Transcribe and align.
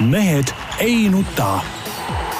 mehed 0.00 0.44
ei 0.80 1.08
nuta. 1.08 1.60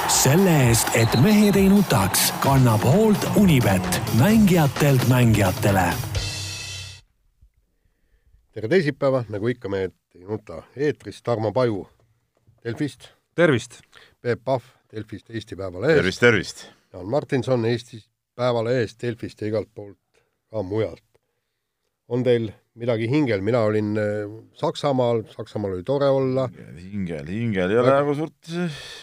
selle 0.09 0.51
eest, 0.69 0.89
et 0.94 1.12
mehed 1.23 1.56
ei 1.56 1.69
nutaks, 1.69 2.33
kannab 2.40 2.83
hoolt 2.85 3.25
Unibet, 3.36 4.01
mängijatelt 4.19 5.08
mängijatele. 5.08 5.92
tere 8.52 8.68
teisipäeva, 8.68 9.24
nagu 9.28 9.46
ikka, 9.46 9.68
mehed 9.68 9.92
ei 10.14 10.24
nuta. 10.24 10.62
eetris 10.76 11.22
Tarmo 11.22 11.52
Paju 11.52 11.88
Delfist. 12.64 13.09
tervist! 13.34 13.80
Peep 14.20 14.40
Pahv 14.45 14.62
Delfist, 14.92 15.30
Eesti 15.30 15.56
Päevalehest. 15.56 15.96
tervist, 15.96 16.20
tervist! 16.20 16.64
Jaan 16.92 17.06
Martinson 17.06 17.64
Eesti 17.64 18.04
Päevalehest, 18.34 19.02
Delfist 19.02 19.40
ja 19.40 19.46
igalt 19.46 19.68
poolt 19.74 19.98
ka 20.50 20.62
mujalt. 20.62 21.04
on 22.08 22.22
teil 22.22 22.52
midagi 22.79 23.09
hingel, 23.11 23.43
mina 23.45 23.64
olin 23.66 23.95
äh, 23.98 24.27
Saksamaal, 24.59 25.25
Saksamaal 25.32 25.79
oli 25.79 25.86
tore 25.86 26.09
olla. 26.12 26.46
hingel, 26.79 27.27
hingel 27.27 27.73
ei 27.73 27.80
ole 27.82 27.95
nagu 27.95 28.14
suurt 28.18 28.53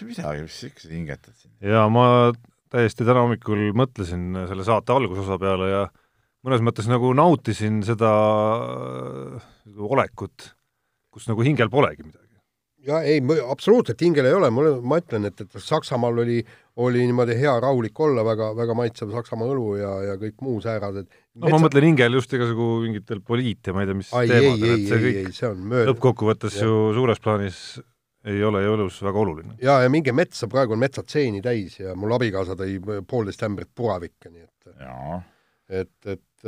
midagi, 0.08 0.46
mis 0.46 0.62
ikka 0.70 0.86
sa 0.86 0.92
hingetad 0.94 1.36
siin. 1.36 1.54
ja 1.62 1.88
ma 1.92 2.32
täiesti 2.72 3.08
täna 3.08 3.26
hommikul 3.26 3.72
mõtlesin 3.78 4.46
selle 4.50 4.68
saate 4.68 4.96
algusosa 4.96 5.40
peale 5.42 5.72
ja 5.72 5.84
mõnes 6.48 6.64
mõttes 6.64 6.88
nagu 6.92 7.12
nautisin 7.18 7.82
seda 7.88 8.14
äh, 9.36 9.52
olekut, 9.78 10.54
kus 11.12 11.28
nagu 11.32 11.44
hingel 11.46 11.72
polegi 11.74 12.06
midagi. 12.06 12.27
Ja 12.88 13.02
ei, 13.06 13.20
absoluutselt 13.50 14.02
hingel 14.02 14.30
ei 14.30 14.36
ole, 14.38 14.50
mul, 14.54 14.70
ma 14.88 15.00
ütlen, 15.02 15.28
et, 15.30 15.42
et 15.44 15.58
Saksamaal 15.62 16.24
oli, 16.24 16.38
oli 16.84 17.04
niimoodi 17.10 17.36
hea 17.40 17.54
rahulik 17.64 18.00
olla, 18.06 18.24
väga, 18.26 18.52
väga 18.58 18.78
maitsev 18.78 19.12
Saksamaa 19.16 19.50
õlu 19.54 19.68
ja, 19.80 19.94
ja 20.12 20.16
kõik 20.22 20.40
muu 20.46 20.62
säärad, 20.64 21.02
et 21.04 21.20
no 21.42 21.52
ma 21.54 21.62
mõtlen 21.66 21.90
hingel 21.90 22.18
just 22.20 22.34
igasugu 22.38 22.70
mingitel 22.86 23.22
poliit 23.26 23.68
ja 23.68 23.76
ma 23.76 23.84
ei 23.84 23.92
tea, 23.92 24.00
mis 24.00 24.12
ai, 24.18 24.26
teemadel, 24.32 24.74
et 24.76 24.90
see 24.92 25.04
kõik 25.04 25.22
ei, 25.24 25.36
see 25.36 25.50
on 25.52 25.64
mööda. 25.74 25.92
lõppkokkuvõttes 25.92 26.60
ju 26.64 26.82
suures 26.98 27.24
plaanis 27.24 27.62
ei 28.28 28.44
ole 28.44 28.62
ju 28.64 28.76
elus 28.76 29.00
väga 29.06 29.24
oluline. 29.24 29.58
ja, 29.64 29.80
ja 29.84 29.92
minge 29.92 30.14
metsa, 30.16 30.50
praegu 30.52 30.76
on 30.76 30.84
metsad 30.84 31.10
seeni 31.12 31.44
täis 31.44 31.80
ja 31.80 31.96
mul 31.96 32.16
abikaasa 32.18 32.58
tõi 32.60 32.80
poolteist 33.08 33.44
ämbrit 33.48 33.72
puravikke, 33.76 34.32
nii 34.32 34.46
et 34.46 34.56
et, 35.68 35.96
et 36.08 36.48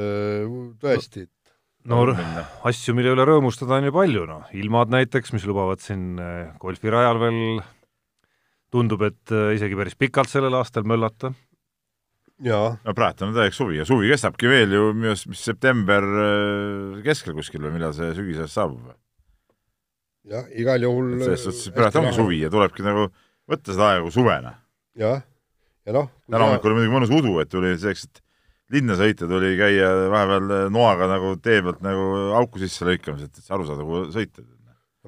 tõesti 0.79 1.25
no, 1.25 1.31
no 1.87 1.99
asju, 2.67 2.95
mille 2.97 3.13
üle 3.15 3.25
rõõmustada 3.27 3.77
on 3.77 3.87
ju 3.87 3.93
palju, 3.95 4.23
noh, 4.29 4.47
ilmad 4.57 4.91
näiteks, 4.93 5.33
mis 5.35 5.45
lubavad 5.47 5.81
siin 5.83 6.19
eh, 6.19 6.49
golfirajal 6.59 7.21
veel 7.21 7.61
tundub, 8.73 9.05
et 9.07 9.33
eh, 9.33 9.53
isegi 9.57 9.77
päris 9.79 9.95
pikalt 9.99 10.31
sellel 10.31 10.57
aastal 10.59 10.87
möllata. 10.89 11.31
jaa. 12.43 12.75
no 12.83 12.95
praegu 12.95 13.25
on 13.27 13.35
täiega 13.35 13.55
suvi 13.55 13.79
ja 13.79 13.87
suvi 13.87 14.11
kestabki 14.11 14.51
veel 14.51 14.75
ju 14.75 14.91
minu 14.93 15.13
arust, 15.13 15.29
mis 15.31 15.43
september 15.43 16.03
eh, 16.03 17.01
keskel 17.07 17.37
kuskil 17.37 17.63
või 17.65 17.77
millal 17.77 17.95
see 17.95 18.11
sügisest 18.17 18.55
saabub? 18.55 18.93
jah, 20.29 20.45
igal 20.51 20.83
juhul 20.83 21.17
selles 21.23 21.47
suhtes 21.47 21.73
praegu 21.75 22.03
ongi 22.03 22.15
suvi 22.15 22.43
ja 22.43 22.51
tulebki 22.53 22.85
nagu 22.85 23.09
võtta 23.49 23.73
seda 23.73 23.93
aega 23.93 24.05
kui 24.05 24.15
suvena. 24.19 24.57
jah, 24.99 25.23
ja 25.87 25.95
noh 25.95 26.11
täna 26.27 26.47
hommikul 26.47 26.73
oli 26.73 26.81
muidugi 26.81 26.97
mõnus 26.97 27.15
udu, 27.21 27.37
et 27.41 27.51
tuli 27.51 27.77
selleks, 27.79 28.09
et 28.09 28.25
linna 28.73 28.95
sõita, 28.99 29.27
tuli 29.29 29.53
käia 29.59 29.89
vahepeal 30.11 30.71
noaga 30.73 31.09
nagu 31.09 31.33
tee 31.43 31.61
pealt 31.65 31.83
nagu 31.85 32.07
auku 32.39 32.61
sisse 32.61 32.87
lõikamas, 32.87 33.25
et 33.25 33.53
aru 33.53 33.67
saada, 33.67 33.85
kuhu 33.85 34.07
sõita. 34.13 34.45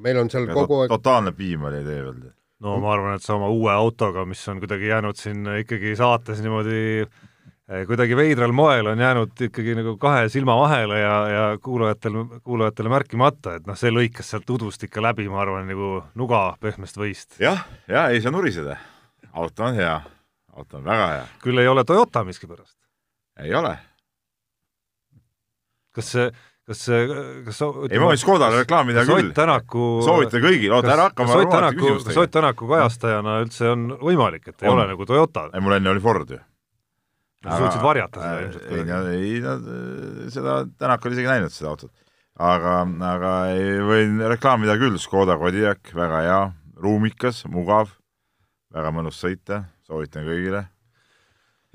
meil 0.01 0.21
on 0.21 0.29
seal 0.33 0.47
ja 0.49 0.57
kogu 0.57 0.81
aeg 0.81 0.93
totaalne 0.93 1.33
piim 1.37 1.67
oli 1.69 1.83
tee 1.85 1.99
peal. 2.01 2.21
no 2.65 2.77
ma 2.81 2.95
arvan, 2.95 3.19
et 3.19 3.25
sa 3.25 3.35
oma 3.37 3.51
uue 3.53 3.73
autoga, 3.73 4.25
mis 4.25 4.41
on 4.49 4.61
kuidagi 4.63 4.89
jäänud 4.89 5.19
siin 5.19 5.45
ikkagi 5.61 5.93
saates 5.99 6.41
niimoodi 6.41 6.81
eh, 7.05 7.85
kuidagi 7.89 8.17
veidral 8.17 8.55
moel 8.55 8.93
on 8.93 9.05
jäänud 9.05 9.45
ikkagi 9.49 9.77
nagu 9.77 9.95
kahe 10.01 10.25
silma 10.33 10.57
vahele 10.57 10.99
ja, 11.03 11.15
ja 11.29 11.45
kuulajatel, 11.61 12.17
kuulajatele 12.41 12.95
märkimata, 12.97 13.59
et 13.59 13.69
noh, 13.69 13.77
see 13.77 13.93
lõikas 13.93 14.33
sealt 14.33 14.49
udust 14.57 14.89
ikka 14.89 15.05
läbi, 15.05 15.29
ma 15.29 15.43
arvan, 15.45 15.69
nagu 15.69 16.01
nuga 16.17 16.47
pehmest 16.61 16.97
võist. 16.97 17.37
jah, 17.41 17.61
ja 17.87 18.09
ei 18.09 18.25
saa 18.25 18.33
nuriseda. 18.33 18.79
auto 19.31 19.69
on 19.69 19.77
hea, 19.77 19.97
auto 20.57 20.81
on 20.81 20.85
väga 20.89 21.09
hea. 21.15 21.25
küll 21.45 21.61
ei 21.61 21.69
ole 21.69 21.85
Toyota 21.85 22.25
miskipärast 22.25 22.80
ei 23.41 23.53
ole. 23.57 23.73
kas 25.95 26.11
see, 26.13 26.27
kas 26.67 26.83
kas 27.47 27.61
ei, 27.89 27.99
ma 27.99 28.11
võin 28.11 28.21
Škodale 28.21 28.61
reklaamida 28.61 29.03
küll. 29.07 29.31
Ott 29.31 29.35
Tänaku 29.35 29.87
soovitan 30.05 30.43
kõigile, 30.45 30.75
oota 30.77 30.93
ära 30.93 31.09
hakka 31.09 31.25
kas 31.25 31.41
Ott 31.41 31.51
Tänaku, 31.51 31.95
kas 32.05 32.21
Ott 32.23 32.33
Tänaku 32.37 32.69
kajastajana 32.69 33.41
üldse 33.43 33.73
on 33.73 33.89
võimalik, 33.99 34.47
et 34.47 34.63
ei 34.63 34.71
on. 34.71 34.77
ole 34.77 34.87
nagu 34.93 35.07
Toyota? 35.09 35.49
ei, 35.51 35.63
mul 35.63 35.77
enne 35.79 35.91
oli 35.91 36.03
Ford 36.03 36.31
ju. 36.31 36.39
sa 37.43 37.57
suutsid 37.57 37.83
varjata 37.83 38.23
seda 38.23 38.45
ilmselt 38.45 38.69
kuidagi? 38.69 39.17
ei, 39.17 39.33
nad, 39.43 39.69
seda, 40.37 40.57
Tänak 40.79 41.05
oli 41.05 41.19
isegi 41.19 41.33
näinud 41.33 41.55
seda 41.55 41.73
autot. 41.73 41.91
aga, 42.39 42.75
aga 43.11 43.37
ei, 43.55 43.79
võin 43.91 44.21
reklaamida 44.31 44.79
küll, 44.79 45.01
Škoda 45.01 45.35
Kodiaq, 45.41 45.95
väga 45.97 46.25
hea, 46.27 46.43
ruumikas, 46.79 47.43
mugav, 47.51 47.91
väga 48.71 48.93
mõnus 48.95 49.19
sõita, 49.19 49.65
soovitan 49.83 50.23
kõigile 50.29 50.69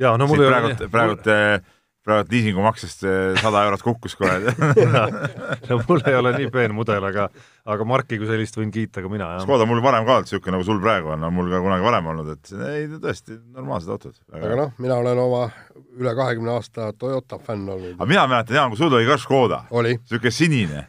jaa, 0.02 0.14
no 0.18 0.28
mul 0.28 0.42
ei 0.42 0.48
ole 0.48 0.60
praegult, 0.60 0.84
praegult 0.92 1.28
mul... 1.30 1.64
praegult 2.06 2.32
liisingumaksest 2.34 3.04
sada 3.42 3.62
eurot 3.66 3.82
kukkus 3.82 4.16
kohe 4.18 4.54
no 5.68 5.78
mul 5.88 6.02
ei 6.06 6.16
ole 6.18 6.32
nii 6.36 6.50
peen 6.54 6.74
mudel, 6.76 7.04
aga 7.08 7.28
aga 7.66 7.86
Marki 7.88 8.20
kui 8.20 8.28
sellist 8.30 8.58
võin 8.58 8.72
kiita 8.74 9.04
ka 9.04 9.10
mina, 9.12 9.32
jah. 9.36 9.46
Škoda 9.46 9.68
mul 9.68 9.82
varem 9.84 10.06
ka 10.06 10.18
olnud 10.18 10.28
niisugune, 10.28 10.56
nagu 10.56 10.66
sul 10.68 10.82
praegu 10.82 11.14
on, 11.16 11.28
on 11.28 11.36
mul 11.36 11.52
ka 11.52 11.62
kunagi 11.64 11.86
varem 11.86 12.10
olnud, 12.12 12.34
et 12.36 12.52
ei, 12.72 12.90
tõesti 13.02 13.38
normaalsed 13.40 13.94
autod. 13.96 14.18
aga 14.32 14.58
noh, 14.64 14.74
mina 14.82 15.00
olen 15.02 15.22
oma 15.22 15.46
üle 15.96 16.12
kahekümne 16.18 16.56
aasta 16.58 16.92
Toyota 16.98 17.40
fänn 17.42 17.68
olnud. 17.68 17.96
aga 17.96 18.10
mina 18.12 18.28
mäletan, 18.30 18.60
Jaan, 18.60 18.74
kui 18.74 18.82
sul 18.82 18.92
oli 18.92 19.08
ka 19.08 19.18
Škoda. 19.22 19.64
niisugune 19.72 20.34
sinine 20.34 20.86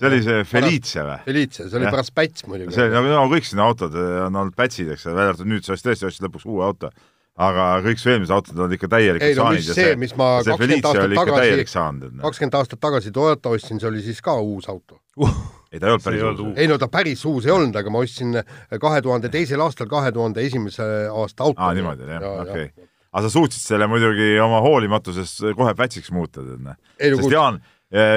see 0.00 0.08
oli 0.08 0.20
see 0.24 0.44
Felice 0.48 1.04
või? 1.04 1.18
Felice, 1.26 1.66
see 1.68 1.78
oli 1.78 1.88
ja. 1.88 1.92
pärast 1.92 2.14
Päts 2.16 2.46
muidugi. 2.48 2.74
see 2.74 2.86
oli 2.86 2.94
nagu, 2.94 3.10
nagu 3.12 3.32
kõik 3.34 3.48
sinna 3.48 3.66
autod 3.68 3.96
on 4.00 4.38
olnud 4.42 4.56
Pätsid, 4.56 4.92
eks, 4.94 5.06
välja 5.10 5.34
arvatud 5.34 5.50
nüüd 5.50 5.66
sa 5.66 5.76
tõesti 5.76 6.08
ostsid 6.08 6.26
lõpuks 6.26 6.46
uue 6.48 6.64
auto 6.64 6.90
aga 7.38 7.66
kõik 7.84 8.00
su 8.00 8.10
eelmised 8.10 8.32
autod 8.34 8.58
on 8.64 8.74
ikka 8.74 8.88
täielikult 8.90 9.28
ei, 9.28 9.36
no, 9.38 9.46
saanud 9.46 9.70
ja 9.70 9.76
see, 9.76 9.94
mis 10.00 10.12
ma 10.18 10.28
kakskümmend 10.44 10.88
aastat 10.90 11.14
tagasi, 11.16 11.86
noh. 12.10 12.24
kakskümmend 12.24 12.58
aastat 12.58 12.82
tagasi 12.82 13.12
Toyota 13.14 13.52
ostsin, 13.54 13.80
see 13.80 13.88
oli 13.90 14.02
siis 14.04 14.20
ka 14.24 14.34
uus 14.42 14.68
auto 14.72 14.98
uh,. 15.20 15.36
ei, 15.70 15.78
ta 15.78 15.86
ei 15.86 15.94
olnud 15.94 16.04
päris 16.04 16.24
uus. 16.26 16.52
ei 16.56 16.70
no 16.70 16.78
ta 16.80 16.88
päris 16.92 17.24
uus 17.30 17.46
ei 17.46 17.54
olnud, 17.54 17.76
aga 17.80 17.92
ma 17.94 18.02
ostsin 18.04 18.40
kahe 18.82 19.02
tuhande 19.06 19.30
teisel 19.32 19.62
aastal 19.64 19.88
kahe 19.90 20.12
tuhande 20.12 20.44
esimese 20.44 20.86
aasta 21.08 21.46
auto. 21.46 21.60
aa, 21.62 21.74
niimoodi 21.76 22.06
oli 22.06 22.16
jah, 22.16 22.26
okei 22.42 22.66
okay. 22.72 22.88
aga 23.12 23.24
sa 23.26 23.32
suutsid 23.36 23.62
selle 23.62 23.88
muidugi 23.90 24.32
oma 24.42 24.60
hoolimatusest 24.66 25.44
kohe 25.58 25.74
pätsiks 25.78 26.12
muuta, 26.16 26.42
tead 26.42 26.66
noh. 26.66 26.76
sest 26.98 27.36
Jaan, 27.36 27.62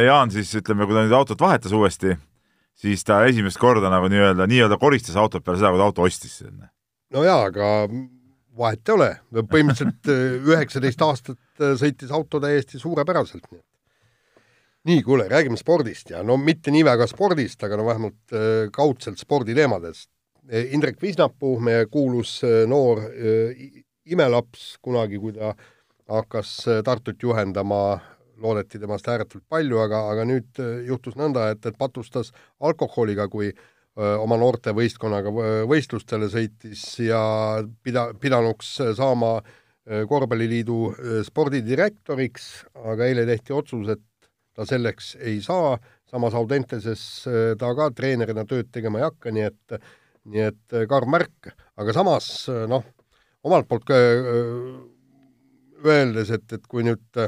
Jaan 0.08 0.34
siis 0.34 0.52
ütleme, 0.60 0.90
kui 0.90 0.98
ta 0.98 1.06
nüüd 1.06 1.16
autot 1.16 1.40
vahetas 1.42 1.72
uuesti, 1.74 2.18
siis 2.76 3.06
ta 3.08 3.22
esimest 3.30 3.62
korda 3.62 3.94
nagu 3.94 4.10
nii-öelda, 4.12 4.50
nii-öelda 4.50 4.82
koristas 4.82 5.16
autot 5.22 5.46
peale 5.46 5.62
seda, 5.62 5.72
kui 5.72 5.80
ta 5.80 5.88
auto 5.88 6.10
ostis. 6.10 6.42
no 7.14 7.24
jaa, 7.24 7.46
aga 7.46 7.70
vahet 8.58 8.90
ei 8.90 8.94
ole, 8.96 9.10
põhimõtteliselt 9.34 10.10
äh, 10.12 10.36
üheksateist 10.54 11.04
aastat 11.06 11.62
äh, 11.62 11.74
sõitis 11.80 12.12
auto 12.14 12.42
täiesti 12.44 12.80
suurepäraselt. 12.82 13.48
nii, 14.84 15.02
kuule, 15.04 15.30
räägime 15.32 15.58
spordist 15.58 16.10
ja 16.12 16.24
no 16.24 16.36
mitte 16.38 16.72
nii 16.72 16.84
väga 16.86 17.08
spordist, 17.08 17.64
aga 17.64 17.78
no 17.80 17.86
vähemalt 17.88 18.34
äh, 18.36 18.70
kaudselt 18.72 19.20
sporditeemadest. 19.20 20.10
Indrek 20.76 20.98
Visnapuu, 21.02 21.56
meie 21.64 21.86
kuulus 21.88 22.42
noor 22.68 23.00
imelaps 24.12 24.74
kunagi, 24.84 25.16
kui 25.16 25.32
ta 25.32 25.54
hakkas 26.12 26.50
Tartut 26.84 27.24
juhendama, 27.24 27.78
loodeti 28.44 28.82
temast 28.82 29.08
ääretult 29.08 29.46
palju, 29.48 29.80
aga, 29.80 30.02
aga 30.12 30.26
nüüd 30.28 30.60
juhtus 30.84 31.16
nõnda, 31.16 31.46
et, 31.56 31.64
et 31.64 31.80
patustas 31.80 32.34
alkoholiga, 32.60 33.30
kui 33.32 33.54
äh, 33.54 33.64
oma 33.96 34.38
noortevõistkonnaga 34.42 35.30
võistlustele 35.70 36.30
sõitis 36.32 36.86
ja 37.06 37.20
pida-, 37.86 38.10
pidanuks 38.18 38.72
saama 38.98 39.36
korvpalliliidu 40.10 40.78
spordidirektoriks, 41.28 42.48
aga 42.90 43.06
eile 43.06 43.26
tehti 43.28 43.54
otsus, 43.54 43.92
et 43.94 44.30
ta 44.56 44.66
selleks 44.66 45.14
ei 45.22 45.42
saa, 45.46 45.76
samas 46.10 46.34
Audenteses 46.40 47.04
ta 47.60 47.74
ka 47.78 47.90
treenerina 47.94 48.48
tööd 48.50 48.72
tegema 48.74 49.02
ei 49.02 49.06
hakka, 49.10 49.34
nii 49.36 49.46
et 49.50 49.78
nii 50.24 50.46
et 50.48 50.76
karm 50.90 51.12
märk, 51.12 51.52
aga 51.78 51.94
samas 51.96 52.28
noh, 52.72 52.86
omalt 53.44 53.68
poolt 53.68 53.84
ka 53.90 53.98
öeldes, 55.84 56.32
et, 56.32 56.48
et 56.56 56.68
kui 56.70 56.86
nüüd 56.88 57.20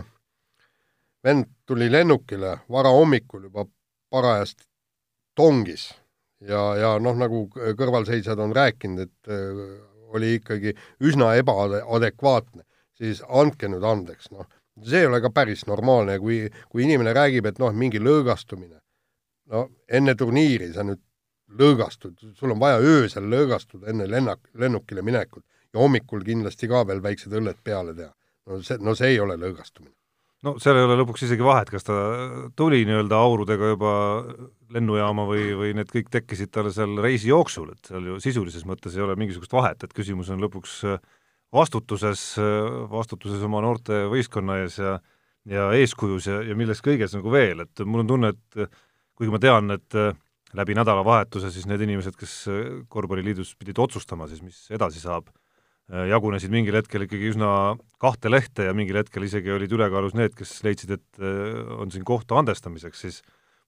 vend 1.26 1.50
tuli 1.68 1.90
lennukile 1.92 2.60
varahommikul 2.72 3.50
juba 3.50 3.66
parajasti 4.14 4.64
tongis 5.36 5.90
ja, 6.48 6.62
ja 6.80 6.92
noh, 7.02 7.18
nagu 7.20 7.46
kõrvalseisjad 7.52 8.40
on 8.42 8.54
rääkinud, 8.56 9.08
et 9.08 9.32
äh, 9.32 9.64
oli 10.16 10.36
ikkagi 10.40 10.76
üsna 11.04 11.34
ebaadekvaatne, 11.40 12.64
siis 12.96 13.24
andke 13.28 13.70
nüüd 13.72 13.84
andeks, 13.86 14.32
noh, 14.32 14.48
see 14.84 15.04
ei 15.04 15.10
ole 15.10 15.22
ka 15.24 15.32
päris 15.34 15.66
normaalne, 15.70 16.18
kui, 16.20 16.46
kui 16.72 16.86
inimene 16.86 17.16
räägib, 17.16 17.50
et 17.50 17.60
noh, 17.64 17.74
mingi 17.76 18.02
lõõgastumine, 18.04 18.80
no 19.52 19.68
enne 19.88 20.16
turniiri 20.20 20.72
sa 20.76 20.86
nüüd 20.88 21.02
lõõgastud, 21.60 22.22
sul 22.38 22.56
on 22.56 22.62
vaja 22.62 22.80
öösel 22.82 23.28
lõõgastuda 23.32 23.92
enne 23.92 24.08
lennak, 24.10 24.48
lennukile 24.54 25.04
minekut 25.06 25.46
ja 25.74 25.82
hommikul 25.84 26.24
kindlasti 26.26 26.70
ka 26.72 26.86
veel 26.88 27.04
väiksed 27.04 27.34
õlled 27.36 27.62
peale 27.64 27.94
teha. 27.94 28.14
no 28.46 28.62
see, 28.64 28.78
no 28.82 28.96
see 28.96 29.14
ei 29.14 29.20
ole 29.20 29.38
lõõgastumine 29.42 29.94
no 30.46 30.56
seal 30.62 30.78
ei 30.80 30.86
ole 30.86 31.00
lõpuks 31.02 31.26
isegi 31.26 31.46
vahet, 31.46 31.72
kas 31.74 31.88
ta 31.88 31.96
tuli 32.58 32.84
nii-öelda 32.88 33.18
aurudega 33.18 33.72
juba 33.74 33.94
lennujaama 34.76 35.26
või, 35.30 35.50
või 35.58 35.74
need 35.78 35.92
kõik 35.92 36.12
tekkisid 36.14 36.54
talle 36.54 36.74
seal 36.76 36.96
reisi 37.04 37.32
jooksul, 37.32 37.72
et 37.74 37.92
seal 37.92 38.12
ju 38.12 38.20
sisulises 38.24 38.66
mõttes 38.70 38.96
ei 38.98 39.06
ole 39.06 39.18
mingisugust 39.20 39.54
vahet, 39.56 39.84
et 39.84 39.96
küsimus 39.96 40.30
on 40.34 40.44
lõpuks 40.44 40.84
vastutuses, 41.56 42.24
vastutuses 42.92 43.44
oma 43.46 43.62
noorte 43.66 44.06
võistkonna 44.12 44.62
ees 44.64 44.80
ja 44.82 44.98
ja 45.46 45.70
eeskujus 45.78 46.26
ja, 46.30 46.40
ja 46.42 46.56
milles 46.58 46.82
kõiges 46.82 47.14
nagu 47.14 47.30
veel, 47.30 47.66
et 47.66 47.84
mul 47.86 48.02
on 48.02 48.08
tunne, 48.10 48.32
et 48.34 48.78
kuigi 49.16 49.34
ma 49.34 49.40
tean, 49.42 49.76
et 49.76 49.98
läbi 50.58 50.76
nädalavahetuse 50.78 51.52
siis 51.54 51.68
need 51.70 51.84
inimesed, 51.86 52.16
kes 52.18 52.34
Korvpalliliidus 52.90 53.56
pidid 53.60 53.80
otsustama 53.82 54.26
siis, 54.32 54.42
mis 54.46 54.64
edasi 54.74 55.04
saab, 55.04 55.30
jagunesid 55.86 56.50
mingil 56.50 56.80
hetkel 56.80 57.06
ikkagi 57.06 57.28
üsna 57.30 57.50
kahte 58.02 58.32
lehte 58.32 58.66
ja 58.66 58.74
mingil 58.74 58.98
hetkel 58.98 59.28
isegi 59.28 59.52
olid 59.54 59.74
ülekaalus 59.76 60.16
need, 60.18 60.34
kes 60.38 60.58
leidsid, 60.66 60.96
et 60.98 61.26
on 61.78 61.94
siin 61.94 62.06
kohta 62.08 62.40
andestamiseks, 62.42 63.04
siis 63.06 63.20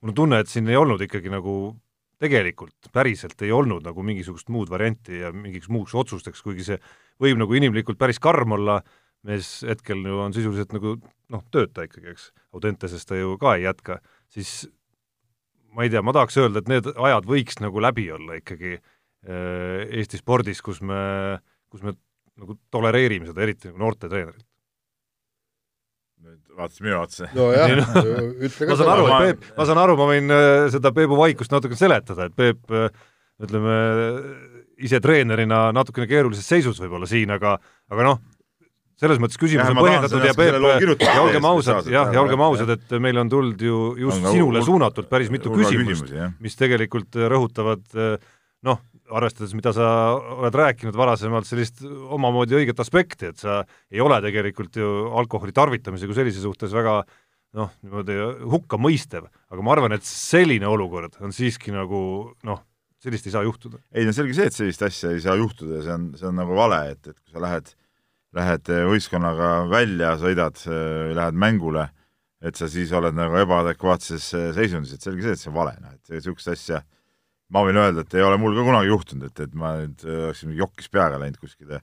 mul 0.01 0.13
on 0.13 0.17
tunne, 0.17 0.39
et 0.41 0.49
siin 0.49 0.69
ei 0.71 0.79
olnud 0.79 1.03
ikkagi 1.05 1.29
nagu 1.29 1.75
tegelikult 2.21 2.89
päriselt 2.93 3.41
ei 3.45 3.51
olnud 3.53 3.85
nagu 3.85 4.05
mingisugust 4.05 4.49
muud 4.53 4.71
varianti 4.71 5.21
ja 5.21 5.31
mingiks 5.33 5.69
muuks 5.69 5.93
otsusteks, 5.97 6.41
kuigi 6.45 6.65
see 6.65 6.79
võib 7.21 7.37
nagu 7.41 7.57
inimlikult 7.57 7.99
päris 8.01 8.19
karm 8.21 8.57
olla, 8.57 8.79
mees 9.27 9.59
hetkel 9.67 10.01
ju 10.05 10.23
on 10.23 10.33
sisuliselt 10.33 10.73
nagu 10.73 10.95
noh, 11.33 11.45
tööta 11.53 11.85
ikkagi, 11.85 12.13
eks, 12.15 12.31
Audenteses 12.55 13.05
ta 13.05 13.17
ju 13.19 13.35
ka 13.41 13.57
ei 13.57 13.67
jätka, 13.67 13.99
siis 14.33 14.65
ma 15.75 15.85
ei 15.85 15.93
tea, 15.93 16.01
ma 16.05 16.13
tahaks 16.15 16.39
öelda, 16.41 16.63
et 16.63 16.71
need 16.71 16.89
ajad 16.95 17.29
võiks 17.29 17.61
nagu 17.61 17.81
läbi 17.83 18.07
olla 18.13 18.39
ikkagi 18.39 18.77
äh, 18.77 19.85
Eesti 19.99 20.21
spordis, 20.21 20.63
kus 20.65 20.81
me, 20.81 21.37
kus 21.69 21.85
me 21.85 21.93
nagu 22.37 22.57
tolereerime 22.73 23.29
seda, 23.29 23.43
eriti 23.45 23.71
nagu 23.71 23.81
noorte 23.85 24.11
treenerit 24.11 24.45
nüüd 26.27 26.57
vaatasid 26.57 26.85
minu 26.85 27.01
otsa. 27.01 27.29
nojah 27.35 27.73
no, 27.77 28.05
ütle 28.47 28.67
ka 28.67 28.71
ma 28.73 28.79
saan 28.79 28.93
aru, 28.93 29.05
et 29.07 29.19
Peep, 29.25 29.51
ma 29.57 29.67
saan 29.69 29.81
aru, 29.83 29.97
ma 29.99 30.07
võin 30.09 30.33
äh, 30.33 30.63
seda 30.73 30.93
Peebu 30.95 31.19
vaikust 31.19 31.53
natuke 31.53 31.77
seletada, 31.79 32.27
et 32.27 32.37
Peep 32.37 32.73
äh, 32.73 32.87
ütleme, 33.43 33.75
ise 34.87 35.01
treenerina 35.03 35.67
natukene 35.75 36.09
keerulises 36.09 36.47
seisus 36.49 36.81
võib-olla 36.81 37.09
siin, 37.09 37.31
aga 37.33 37.57
aga 37.93 38.07
noh, 38.07 38.21
selles 38.97 39.21
mõttes 39.21 39.37
küsimus 39.37 39.69
on 39.69 39.77
põhjendatud 39.77 40.25
ja 40.25 40.33
Peep, 40.37 40.57
ja 41.05 41.21
olgem 41.21 41.49
ausad, 41.51 41.91
jah, 41.93 42.09
ja 42.13 42.23
olgem 42.23 42.43
ausad, 42.47 42.73
et 42.73 42.97
meile 43.03 43.21
on 43.21 43.31
tulnud 43.31 43.61
ju 43.61 43.81
just 44.01 44.23
on, 44.23 44.31
sinule 44.33 44.65
suunatult 44.65 45.09
päris 45.11 45.29
mitu 45.33 45.53
küsimust, 45.53 46.09
mis 46.41 46.57
tegelikult 46.57 47.19
rõhutavad 47.29 47.85
noh, 48.65 48.81
arvestades, 49.15 49.53
mida 49.57 49.73
sa 49.75 49.87
oled 50.17 50.55
rääkinud 50.57 50.97
varasemalt, 50.97 51.47
sellist 51.47 51.83
omamoodi 51.85 52.57
õiget 52.59 52.81
aspekti, 52.83 53.31
et 53.31 53.41
sa 53.41 53.61
ei 53.93 54.03
ole 54.03 54.19
tegelikult 54.25 54.79
ju 54.79 54.91
alkoholi 55.21 55.55
tarvitamise 55.55 56.09
kui 56.09 56.17
sellise 56.17 56.43
suhtes 56.43 56.75
väga 56.75 56.99
noh, 57.57 57.71
niimoodi 57.81 58.17
hukkamõistev, 58.51 59.29
aga 59.51 59.63
ma 59.63 59.75
arvan, 59.75 59.95
et 59.95 60.05
selline 60.05 60.67
olukord 60.69 61.15
on 61.23 61.33
siiski 61.35 61.71
nagu 61.73 61.99
noh, 62.47 62.63
sellist 63.01 63.29
ei 63.29 63.35
saa 63.37 63.45
juhtuda. 63.47 63.79
ei 63.95 64.05
no 64.05 64.13
selge 64.13 64.35
see, 64.35 64.51
et 64.51 64.57
sellist 64.57 64.83
asja 64.83 65.15
ei 65.15 65.23
saa 65.23 65.37
juhtuda 65.39 65.79
ja 65.79 65.83
see 65.85 65.97
on, 65.97 66.07
see 66.19 66.27
on 66.29 66.41
nagu 66.41 66.57
vale, 66.57 66.81
et, 66.91 67.01
et 67.07 67.17
kui 67.17 67.33
sa 67.33 67.43
lähed 67.43 67.71
äh, 67.71 67.83
lähed 68.35 68.71
võistkonnaga 68.91 69.51
välja, 69.71 70.15
sõidad, 70.19 70.59
eh, 70.67 71.13
lähed 71.15 71.37
mängule, 71.37 71.87
et 72.41 72.59
sa 72.59 72.69
siis 72.69 72.91
oled 72.95 73.15
nagu 73.17 73.37
ebaadekvaatses 73.41 74.27
eh, 74.37 74.49
seisundis, 74.57 74.93
et 74.93 75.05
selge 75.05 75.25
see, 75.25 75.37
et 75.37 75.41
see 75.41 75.51
on 75.51 75.57
vale, 75.57 75.75
noh, 75.81 75.95
et 75.95 76.13
niisugust 76.17 76.51
asja 76.53 76.83
ma 77.53 77.63
võin 77.63 77.79
öelda, 77.79 78.03
et 78.03 78.17
ei 78.17 78.25
ole 78.25 78.39
mul 78.41 78.55
ka 78.57 78.65
kunagi 78.67 78.91
juhtunud, 78.91 79.29
et, 79.29 79.43
et 79.47 79.53
ma 79.55 79.75
nüüd 79.79 80.03
oleksin 80.07 80.55
jokkis 80.57 80.89
peaga 80.91 81.19
läinud 81.21 81.39
kuskile 81.39 81.81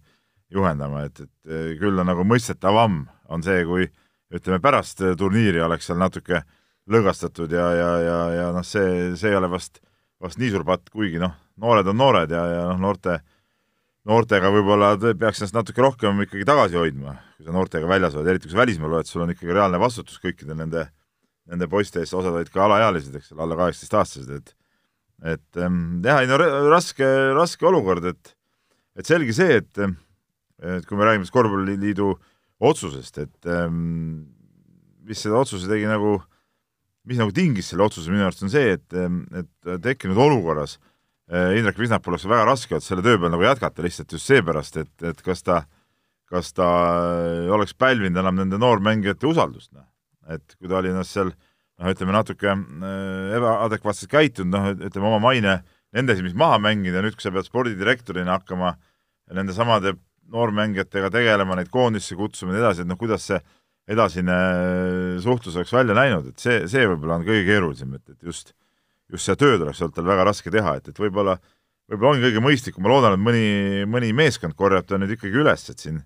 juhendama, 0.55 1.07
et, 1.09 1.25
et 1.25 1.79
küll 1.81 1.99
on 1.99 2.09
nagu 2.11 2.27
mõistetavam, 2.29 3.05
on 3.33 3.45
see, 3.47 3.65
kui 3.69 3.89
ütleme, 4.35 4.61
pärast 4.63 5.01
turniiri 5.19 5.63
oleks 5.65 5.89
seal 5.89 6.01
natuke 6.01 6.43
lõõgastatud 6.91 7.53
ja, 7.55 7.69
ja, 7.79 7.91
ja, 8.05 8.19
ja 8.39 8.49
noh, 8.55 8.67
see, 8.67 9.15
see 9.19 9.33
ei 9.33 9.39
ole 9.39 9.49
vast, 9.53 9.81
vast 10.23 10.41
nii 10.41 10.53
suur 10.53 10.67
patt, 10.69 10.91
kuigi 10.93 11.23
noh, 11.23 11.33
noored 11.61 11.89
on 11.91 11.99
noored 12.01 12.35
ja, 12.35 12.43
ja 12.51 12.67
noh, 12.73 12.83
noorte 12.89 13.21
noortega 14.09 14.51
võib-olla 14.53 14.91
peaks 15.01 15.41
ennast 15.41 15.57
natuke 15.57 15.81
rohkem 15.81 16.21
ikkagi 16.27 16.45
tagasi 16.49 16.77
hoidma, 16.77 17.17
kui 17.39 17.47
sa 17.47 17.55
noortega 17.57 17.89
väljas 17.89 18.17
oled, 18.19 18.29
eriti 18.35 18.51
kui 18.51 18.55
sa 18.55 18.61
välismaal 18.61 18.99
oled, 18.99 19.09
sul 19.09 19.25
on 19.25 19.33
ikkagi 19.33 19.55
reaalne 19.55 19.81
vastutus 19.81 20.21
kõikide 20.21 20.57
nende, 20.59 20.85
nende 21.49 21.69
poiste 21.73 22.03
eest, 22.03 22.17
osad 22.17 22.37
olid 22.37 22.53
ka 22.53 22.67
alaealised, 22.67 23.17
eks 23.17 23.33
ole, 23.33 23.47
alla 23.47 23.59
kaheksateistaastased, 23.63 24.35
et 24.37 24.53
et 25.23 25.61
ähm, 25.61 26.01
jah, 26.05 26.23
ei 26.23 26.31
no 26.31 26.39
raske, 26.71 27.07
raske 27.37 27.67
olukord, 27.69 28.07
et 28.11 28.35
et 28.99 29.07
selge 29.07 29.35
see, 29.37 29.61
et 29.63 29.85
et 30.65 30.87
kui 30.87 30.97
me 30.97 31.05
räägime 31.07 31.27
siis 31.27 31.35
korvpalliliidu 31.35 32.13
otsusest, 32.65 33.19
et 33.19 33.51
ähm, 33.51 34.25
mis 35.05 35.21
selle 35.21 35.37
otsuse 35.37 35.69
tegi 35.69 35.87
nagu, 35.91 36.17
mis 37.05 37.21
nagu 37.21 37.35
tingis 37.35 37.69
selle 37.73 37.85
otsuse 37.85 38.13
minu 38.13 38.25
arust 38.25 38.45
on 38.47 38.53
see, 38.53 38.79
et, 38.79 38.99
et 39.37 39.73
tekkinud 39.85 40.19
olukorras 40.19 40.79
Eh, 41.25 41.57
Indrek 41.57 41.79
Visnapul 41.81 42.13
oleks 42.13 42.27
väga 42.29 42.45
raske 42.45 42.77
olnud 42.77 42.85
selle 42.85 43.03
töö 43.05 43.17
peal 43.17 43.33
nagu 43.33 43.45
jätkata 43.47 43.85
lihtsalt 43.85 44.13
just 44.13 44.29
seepärast, 44.29 44.77
et, 44.83 44.93
et 45.09 45.23
kas 45.25 45.41
ta, 45.41 45.63
kas 46.29 46.53
ta 46.53 46.67
oleks 47.55 47.73
pälvinud 47.81 48.21
enam 48.21 48.43
nende 48.43 48.61
noormängijate 48.61 49.31
usaldust, 49.31 49.71
noh. 49.73 49.87
et 50.29 50.57
kui 50.59 50.69
ta 50.69 50.83
oli 50.83 50.93
ennast 50.93 51.17
seal 51.17 51.33
noh, 51.81 51.91
ütleme 51.91 52.15
natuke 52.17 52.51
äh, 52.55 53.37
ebaadekvaatselt 53.39 54.13
käitunud, 54.13 54.55
noh, 54.55 54.71
ütleme 54.89 55.11
oma 55.11 55.21
maine 55.27 55.59
nende 55.95 56.17
silmis 56.19 56.35
maha 56.39 56.59
mängida 56.63 57.03
nüüd, 57.05 57.17
kui 57.19 57.27
sa 57.27 57.33
pead 57.35 57.47
spordidirektorina 57.49 58.39
hakkama 58.39 58.75
nendesamade 59.35 59.95
noormängijatega 60.35 61.11
tegelema, 61.15 61.57
neid 61.59 61.71
koondisse 61.73 62.17
kutsuma 62.19 62.53
ja 62.53 62.59
nii 62.59 62.65
edasi, 62.65 62.85
et 62.85 62.91
noh, 62.91 62.99
kuidas 63.01 63.29
see 63.29 63.39
edasine 63.95 64.37
suhtlus 65.21 65.59
oleks 65.61 65.73
välja 65.75 65.97
näinud, 65.97 66.31
et 66.33 66.41
see, 66.41 66.63
see 66.73 66.87
võib-olla 66.89 67.19
on 67.21 67.27
kõige 67.27 67.45
keerulisem, 67.51 67.99
et, 67.99 68.15
et 68.15 68.31
just 68.31 68.55
just 69.13 69.29
seda 69.29 69.39
tööd 69.41 69.63
oleks 69.65 69.83
olnud 69.83 69.97
tal 69.97 70.09
väga 70.09 70.27
raske 70.29 70.53
teha, 70.53 70.79
et, 70.79 70.91
et 70.91 71.01
võib-olla, 71.01 71.37
võib-olla 71.91 72.15
ongi 72.15 72.27
kõige 72.27 72.43
mõistlikum, 72.45 72.85
ma 72.85 72.93
loodan, 72.93 73.17
et 73.17 73.25
mõni, 73.25 73.47
mõni 73.91 74.13
meeskond 74.17 74.57
korjab 74.59 74.89
ta 74.89 74.99
nüüd 75.01 75.15
ikkagi 75.17 75.43
üles, 75.45 75.67
et 75.71 75.85
siin 75.85 76.01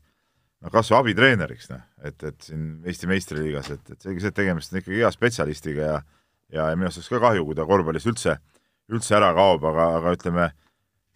noh, 0.64 0.72
kas 0.74 0.92
või 0.92 0.98
abitreeneriks, 1.00 1.70
noh, 1.72 1.82
et, 2.02 2.22
et 2.26 2.46
siin 2.50 2.68
Eesti 2.86 3.10
meistriliigas, 3.10 3.72
et, 3.74 3.90
et 3.94 4.06
selge 4.06 4.24
see, 4.24 4.32
et 4.32 4.38
tegemist 4.38 4.72
on 4.72 4.80
ikkagi 4.82 5.02
hea 5.02 5.10
spetsialistiga 5.14 5.90
ja 5.92 5.98
ja, 6.52 6.70
ja 6.70 6.76
minu 6.76 6.88
arust 6.88 7.02
oleks 7.02 7.12
ka 7.12 7.20
kahju, 7.22 7.44
kui 7.46 7.56
ta 7.58 7.66
korvpallist 7.68 8.08
üldse, 8.10 8.38
üldse 8.92 9.16
ära 9.18 9.32
kaob, 9.36 9.64
aga, 9.68 9.88
aga 9.98 10.14
ütleme, 10.16 10.46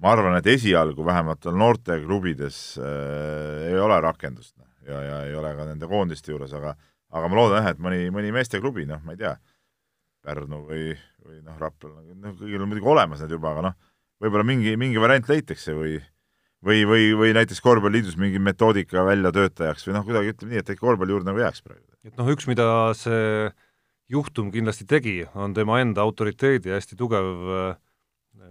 ma 0.02 0.12
arvan, 0.12 0.36
et 0.38 0.48
esialgu 0.52 1.06
vähemalt 1.06 1.48
noorteklubides 1.48 2.58
äh, 2.82 3.70
ei 3.70 3.78
ole 3.80 3.98
rakendust 4.04 4.56
noh, 4.58 4.68
ja, 4.88 5.00
ja 5.06 5.20
ei 5.28 5.36
ole 5.38 5.54
ka 5.56 5.68
nende 5.68 5.88
koondiste 5.90 6.34
juures, 6.34 6.52
aga 6.58 6.76
aga 7.12 7.28
ma 7.28 7.36
loodan 7.38 7.60
jah, 7.60 7.74
et 7.74 7.80
mõni, 7.82 8.06
mõni 8.14 8.32
meesteklubi, 8.32 8.86
noh, 8.88 9.02
ma 9.04 9.16
ei 9.16 9.24
tea, 9.24 9.36
Pärnu 10.22 10.60
või, 10.68 10.92
või 11.26 11.40
noh, 11.42 11.56
Rapla, 11.58 11.96
noh, 12.14 12.34
kõigil 12.38 12.62
on 12.62 12.68
muidugi 12.70 12.86
olemas 12.92 13.24
need 13.24 13.32
juba, 13.34 13.50
aga 13.56 13.64
noh, 13.66 13.72
võib-olla 14.22 14.46
mingi, 14.46 14.76
mingi 14.78 15.00
variant 15.02 15.26
leitakse 15.26 15.74
või 15.74 15.96
või, 16.66 16.82
või, 16.88 17.10
või 17.18 17.34
näiteks 17.36 17.60
korvpalliliidus 17.64 18.16
mingi 18.20 18.40
metoodika 18.42 19.04
väljatöötajaks 19.06 19.88
või 19.88 19.96
noh, 19.98 20.06
kuidagi 20.06 20.34
ütleme 20.34 20.54
nii, 20.54 20.62
et 20.62 20.72
ikka 20.74 20.86
korvpalli 20.86 21.16
juurde 21.16 21.30
nagu 21.30 21.42
jääks 21.42 21.62
praegu. 21.66 21.86
et 22.06 22.18
noh, 22.18 22.32
üks, 22.32 22.48
mida 22.50 22.66
see 22.98 23.52
juhtum 24.12 24.50
kindlasti 24.54 24.86
tegi, 24.88 25.22
on 25.34 25.54
tema 25.56 25.80
enda 25.82 26.04
autoriteedi 26.04 26.74
hästi 26.74 26.98
tugev 26.98 27.54
äh, 27.56 27.72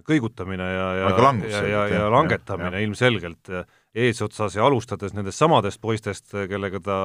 kõigutamine 0.08 0.66
ja, 0.66 0.88
ja, 0.98 1.12
ja, 1.50 1.62
ja, 1.68 1.84
ja 1.92 2.08
langetamine 2.12 2.80
ja. 2.80 2.86
ilmselgelt 2.88 3.52
eesotsas 3.96 4.56
ja 4.56 4.66
alustades 4.66 5.14
nendest 5.14 5.42
samadest 5.42 5.82
poistest, 5.84 6.32
kellega 6.32 6.80
ta 6.84 6.98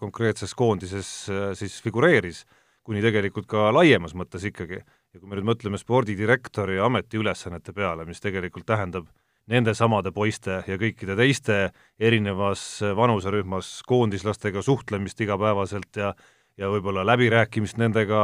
konkreetses 0.00 0.54
koondises 0.58 1.14
äh, 1.30 1.48
siis 1.58 1.80
figureeris 1.84 2.44
kuni 2.84 3.00
tegelikult 3.00 3.48
ka 3.48 3.70
laiemas 3.72 4.12
mõttes 4.16 4.44
ikkagi. 4.44 4.82
ja 5.14 5.20
kui 5.20 5.28
me 5.30 5.38
nüüd 5.38 5.46
mõtleme 5.48 5.78
spordidirektori 5.80 6.80
ametiülesannete 6.82 7.72
peale, 7.72 8.04
mis 8.04 8.20
tegelikult 8.20 8.66
tähendab 8.66 9.06
nendesamade 9.50 10.12
poiste 10.14 10.62
ja 10.66 10.78
kõikide 10.80 11.16
teiste 11.18 11.58
erinevas 12.00 12.80
vanuserühmas 12.96 13.82
koondislastega 13.88 14.62
suhtlemist 14.64 15.20
igapäevaselt 15.20 16.00
ja 16.00 16.14
ja 16.60 16.70
võib-olla 16.70 17.04
läbirääkimist 17.06 17.78
nendega, 17.82 18.20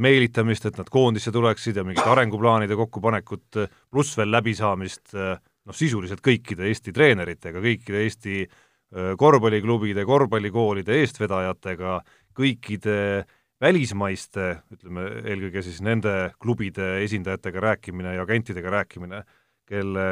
meelitamist, 0.00 0.66
et 0.66 0.78
nad 0.80 0.88
koondisse 0.90 1.32
tuleksid 1.34 1.76
ja 1.78 1.84
mingite 1.86 2.08
arenguplaanide 2.10 2.76
kokkupanekut, 2.78 3.60
pluss 3.90 4.16
veel 4.18 4.32
läbisaamist 4.32 5.14
noh, 5.14 5.76
sisuliselt 5.76 6.22
kõikide 6.24 6.66
Eesti 6.70 6.94
treeneritega, 6.96 7.62
kõikide 7.62 8.02
Eesti 8.06 8.38
korvpalliklubide, 9.20 10.06
korvpallikoolide 10.08 11.02
eestvedajatega, 11.02 11.98
kõikide 12.38 12.96
välismaiste, 13.60 14.48
ütleme 14.72 15.04
eelkõige 15.26 15.62
siis 15.66 15.82
nende 15.84 16.30
klubide 16.40 17.02
esindajatega 17.04 17.60
rääkimine 17.68 18.14
ja 18.16 18.24
agentidega 18.24 18.72
rääkimine, 18.78 19.22
kelle 19.68 20.04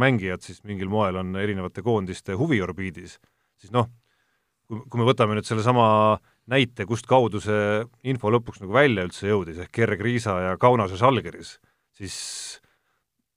mängijad 0.00 0.44
siis 0.44 0.62
mingil 0.66 0.90
moel 0.92 1.18
on 1.20 1.34
erinevate 1.40 1.82
koondiste 1.82 2.36
huviorbiidis, 2.38 3.18
siis 3.60 3.74
noh, 3.74 3.88
kui, 4.68 4.80
kui 4.86 5.00
me 5.00 5.08
võtame 5.08 5.36
nüüd 5.36 5.48
sellesama 5.48 5.86
näite, 6.50 6.86
kust 6.88 7.08
kaudu 7.10 7.40
see 7.42 7.82
info 8.10 8.30
lõpuks 8.32 8.62
nagu 8.62 8.76
välja 8.76 9.06
üldse 9.06 9.28
jõudis, 9.30 9.58
ehk 9.64 9.74
Gerg 9.74 10.04
Riisa 10.04 10.36
ja 10.48 10.54
Kaunase 10.60 10.98
Žalgiris, 11.00 11.56
siis 11.96 12.16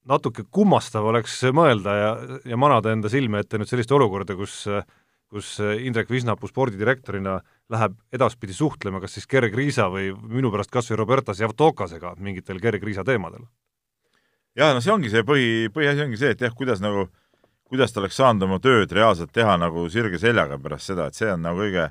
natuke 0.08 0.46
kummastav 0.52 1.08
oleks 1.08 1.42
mõelda 1.56 1.98
ja, 1.98 2.14
ja 2.54 2.60
manada 2.60 2.94
enda 2.94 3.12
silme 3.12 3.44
ette 3.44 3.60
nüüd 3.60 3.70
sellist 3.72 3.92
olukorda, 3.92 4.38
kus 4.40 4.64
kus 5.28 5.58
Indrek 5.60 6.10
Visnapuu 6.12 6.48
spordidirektorina 6.48 7.38
läheb 7.74 7.96
edaspidi 8.16 8.56
suhtlema 8.56 9.02
kas 9.04 9.18
siis 9.18 9.28
Gerg 9.28 9.56
Riisa 9.56 9.90
või 9.92 10.14
minu 10.16 10.52
pärast 10.54 10.72
kas 10.72 10.88
või 10.92 11.02
Roberta 11.02 11.36
Javtokasega 11.36 12.14
mingitel 12.24 12.62
Gerg 12.64 12.84
Riisa 12.84 13.04
teemadel. 13.08 13.44
Jaa, 14.58 14.74
no 14.74 14.82
see 14.84 14.94
ongi 14.94 15.12
see 15.14 15.24
põhi, 15.28 15.70
põhiasi 15.74 16.06
ongi 16.06 16.20
see, 16.20 16.34
et 16.36 16.44
jah, 16.44 16.54
kuidas 16.58 16.82
nagu, 16.84 17.08
kuidas 17.70 17.94
ta 17.94 18.02
oleks 18.02 18.18
saanud 18.20 18.48
oma 18.48 18.60
tööd 18.64 18.92
reaalselt 18.96 19.34
teha 19.36 19.58
nagu 19.62 19.88
sirge 19.94 20.20
seljaga 20.22 20.60
pärast 20.62 20.92
seda, 20.92 21.08
et 21.08 21.18
see 21.20 21.30
on 21.34 21.44
nagu 21.46 21.62
kõige, 21.62 21.90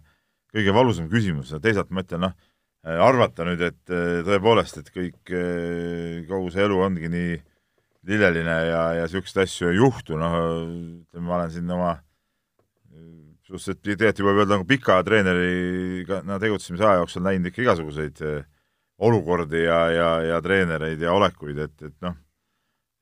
kõige 0.55 0.77
valusam 0.77 1.11
küsimus. 1.13 1.53
Ja 1.55 1.61
teisalt 1.63 1.93
ma 1.95 2.05
ütlen, 2.05 2.27
noh, 2.27 2.35
arvata 2.87 3.47
nüüd, 3.47 3.63
et 3.67 3.95
tõepoolest, 4.27 4.81
et 4.83 4.91
kõik, 4.95 5.37
kogu 6.31 6.51
see 6.55 6.67
elu 6.67 6.81
ongi 6.89 7.13
nii 7.13 7.37
lilleline 8.07 8.57
ja, 8.69 8.83
ja 9.01 9.07
niisuguseid 9.07 9.43
asju 9.45 9.73
ei 9.73 9.81
juhtu, 9.81 10.19
noh, 10.21 10.37
ütleme, 11.03 11.27
ma 11.27 11.41
olen 11.41 11.55
siin 11.55 11.73
oma 11.75 11.97
suhteliselt 13.47 13.83
tegelikult 13.85 14.21
juba 14.21 14.33
võib 14.33 14.43
öelda 14.43 14.59
nagu 14.59 14.67
pika 14.69 14.99
treeneriga 15.07 16.21
no, 16.27 16.39
tegutsemise 16.43 16.87
aja 16.87 17.01
jooksul 17.03 17.25
näinud 17.27 17.51
ikka 17.51 17.63
igasuguseid 17.63 18.23
eh, 18.27 18.47
olukordi 19.07 19.63
ja, 19.63 19.81
ja, 19.95 20.09
ja 20.33 20.41
treenereid 20.43 21.03
ja 21.03 21.15
olekuid, 21.15 21.61
et, 21.63 21.77
et 21.87 21.95
noh, 22.05 22.17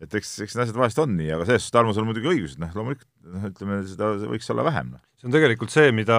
et 0.05 0.19
eks, 0.21 0.35
eks 0.45 0.57
need 0.57 0.67
asjad 0.67 0.81
vahest 0.81 1.01
on 1.03 1.17
nii, 1.19 1.31
aga 1.37 1.47
selles 1.49 1.65
suhtes 1.65 1.77
Tarmo, 1.77 1.95
sul 1.95 2.05
on 2.05 2.11
muidugi 2.11 2.31
õigus, 2.31 2.57
et 2.57 2.63
noh, 2.63 2.75
loomulikult 2.77 3.09
noh, 3.35 3.49
ütleme, 3.51 3.81
seda 3.89 4.13
võiks 4.31 4.53
olla 4.55 4.67
vähem. 4.69 4.93
noh. 4.97 5.03
see 5.21 5.31
on 5.31 5.35
tegelikult 5.37 5.75
see, 5.75 5.91
mida 5.97 6.19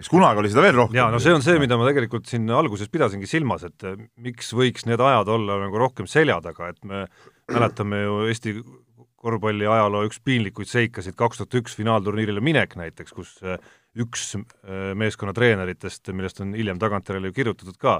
eks 0.00 0.08
kunagi 0.08 0.40
oli 0.40 0.50
seda 0.52 0.64
veel 0.64 0.78
rohkem. 0.78 0.98
jaa, 1.00 1.08
no 1.12 1.20
see 1.22 1.34
on 1.36 1.44
see, 1.44 1.58
mida 1.60 1.76
ma 1.80 1.88
tegelikult 1.88 2.28
siin 2.30 2.48
alguses 2.56 2.90
pidasingi 2.92 3.28
silmas, 3.28 3.66
et 3.68 3.88
eh, 3.88 3.98
miks 4.24 4.54
võiks 4.56 4.86
need 4.88 5.00
ajad 5.04 5.28
olla 5.36 5.58
nagu 5.64 5.80
rohkem 5.80 6.08
selja 6.10 6.40
taga, 6.44 6.70
et 6.72 6.80
me 6.88 7.04
mäletame 7.50 8.04
ju 8.04 8.22
Eesti 8.30 8.54
korvpalli 9.20 9.68
ajaloo 9.68 10.06
üks 10.08 10.20
piinlikuid 10.24 10.70
seikasid, 10.70 11.16
kaks 11.18 11.42
tuhat 11.42 11.58
üks 11.60 11.76
finaalturniirile 11.76 12.40
minek 12.44 12.78
näiteks, 12.80 13.12
kus 13.12 13.34
äh, 13.44 13.60
üks 14.00 14.32
äh, 14.38 14.92
meeskonna 14.96 15.34
treeneritest, 15.36 16.08
millest 16.16 16.40
on 16.40 16.54
hiljem 16.56 16.80
tagantjärele 16.80 17.28
ju 17.28 17.36
kirjutatud 17.36 17.76
ka, 17.80 17.98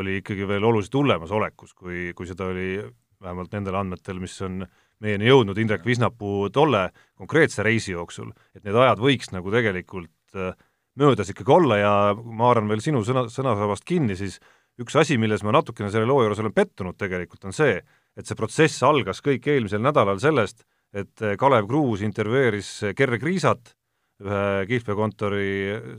oli 0.00 0.22
ikkagi 0.22 0.48
veel 0.48 0.64
oluliselt 0.64 0.96
hullemas 0.96 1.34
olekus, 1.36 1.74
kui, 1.76 2.12
kui 2.16 2.28
seda 2.28 2.48
oli 2.48 2.78
vähemalt 3.22 3.52
nendel 3.54 3.78
andmetel, 3.78 4.20
mis 4.22 4.34
on 4.44 4.64
meieni 5.02 5.28
jõudnud 5.30 5.58
Indrek 5.58 5.86
Visnapuu 5.86 6.48
tolle 6.54 6.88
konkreetse 7.18 7.64
reisi 7.66 7.94
jooksul, 7.94 8.30
et 8.56 8.64
need 8.66 8.76
ajad 8.78 9.02
võiks 9.02 9.32
nagu 9.34 9.52
tegelikult 9.54 10.36
äh, 10.38 10.54
möödas 10.98 11.32
ikkagi 11.32 11.54
olla 11.54 11.78
ja 11.80 11.92
ma 12.14 12.50
haaran 12.50 12.68
veel 12.70 12.82
sinu 12.84 13.02
sõna, 13.06 13.26
sõnasabast 13.32 13.86
kinni, 13.88 14.16
siis 14.18 14.38
üks 14.82 14.96
asi, 14.98 15.18
milles 15.20 15.44
ma 15.44 15.54
natukene 15.56 15.90
selle 15.92 16.08
loo 16.08 16.22
juures 16.24 16.40
olen 16.42 16.54
pettunud 16.56 16.98
tegelikult, 17.00 17.44
on 17.48 17.56
see, 17.56 17.78
et 18.16 18.28
see 18.28 18.38
protsess 18.38 18.82
algas 18.86 19.22
kõik 19.24 19.46
eelmisel 19.48 19.82
nädalal 19.84 20.20
sellest, 20.22 20.64
et 20.92 21.24
eh, 21.24 21.36
Kalev 21.40 21.68
Kruus 21.70 22.04
intervjueeris 22.04 22.72
Gerre 22.96 23.20
Kriisat 23.20 23.74
ühe 24.22 24.66
kihlveokontori 24.68 25.52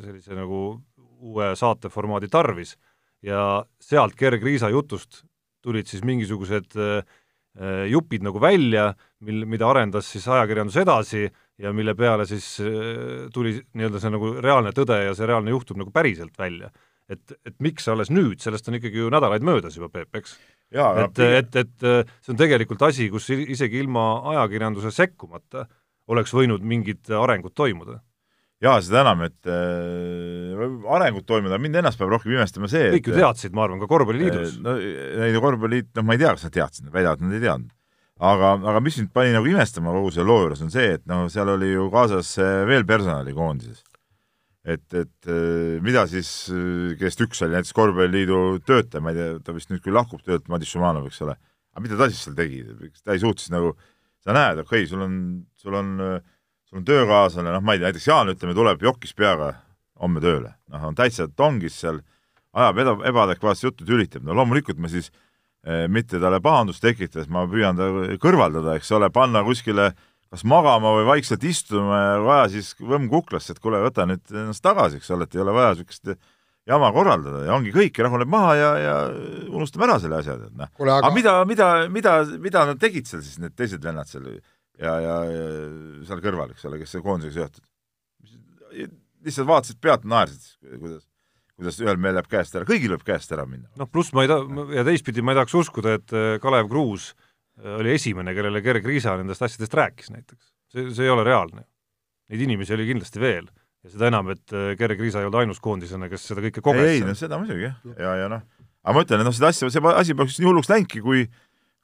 sellise 0.05 0.37
nagu 0.37 0.59
uue 1.23 1.53
saateformaadi 1.59 2.29
tarvis. 2.31 2.75
Ja 3.23 3.63
sealt 3.79 4.15
Gerre 4.19 4.39
Kriisa 4.39 4.69
jutust 4.71 5.23
tulid 5.63 5.89
siis 5.89 6.03
mingisugused 6.07 6.77
eh, 6.77 7.03
eh, 7.59 7.83
jupid 7.91 8.25
nagu 8.25 8.41
välja, 8.43 8.91
mil, 9.25 9.43
mida 9.49 9.69
arendas 9.69 10.09
siis 10.13 10.27
ajakirjandus 10.27 10.79
edasi 10.83 11.25
ja 11.61 11.73
mille 11.75 11.93
peale 11.95 12.25
siis 12.27 12.47
tuli 13.33 13.53
nii-öelda 13.77 14.01
see 14.01 14.11
nagu 14.13 14.31
reaalne 14.41 14.73
tõde 14.75 14.97
ja 15.05 15.13
see 15.15 15.27
reaalne 15.29 15.53
juhtum 15.53 15.79
nagu 15.79 15.93
päriselt 15.93 16.33
välja. 16.39 16.71
et, 17.11 17.35
et 17.45 17.55
miks 17.59 17.85
alles 17.91 18.09
nüüd, 18.09 18.39
sellest 18.41 18.67
on 18.71 18.79
ikkagi 18.79 19.01
ju 19.03 19.09
nädalaid 19.11 19.43
möödas 19.45 19.75
juba, 19.77 19.89
Peep, 19.91 20.15
eks? 20.15 20.37
et, 21.03 21.19
et, 21.19 21.55
et 21.61 21.85
see 22.23 22.31
on 22.33 22.39
tegelikult 22.39 22.81
asi, 22.87 23.09
kus 23.11 23.27
isegi 23.29 23.83
ilma 23.83 24.23
ajakirjanduse 24.31 24.89
sekkumata 24.95 25.67
oleks 26.09 26.33
võinud 26.33 26.63
mingid 26.65 27.11
arengud 27.13 27.53
toimuda. 27.55 27.99
Jaa, 28.63 28.79
seda 28.85 29.03
enam, 29.03 29.23
et 29.27 29.51
äh, 29.51 30.65
arengud 30.95 31.27
toimuda, 31.29 31.59
mind 31.61 31.81
ennast 31.81 31.99
peab 31.99 32.13
rohkem 32.15 32.35
imestama 32.35 32.69
see, 32.71 32.89
kõik 32.97 33.11
ju 33.11 33.19
teadsid, 33.19 33.55
ma 33.55 33.67
arvan, 33.67 33.81
ka 33.83 33.89
Korvpalliliidus. 33.91 34.59
no 34.63 34.75
ei, 34.79 35.37
Korvpalliliit, 35.43 35.93
noh, 35.99 36.07
ma 36.07 36.17
ei 36.17 36.23
tea, 36.23 36.35
kas 36.35 36.47
nad 36.47 36.57
teadsid, 36.57 36.87
nad 36.87 36.95
väidavad, 36.95 37.23
nad 37.25 37.37
ei 37.37 37.43
teadnud. 37.43 37.71
aga, 38.23 38.53
aga 38.71 38.83
mis 38.85 38.99
mind 39.01 39.13
pani 39.15 39.33
nagu 39.35 39.49
imestama 39.49 39.95
kogu 39.95 40.13
selle 40.15 40.31
loo 40.31 40.45
juures, 40.45 40.61
on 40.63 40.71
see, 40.73 40.93
et 40.99 41.03
noh, 41.09 41.25
seal 41.33 41.49
oli 41.57 41.73
ju 41.73 41.89
kaasas 41.91 42.37
veel 42.69 42.87
personali 42.87 43.35
koondises 43.35 43.83
et, 44.63 44.85
et 44.95 45.27
äh, 45.27 45.79
mida 45.83 46.05
siis, 46.07 46.29
äh, 46.53 46.93
kellest 46.99 47.23
üks 47.25 47.43
oli 47.43 47.57
näiteks 47.57 47.75
Korvpalliliidu 47.75 48.61
töötaja, 48.67 49.03
ma 49.03 49.11
ei 49.11 49.19
tea, 49.19 49.31
ta 49.43 49.55
vist 49.55 49.71
nüüd 49.71 49.83
küll 49.83 49.97
lahkub 49.97 50.23
töölt, 50.23 50.47
Madis 50.51 50.71
Šumanov, 50.71 51.09
eks 51.09 51.19
ole, 51.25 51.35
aga 51.73 51.83
mida 51.83 51.99
ta 51.99 52.07
siis 52.11 52.23
seal 52.23 52.37
tegi, 52.37 52.63
ta 53.03 53.15
ei 53.15 53.23
suutnud 53.23 53.57
nagu, 53.57 53.73
sa 54.23 54.35
näed, 54.37 54.63
okei 54.63 54.85
okay,, 54.85 54.89
sul 54.89 55.03
on, 55.03 55.17
sul 55.59 55.75
on, 55.79 55.91
sul 56.73 56.81
on 56.81 56.87
töökaaslane, 56.87 57.51
noh, 57.53 57.61
ma 57.61 57.75
ei 57.75 57.81
tea, 57.81 57.91
näiteks 57.91 58.07
Jaan, 58.09 58.31
ütleme, 58.33 58.55
tuleb 58.57 58.81
jokis 58.81 59.13
peaga 59.13 59.53
homme 60.01 60.21
tööle, 60.23 60.55
noh, 60.73 60.87
on 60.89 60.97
täitsa 60.97 61.27
tongis 61.29 61.77
seal, 61.79 62.01
ajab 62.53 62.81
eba, 62.81 62.95
ebaadekvaatset 63.11 63.69
juttu, 63.69 63.85
tülitab, 63.85 64.25
no 64.25 64.33
loomulikult 64.37 64.81
ma 64.81 64.89
siis 64.89 65.11
eh, 65.65 65.85
mitte 65.87 66.19
talle 66.21 66.41
pahandust 66.41 66.81
tekitades, 66.81 67.29
ma 67.29 67.45
püüan 67.49 67.77
ta 67.77 67.91
kõrvaldada, 68.21 68.79
eks 68.79 68.89
ole, 68.97 69.11
panna 69.13 69.45
kuskile 69.45 69.91
kas 70.33 70.41
magama 70.49 70.95
või 70.97 71.05
vaikselt 71.05 71.43
istuma 71.45 71.99
ja 71.99 72.13
vaja 72.25 72.45
siis 72.55 72.71
võmm 72.81 73.05
kuklasse, 73.11 73.53
et 73.53 73.61
kuule, 73.61 73.83
võta 73.83 74.07
nüüd 74.09 74.33
ennast 74.33 74.63
tagasi, 74.65 74.97
eks 74.97 75.13
ole, 75.13 75.27
et 75.27 75.37
ei 75.37 75.43
ole 75.43 75.53
vaja 75.53 75.75
niisugust 75.75 76.15
jama 76.65 76.89
korraldada. 76.95 77.43
Ja 77.45 77.53
ongi 77.53 77.73
kõik, 77.75 77.99
rahuneb 78.01 78.31
maha 78.33 78.55
ja, 78.57 78.71
ja 78.81 78.95
unustame 79.51 79.85
ära 79.85 79.99
selle 80.01 80.17
asja, 80.23 80.39
tead 80.41 80.57
noh. 80.57 80.71
aga 80.95 81.11
mida, 81.13 81.35
mida, 81.45 81.69
mida, 81.91 82.15
mida 82.41 82.65
nad 82.71 82.81
tegid 82.81 83.05
seal 83.09 83.21
siis, 83.21 83.37
need 83.43 83.53
teised 83.53 83.85
vennad 83.85 84.09
seal 84.09 84.25
ja, 84.81 84.93
ja, 85.03 85.15
ja 85.29 85.47
seal 86.07 86.21
kõrval, 86.23 86.53
eks 86.53 86.67
ole, 86.69 86.81
kes 86.81 86.97
koondisega 87.03 87.43
seotud? 87.43 87.65
lihtsalt 89.23 89.47
vaatasid 89.47 89.79
pealt, 89.83 90.05
naersid, 90.09 90.47
kuidas, 90.81 91.03
kuidas 91.55 91.77
ühel 91.83 91.99
mehel 92.01 92.17
läheb 92.17 92.29
käest 92.31 92.55
ära, 92.57 92.67
kõigil 92.67 92.95
võib 92.95 93.05
käest 93.07 93.31
ära 93.35 93.45
minna. 93.47 93.69
noh, 93.79 93.89
pluss 93.89 94.13
ma 94.15 94.25
ei 94.25 94.31
taha, 94.31 94.65
ja 94.75 94.85
teistpidi 94.87 95.23
ma 95.23 95.33
ei 95.33 95.39
tahaks 95.39 95.57
uskuda, 95.61 95.97
et 95.99 96.15
Kalev 96.43 96.71
Kruus 96.71 97.11
äh, 97.13 97.77
oli 97.77 97.93
esimene, 97.95 98.33
kellele 98.35 98.63
Gerg 98.65 98.87
Riisa 98.89 99.15
nendest 99.19 99.45
asjadest 99.45 99.77
rääkis 99.79 100.11
näiteks. 100.13 100.49
see, 100.73 100.89
see 100.89 101.07
ei 101.07 101.13
ole 101.13 101.25
reaalne. 101.27 101.67
Neid 102.31 102.41
inimesi 102.47 102.73
oli 102.73 102.87
kindlasti 102.89 103.21
veel 103.21 103.47
ja 103.83 103.93
seda 103.93 104.09
enam, 104.09 104.33
et 104.33 104.55
äh, 104.55 104.73
Gerg 104.79 104.99
Riisa 104.99 105.21
ei 105.21 105.29
olnud 105.29 105.41
ainus 105.43 105.61
koondislane, 105.63 106.09
kes 106.11 106.27
seda 106.31 106.43
kõike 106.47 106.63
koges. 106.65 106.89
ei, 106.89 107.05
no 107.05 107.15
seda 107.19 107.39
muidugi 107.39 107.67
jah, 107.67 107.79
ja, 107.93 108.17
ja 108.23 108.29
noh, 108.31 108.43
aga 108.83 108.97
ma 108.97 109.05
ütlen, 109.05 109.23
et 109.23 109.29
noh, 109.29 109.35
seda 109.35 109.51
asja, 109.53 109.71
see 109.71 109.93
asi 109.93 110.17
poleks 110.17 110.39
nii 110.41 110.49
hulluks 110.49 110.71
läinudki, 110.71 111.03
kui 111.03 111.27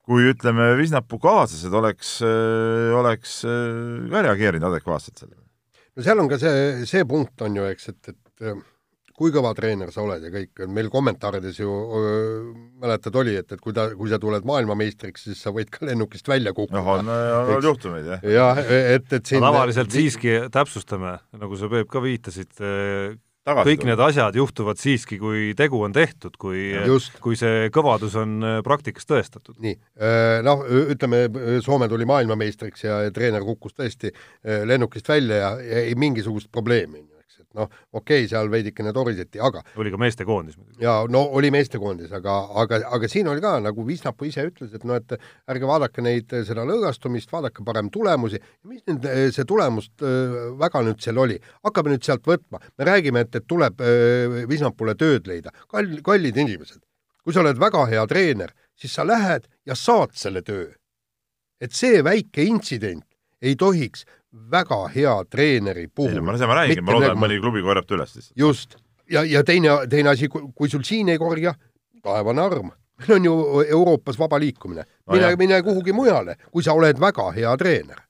kui 0.10 0.32
ütleme, 0.32 0.72
Visnapuu 0.80 1.22
kaaslased 1.22 1.76
oleks, 1.78 2.16
äh, 2.26 2.90
oleks 2.98 3.44
äh, 3.46 4.10
ka 4.10 4.26
reageerinud 4.26 4.72
adekvaatselt 4.72 5.22
sellele. 5.22 5.46
no 5.96 6.06
seal 6.06 6.24
on 6.24 6.32
ka 6.32 6.42
see, 6.42 6.90
see 6.90 7.06
punkt 7.10 7.46
on 7.46 7.60
ju, 7.60 7.70
eks, 7.70 7.92
et, 7.94 8.12
et 8.14 8.66
kui 9.20 9.34
kõva 9.36 9.52
treener 9.56 9.92
sa 9.92 10.02
oled 10.06 10.24
ja 10.24 10.32
kõik, 10.32 10.62
meil 10.72 10.90
kommentaarides 10.92 11.60
ju 11.60 11.70
mäletad, 12.80 13.16
oli, 13.20 13.36
et, 13.42 13.50
et 13.52 13.62
kui 13.62 13.76
ta, 13.76 13.90
kui 14.00 14.12
sa 14.12 14.20
tuled 14.22 14.48
maailmameistriks, 14.48 15.28
siis 15.28 15.42
sa 15.44 15.52
võid 15.56 15.72
ka 15.74 15.84
lennukist 15.90 16.30
välja 16.32 16.54
kukkuda. 16.56 16.80
noh, 16.80 16.92
on, 16.96 17.12
on 17.12 17.54
olnud 17.56 17.68
juhtumeid, 17.68 18.08
jah. 18.14 18.30
jah, 18.34 18.62
et, 18.96 19.12
et 19.20 19.34
siin 19.34 19.44
tavaliselt 19.44 19.92
siiski 19.94 20.38
täpsustame, 20.54 21.18
nagu 21.38 21.60
sa, 21.60 21.70
Peep, 21.70 21.90
ka 21.92 22.02
viitasid, 22.06 22.56
kõik 23.68 23.86
need 23.88 24.02
asjad 24.04 24.36
juhtuvad 24.40 24.80
siiski, 24.82 25.20
kui 25.22 25.54
tegu 25.58 25.82
on 25.86 25.94
tehtud, 25.96 26.36
kui, 26.42 26.72
kui 27.24 27.38
see 27.40 27.70
kõvadus 27.76 28.18
on 28.20 28.40
praktikas 28.66 29.08
tõestatud. 29.10 29.58
nii, 29.64 29.78
noh, 30.46 30.66
ütleme, 30.96 31.26
Soome 31.66 31.90
tuli 31.92 32.08
maailmameistriks 32.10 32.86
ja 32.86 33.00
treener 33.14 33.46
kukkus 33.46 33.76
tõesti 33.78 34.14
lennukist 34.44 35.10
välja 35.10 35.44
ja, 35.44 35.54
ja 35.62 35.86
ei 35.90 35.96
mingisugust 36.00 36.52
probleemi 36.52 37.04
et 37.50 37.58
noh, 37.58 37.70
okei 37.94 38.24
okay,, 38.24 38.28
seal 38.30 38.50
veidikene 38.52 38.92
toriseti, 38.94 39.40
aga 39.42 39.64
oli 39.82 39.90
ka 39.90 39.98
meestekoondis 40.02 40.58
muidugi. 40.58 40.84
jaa, 40.84 41.08
no 41.10 41.24
oli 41.38 41.50
meestekoondis, 41.54 42.12
aga, 42.14 42.36
aga, 42.62 42.82
aga 42.94 43.10
siin 43.10 43.28
oli 43.32 43.42
ka, 43.42 43.56
nagu 43.64 43.86
Visnapuu 43.88 44.30
ise 44.30 44.46
ütles, 44.46 44.74
et 44.76 44.86
noh, 44.86 45.00
et 45.00 45.16
ärge 45.50 45.70
vaadake 45.70 46.06
neid, 46.06 46.30
seda 46.46 46.66
lõõgastumist, 46.70 47.32
vaadake 47.34 47.66
parem 47.66 47.90
tulemusi, 47.94 48.42
mis 48.70 48.84
nüüd 48.86 49.08
see 49.34 49.48
tulemust 49.50 50.06
väga 50.62 50.84
nüüd 50.86 51.02
seal 51.02 51.22
oli, 51.26 51.40
hakkame 51.66 51.96
nüüd 51.96 52.06
sealt 52.06 52.30
võtma, 52.30 52.62
me 52.78 52.90
räägime, 52.92 53.26
et, 53.26 53.42
et 53.42 53.50
tuleb 53.50 53.82
Visnapuule 54.50 54.94
tööd 55.00 55.30
leida, 55.30 55.54
kall-, 55.72 56.00
kallid 56.06 56.38
inimesed, 56.38 56.84
kui 57.24 57.34
sa 57.34 57.42
oled 57.42 57.58
väga 57.62 57.88
hea 57.90 58.06
treener, 58.10 58.54
siis 58.78 58.94
sa 58.94 59.08
lähed 59.08 59.50
ja 59.66 59.76
saad 59.76 60.14
selle 60.14 60.46
töö. 60.46 60.70
et 61.60 61.74
see 61.76 62.00
väike 62.00 62.40
intsident 62.48 63.04
ei 63.42 63.56
tohiks 63.60 64.06
väga 64.32 64.88
hea 64.94 65.16
treeneri 65.30 65.88
puhul. 65.88 66.22
ma, 66.22 66.36
ma 66.38 66.60
räägin, 66.62 66.84
ma 66.86 66.94
loodan, 66.94 67.16
et 67.16 67.22
mõni 67.22 67.40
klubi 67.42 67.64
korjab 67.66 67.88
ta 67.88 67.98
üles 67.98 68.16
lihtsalt. 68.16 68.36
just, 68.38 68.76
ja, 69.10 69.24
ja 69.26 69.44
teine, 69.44 69.80
teine 69.90 70.14
asi, 70.14 70.30
kui 70.30 70.70
sul 70.70 70.84
siin 70.86 71.10
ei 71.10 71.18
korja, 71.18 71.54
taevane 72.04 72.42
arm. 72.42 72.72
meil 73.00 73.16
on 73.16 73.26
ju 73.26 73.64
Euroopas 73.68 74.20
vaba 74.20 74.40
liikumine. 74.40 74.84
mine 75.12 75.32
no, 75.32 75.38
mine 75.38 75.62
kuhugi 75.64 75.94
mujale, 75.94 76.36
kui 76.52 76.64
sa 76.64 76.74
oled 76.74 77.00
väga 77.00 77.32
hea 77.32 77.56
treener. 77.58 78.04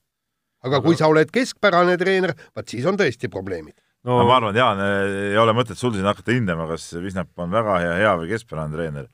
aga 0.62 0.76
no, 0.76 0.82
kui 0.82 0.96
sa 0.96 1.08
oled 1.08 1.30
keskpärane 1.32 1.96
treener, 1.98 2.34
vaat 2.54 2.68
siis 2.68 2.86
on 2.86 3.00
tõesti 3.00 3.30
probleemid. 3.32 3.78
no, 4.04 4.18
no 4.18 4.26
ma 4.28 4.36
arvan, 4.36 4.56
Jaan, 4.56 4.84
ei 5.30 5.38
ole 5.38 5.56
mõtet 5.56 5.78
sul 5.78 5.94
siin 5.96 6.04
hakata 6.04 6.36
hindama, 6.36 6.68
kas 6.68 6.92
Visnap 7.00 7.32
on 7.38 7.50
väga 7.50 7.80
hea, 7.80 7.96
hea 8.04 8.14
või 8.20 8.28
keskpärane 8.34 8.76
treener 8.76 9.08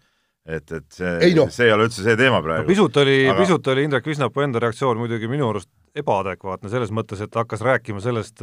et, 0.46 0.70
et 0.70 0.86
see, 0.94 1.34
no. 1.34 1.48
see 1.50 1.66
ei 1.66 1.72
ole 1.74 1.88
üldse 1.88 2.04
see 2.06 2.14
teema 2.18 2.38
praegu 2.42 2.62
no,. 2.62 2.70
pisut 2.70 3.02
oli 3.02 3.24
aga..., 3.26 3.40
pisut 3.40 3.66
oli 3.72 3.82
Indrek 3.86 4.06
Visnapuu 4.06 4.44
enda 4.44 4.62
reaktsioon 4.62 4.98
muidugi 5.00 5.26
minu 5.30 5.48
arust 5.50 5.70
ebaadekvaatne 5.96 6.70
selles 6.72 6.92
mõttes, 6.94 7.22
et 7.24 7.38
hakkas 7.38 7.62
rääkima 7.64 8.02
sellest, 8.04 8.42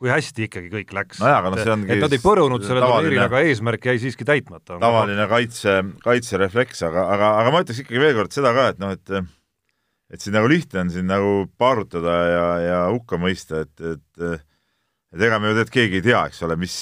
kui 0.00 0.10
hästi 0.12 0.48
ikkagi 0.48 0.70
kõik 0.72 0.94
läks. 0.96 1.20
see 1.60 1.74
ongi 1.74 1.94
et 1.94 2.02
nad 2.04 2.16
ei 2.16 2.22
põrunud 2.22 2.64
selle 2.66 2.82
turniiril, 2.84 3.22
aga 3.26 3.44
eesmärk 3.44 3.88
jäi 3.90 3.98
siiski 4.02 4.26
täitmata. 4.28 4.78
tavaline 4.82 5.28
kaitse, 5.30 5.76
kaitserefleks, 6.04 6.84
aga, 6.88 7.06
aga, 7.16 7.30
aga 7.42 7.54
ma 7.54 7.62
ütleks 7.64 7.84
ikkagi 7.84 8.02
veel 8.02 8.18
kord 8.18 8.36
seda 8.36 8.54
ka, 8.56 8.68
et 8.74 8.82
noh, 8.82 8.94
et 8.96 9.14
et 10.14 10.22
siin 10.22 10.36
nagu 10.36 10.48
lihtne 10.50 10.84
on 10.84 10.90
siin 10.94 11.06
nagu 11.10 11.30
paarutada 11.58 12.18
ja, 12.28 12.48
ja 12.62 12.82
hukka 12.94 13.18
mõista, 13.20 13.64
et, 13.64 13.74
et 13.80 14.42
et 15.14 15.22
ega 15.22 15.38
me 15.38 15.50
ju 15.50 15.54
tegelikult 15.54 15.74
keegi 15.76 16.00
ei 16.00 16.04
tea, 16.08 16.20
eks 16.28 16.42
ole, 16.46 16.56
mis, 16.58 16.76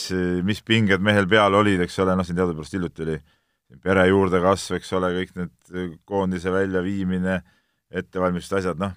mis 0.47 0.63
pinged 0.65 1.05
mehel 1.05 1.29
peal 1.29 1.55
olid, 1.59 1.83
eks 1.85 1.99
ole, 2.05 2.17
noh, 2.17 2.27
siin 2.27 2.39
teadupärast 2.39 2.77
hiljuti 2.79 3.05
oli 3.05 3.19
pere 3.83 4.07
juurdekasv, 4.09 4.77
eks 4.79 4.93
ole, 4.97 5.11
kõik 5.19 5.35
need 5.37 5.99
koondise 6.09 6.53
väljaviimine, 6.53 7.39
ettevalmistused, 7.93 8.63
asjad, 8.63 8.81
noh, 8.81 8.97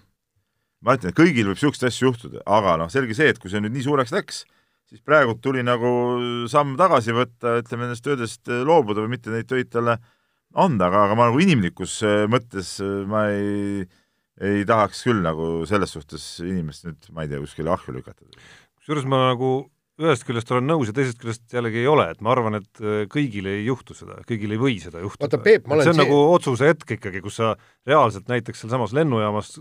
ma 0.83 0.97
ütlen, 0.97 1.13
et 1.13 1.17
kõigil 1.17 1.47
võib 1.47 1.57
niisuguseid 1.59 1.89
asju 1.89 2.09
juhtuda, 2.09 2.43
aga 2.57 2.75
noh, 2.81 2.91
selge 2.93 3.17
see, 3.17 3.29
et 3.31 3.39
kui 3.41 3.51
see 3.51 3.61
nüüd 3.63 3.75
nii 3.75 3.85
suureks 3.87 4.13
läks, 4.15 4.43
siis 4.89 5.01
praegu 5.05 5.37
tuli 5.41 5.63
nagu 5.65 5.91
samm 6.51 6.75
tagasi 6.79 7.15
võtta, 7.15 7.59
ütleme 7.61 7.87
nendest 7.87 8.05
töödest 8.05 8.51
loobuda 8.67 9.05
või 9.05 9.15
mitte 9.15 9.33
neid 9.33 9.49
töid 9.49 9.71
talle 9.73 9.97
anda, 10.55 10.89
aga, 10.89 11.05
aga 11.07 11.19
ma 11.19 11.29
nagu 11.29 11.41
inimlikus 11.43 11.99
mõttes 12.31 12.77
ma 13.09 13.27
ei, 13.33 13.85
ei 14.41 14.65
tahaks 14.67 15.05
küll 15.07 15.23
nagu 15.25 15.63
selles 15.69 15.95
suhtes 15.95 16.27
inimest 16.45 16.87
nüüd, 16.87 17.09
ma 17.15 17.25
ei 17.25 17.31
tea, 17.31 17.41
kuskile 17.43 17.73
ahju 17.73 17.95
lükata. 17.97 18.27
kusjuures 18.79 19.07
ma 19.09 19.25
nagu 19.31 19.55
ühest 20.01 20.25
küljest 20.27 20.49
olen 20.51 20.67
nõus 20.67 20.89
ja 20.89 20.95
teisest 20.95 21.19
küljest 21.21 21.53
jällegi 21.55 21.79
ei 21.79 21.87
ole, 21.87 22.09
et 22.11 22.23
ma 22.23 22.33
arvan, 22.33 22.57
et 22.59 22.81
äh, 22.83 23.05
kõigil 23.11 23.47
ei 23.47 23.63
juhtu 23.63 23.95
seda, 23.95 24.17
kõigil 24.27 24.51
ei 24.51 24.59
või 24.59 24.75
seda 24.83 24.99
juhtuda. 25.03 25.39
see 25.39 25.61
on 25.71 25.85
see... 25.85 26.01
nagu 26.01 26.17
otsuse 26.33 26.71
hetk 26.71 26.97
ikkagi, 26.97 27.21
kus 27.23 27.39
sa 27.39 27.53
reaalselt 27.87 28.27
näiteks 28.31 28.63
sealsamas 28.63 28.95
lennujaamas 28.97 29.53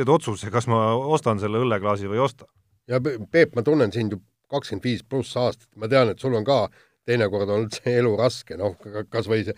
teed 0.00 0.12
otsuse, 0.12 0.50
kas 0.52 0.68
ma 0.70 0.90
ostan 0.96 1.40
selle 1.42 1.60
õlleklaasi 1.60 2.08
või 2.08 2.20
ei 2.20 2.26
osta. 2.26 2.48
ja 2.90 3.00
Peep, 3.00 3.54
ma 3.54 3.62
tunnen 3.62 3.92
sind 3.92 4.16
ju 4.16 4.22
kakskümmend 4.50 4.86
viis 4.86 5.04
pluss 5.06 5.36
aastat, 5.38 5.68
ma 5.76 5.88
tean, 5.88 6.10
et 6.10 6.18
sul 6.18 6.34
on 6.34 6.46
ka 6.46 6.64
teinekord 7.06 7.48
olnud 7.48 7.76
see 7.76 7.98
elu 8.00 8.14
raske, 8.18 8.56
noh, 8.58 8.74
kas 9.10 9.28
või 9.30 9.44
see 9.46 9.54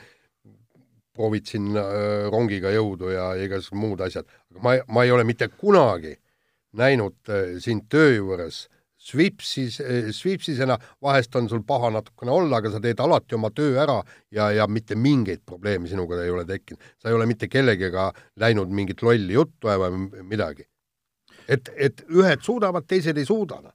proovid 1.12 1.48
siin 1.48 1.72
äh, 1.76 2.28
rongiga 2.32 2.72
jõudu 2.72 3.12
ja 3.12 3.32
igasugused 3.40 3.78
muud 3.78 4.02
asjad, 4.04 4.28
aga 4.52 4.64
ma, 4.64 4.76
ma 4.88 5.04
ei 5.04 5.12
ole 5.12 5.24
mitte 5.28 5.48
kunagi 5.52 6.14
näinud 6.80 7.32
äh, 7.32 7.56
sind 7.60 7.88
töö 7.92 8.14
juures 8.16 8.66
svipsis, 9.02 9.80
svipsisena, 10.14 10.76
vahest 11.02 11.34
on 11.38 11.48
sul 11.50 11.64
paha 11.66 11.90
natukene 11.96 12.32
olla, 12.34 12.60
aga 12.60 12.70
sa 12.70 12.80
teed 12.82 13.00
alati 13.02 13.34
oma 13.34 13.50
töö 13.54 13.74
ära 13.82 13.98
ja, 14.30 14.50
ja 14.54 14.68
mitte 14.70 14.96
mingeid 14.98 15.42
probleeme 15.46 15.90
sinuga 15.90 16.20
ei 16.22 16.30
ole 16.30 16.44
tekkinud. 16.48 16.82
sa 17.02 17.10
ei 17.10 17.16
ole 17.18 17.26
mitte 17.26 17.48
kellegagi 17.50 18.06
läinud 18.40 18.70
mingit 18.70 19.02
lolli 19.02 19.34
juttu 19.34 19.68
ajama 19.68 19.90
või 19.90 20.26
midagi. 20.34 20.68
et, 21.48 21.70
et 21.76 22.04
ühed 22.08 22.42
suudavad, 22.46 22.86
teised 22.86 23.18
ei 23.18 23.26
suuda. 23.26 23.60
Noh. 23.62 23.74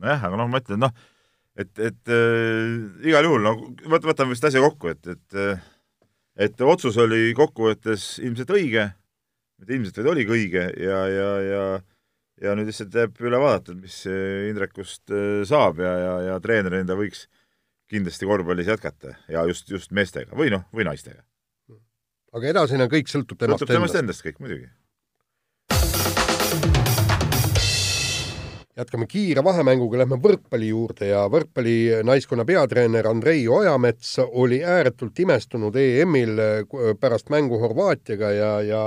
nojah, 0.00 0.24
aga 0.30 0.40
noh, 0.40 0.48
ma 0.48 0.62
ütlen, 0.62 0.80
noh, 0.86 0.94
et, 1.58 1.72
et 1.78 2.14
äh, 2.14 3.08
igal 3.10 3.28
juhul, 3.28 3.44
no 3.44 3.56
võt-, 3.92 4.08
võtame 4.08 4.32
vist 4.32 4.48
asja 4.48 4.64
kokku, 4.64 4.94
et, 4.94 5.12
et 5.12 5.36
äh, 5.36 5.60
et 6.38 6.60
otsus 6.62 6.96
oli 7.02 7.32
kokkuvõttes 7.36 8.16
ilmselt 8.22 8.50
õige, 8.54 8.84
mitte 9.58 9.74
ilmselt, 9.74 9.96
vaid 9.98 10.10
oligi 10.12 10.34
õige 10.36 10.66
ja, 10.78 10.98
ja, 11.10 11.30
ja 11.42 11.62
ja 11.68 11.70
nüüd 12.38 12.70
lihtsalt 12.70 12.94
jääb 12.94 13.20
üle 13.24 13.40
vaadata, 13.42 13.74
mis 13.74 14.00
Indrekust 14.06 15.10
äh, 15.10 15.42
saab 15.48 15.82
ja, 15.82 15.94
ja, 15.98 16.14
ja 16.30 16.40
treenerina 16.42 16.86
ta 16.86 16.98
võiks 16.98 17.26
kindlasti 17.88 18.28
korvpallis 18.28 18.68
jätkata 18.68 19.14
ja 19.32 19.44
just, 19.48 19.70
just 19.70 19.94
meestega 19.96 20.36
või 20.36 20.52
noh, 20.54 20.66
või 20.74 20.86
naistega. 20.88 21.22
aga 22.32 22.52
edasine 22.52 22.88
kõik 22.92 23.08
sõltub 23.10 23.40
temast 23.40 23.64
sõltub 23.64 23.74
temast 23.74 23.98
endast 23.98 24.24
kõik 24.26 24.38
muidugi. 24.44 24.68
jätkame 28.78 29.08
kiire 29.10 29.42
vahemänguga, 29.42 29.98
lähme 30.04 30.20
võrkpalli 30.22 30.68
juurde 30.70 31.08
ja 31.08 31.24
võrkpalli 31.32 32.04
naiskonna 32.06 32.44
peatreener 32.46 33.08
Andrei 33.10 33.48
Ojamets 33.50 34.12
oli 34.28 34.60
ääretult 34.62 35.18
imestunud 35.18 35.76
EM-il 35.76 36.38
äh, 36.38 36.60
pärast 37.00 37.32
mängu 37.34 37.58
Horvaatiaga 37.58 38.30
ja, 38.36 38.52
ja 38.62 38.82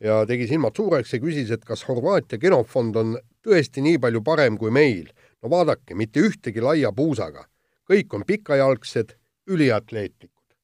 ja 0.00 0.20
tegi 0.28 0.48
silmad 0.50 0.76
suureks 0.76 1.14
ja 1.14 1.20
küsis, 1.22 1.50
et 1.52 1.64
kas 1.64 1.86
Horvaatia 1.88 2.40
genofond 2.40 2.96
on 3.00 3.16
tõesti 3.44 3.84
nii 3.84 4.00
palju 4.02 4.22
parem 4.24 4.58
kui 4.60 4.70
meil. 4.70 5.10
no 5.42 5.50
vaadake, 5.50 5.94
mitte 5.94 6.20
ühtegi 6.20 6.60
laia 6.60 6.92
puusaga. 6.92 7.46
kõik 7.90 8.14
on 8.14 8.24
pikajalgsed, 8.26 9.16
üliatleetlikud. 9.46 10.56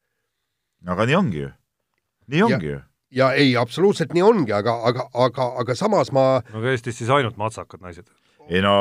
aga 0.86 1.06
nii 1.06 1.14
ongi 1.16 1.38
ju. 1.38 1.50
nii 2.28 2.42
ongi 2.42 2.66
ju 2.66 2.80
ja 3.12 3.32
ei, 3.32 3.56
absoluutselt 3.56 4.12
nii 4.16 4.24
ongi, 4.24 4.52
aga, 4.56 4.74
aga, 4.88 5.06
aga, 5.14 5.48
aga 5.62 5.76
samas 5.76 6.12
ma 6.12 6.40
no 6.40 6.60
aga 6.60 6.72
Eestis 6.72 6.98
siis 7.00 7.10
ainult 7.12 7.36
matsakad 7.40 7.82
naised? 7.84 8.08
ei 8.50 8.58
no 8.60 8.74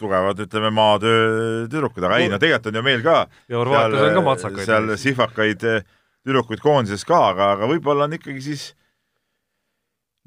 tugevad, 0.00 0.40
ütleme, 0.42 0.72
maatöö 0.74 1.68
tüdrukud, 1.70 2.02
aga 2.02 2.16
no, 2.16 2.22
ei 2.24 2.32
no 2.32 2.40
tegelikult 2.42 2.72
on 2.72 2.80
ju 2.80 2.82
meil 2.82 3.04
ka 3.04 3.18
ja 3.48 3.60
Horvaatias 3.60 4.08
on 4.08 4.18
ka 4.18 4.24
matsakaid. 4.26 4.66
seal 4.66 4.90
sihvakaid 5.04 5.66
tüdrukuid 6.26 6.64
koondises 6.64 7.06
ka, 7.08 7.20
aga, 7.32 7.52
aga 7.56 7.70
võib-olla 7.70 8.08
on 8.08 8.18
ikkagi 8.18 8.42
siis 8.50 8.72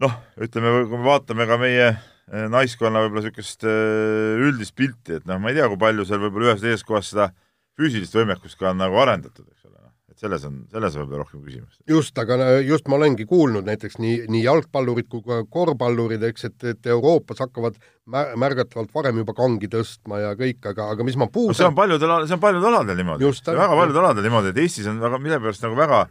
noh, 0.02 0.18
ütleme, 0.42 0.74
kui 0.90 0.98
me 0.98 1.06
vaatame 1.08 1.48
ka 1.50 1.60
meie 1.62 1.88
eh, 1.92 2.48
naiskonna 2.52 3.06
võib-olla 3.06 3.26
niisugust 3.26 3.68
eh, 3.68 4.42
üldist 4.50 4.76
pilti, 4.78 5.20
et 5.20 5.30
noh, 5.30 5.42
ma 5.42 5.52
ei 5.52 5.60
tea, 5.60 5.70
kui 5.72 5.82
palju 5.82 6.08
seal 6.08 6.22
võib-olla 6.24 6.52
ühes 6.52 6.64
teises 6.64 6.86
kohas 6.88 7.12
seda 7.14 7.32
füüsilist 7.80 8.16
võimekust 8.18 8.60
ka 8.60 8.72
on 8.72 8.82
nagu 8.82 8.98
arendatud, 9.02 9.46
eks 9.48 9.68
ole, 9.68 9.78
noh, 9.78 9.94
et 10.12 10.22
selles 10.22 10.46
on, 10.48 10.58
selles 10.74 10.98
on 10.98 11.06
võib-olla 11.06 11.26
rohkem 11.26 11.44
küsimus. 11.46 11.80
just, 11.90 12.18
aga 12.22 12.38
just 12.66 12.90
ma 12.92 12.98
olengi 13.00 13.28
kuulnud 13.30 13.68
näiteks 13.70 14.00
nii, 14.02 14.24
nii 14.34 14.44
jalgpallurid 14.46 15.10
kui 15.12 15.24
ka 15.28 15.42
korvpallurid, 15.50 16.26
eks, 16.32 16.50
et, 16.50 16.58
et 16.74 16.92
Euroopas 16.96 17.44
hakkavad 17.46 17.78
mä-, 18.06 18.32
märgatavalt 18.42 18.94
varem 18.96 19.22
juba 19.22 19.38
kangi 19.38 19.70
tõstma 19.72 20.24
ja 20.24 20.34
kõik, 20.40 20.64
aga, 20.74 20.92
aga 20.96 21.08
mis 21.08 21.20
ma 21.20 21.30
puudan 21.32 21.56
no 21.56 21.62
see 21.62 21.70
on 21.70 21.78
paljudel, 21.78 22.18
see 22.26 22.40
on 22.40 22.44
paljudel 22.44 22.74
aladel 22.74 23.00
niimoodi. 23.04 23.32
väga 23.54 23.78
paljudel 23.84 24.04
aladel 24.06 24.28
niimoodi, 24.30 24.56
et 24.56 24.66
Eestis 24.66 24.90
on 24.92 25.02
väga, 25.04 25.22
millegipärast 25.22 25.70
nagu 25.70 25.80
väga 25.80 26.06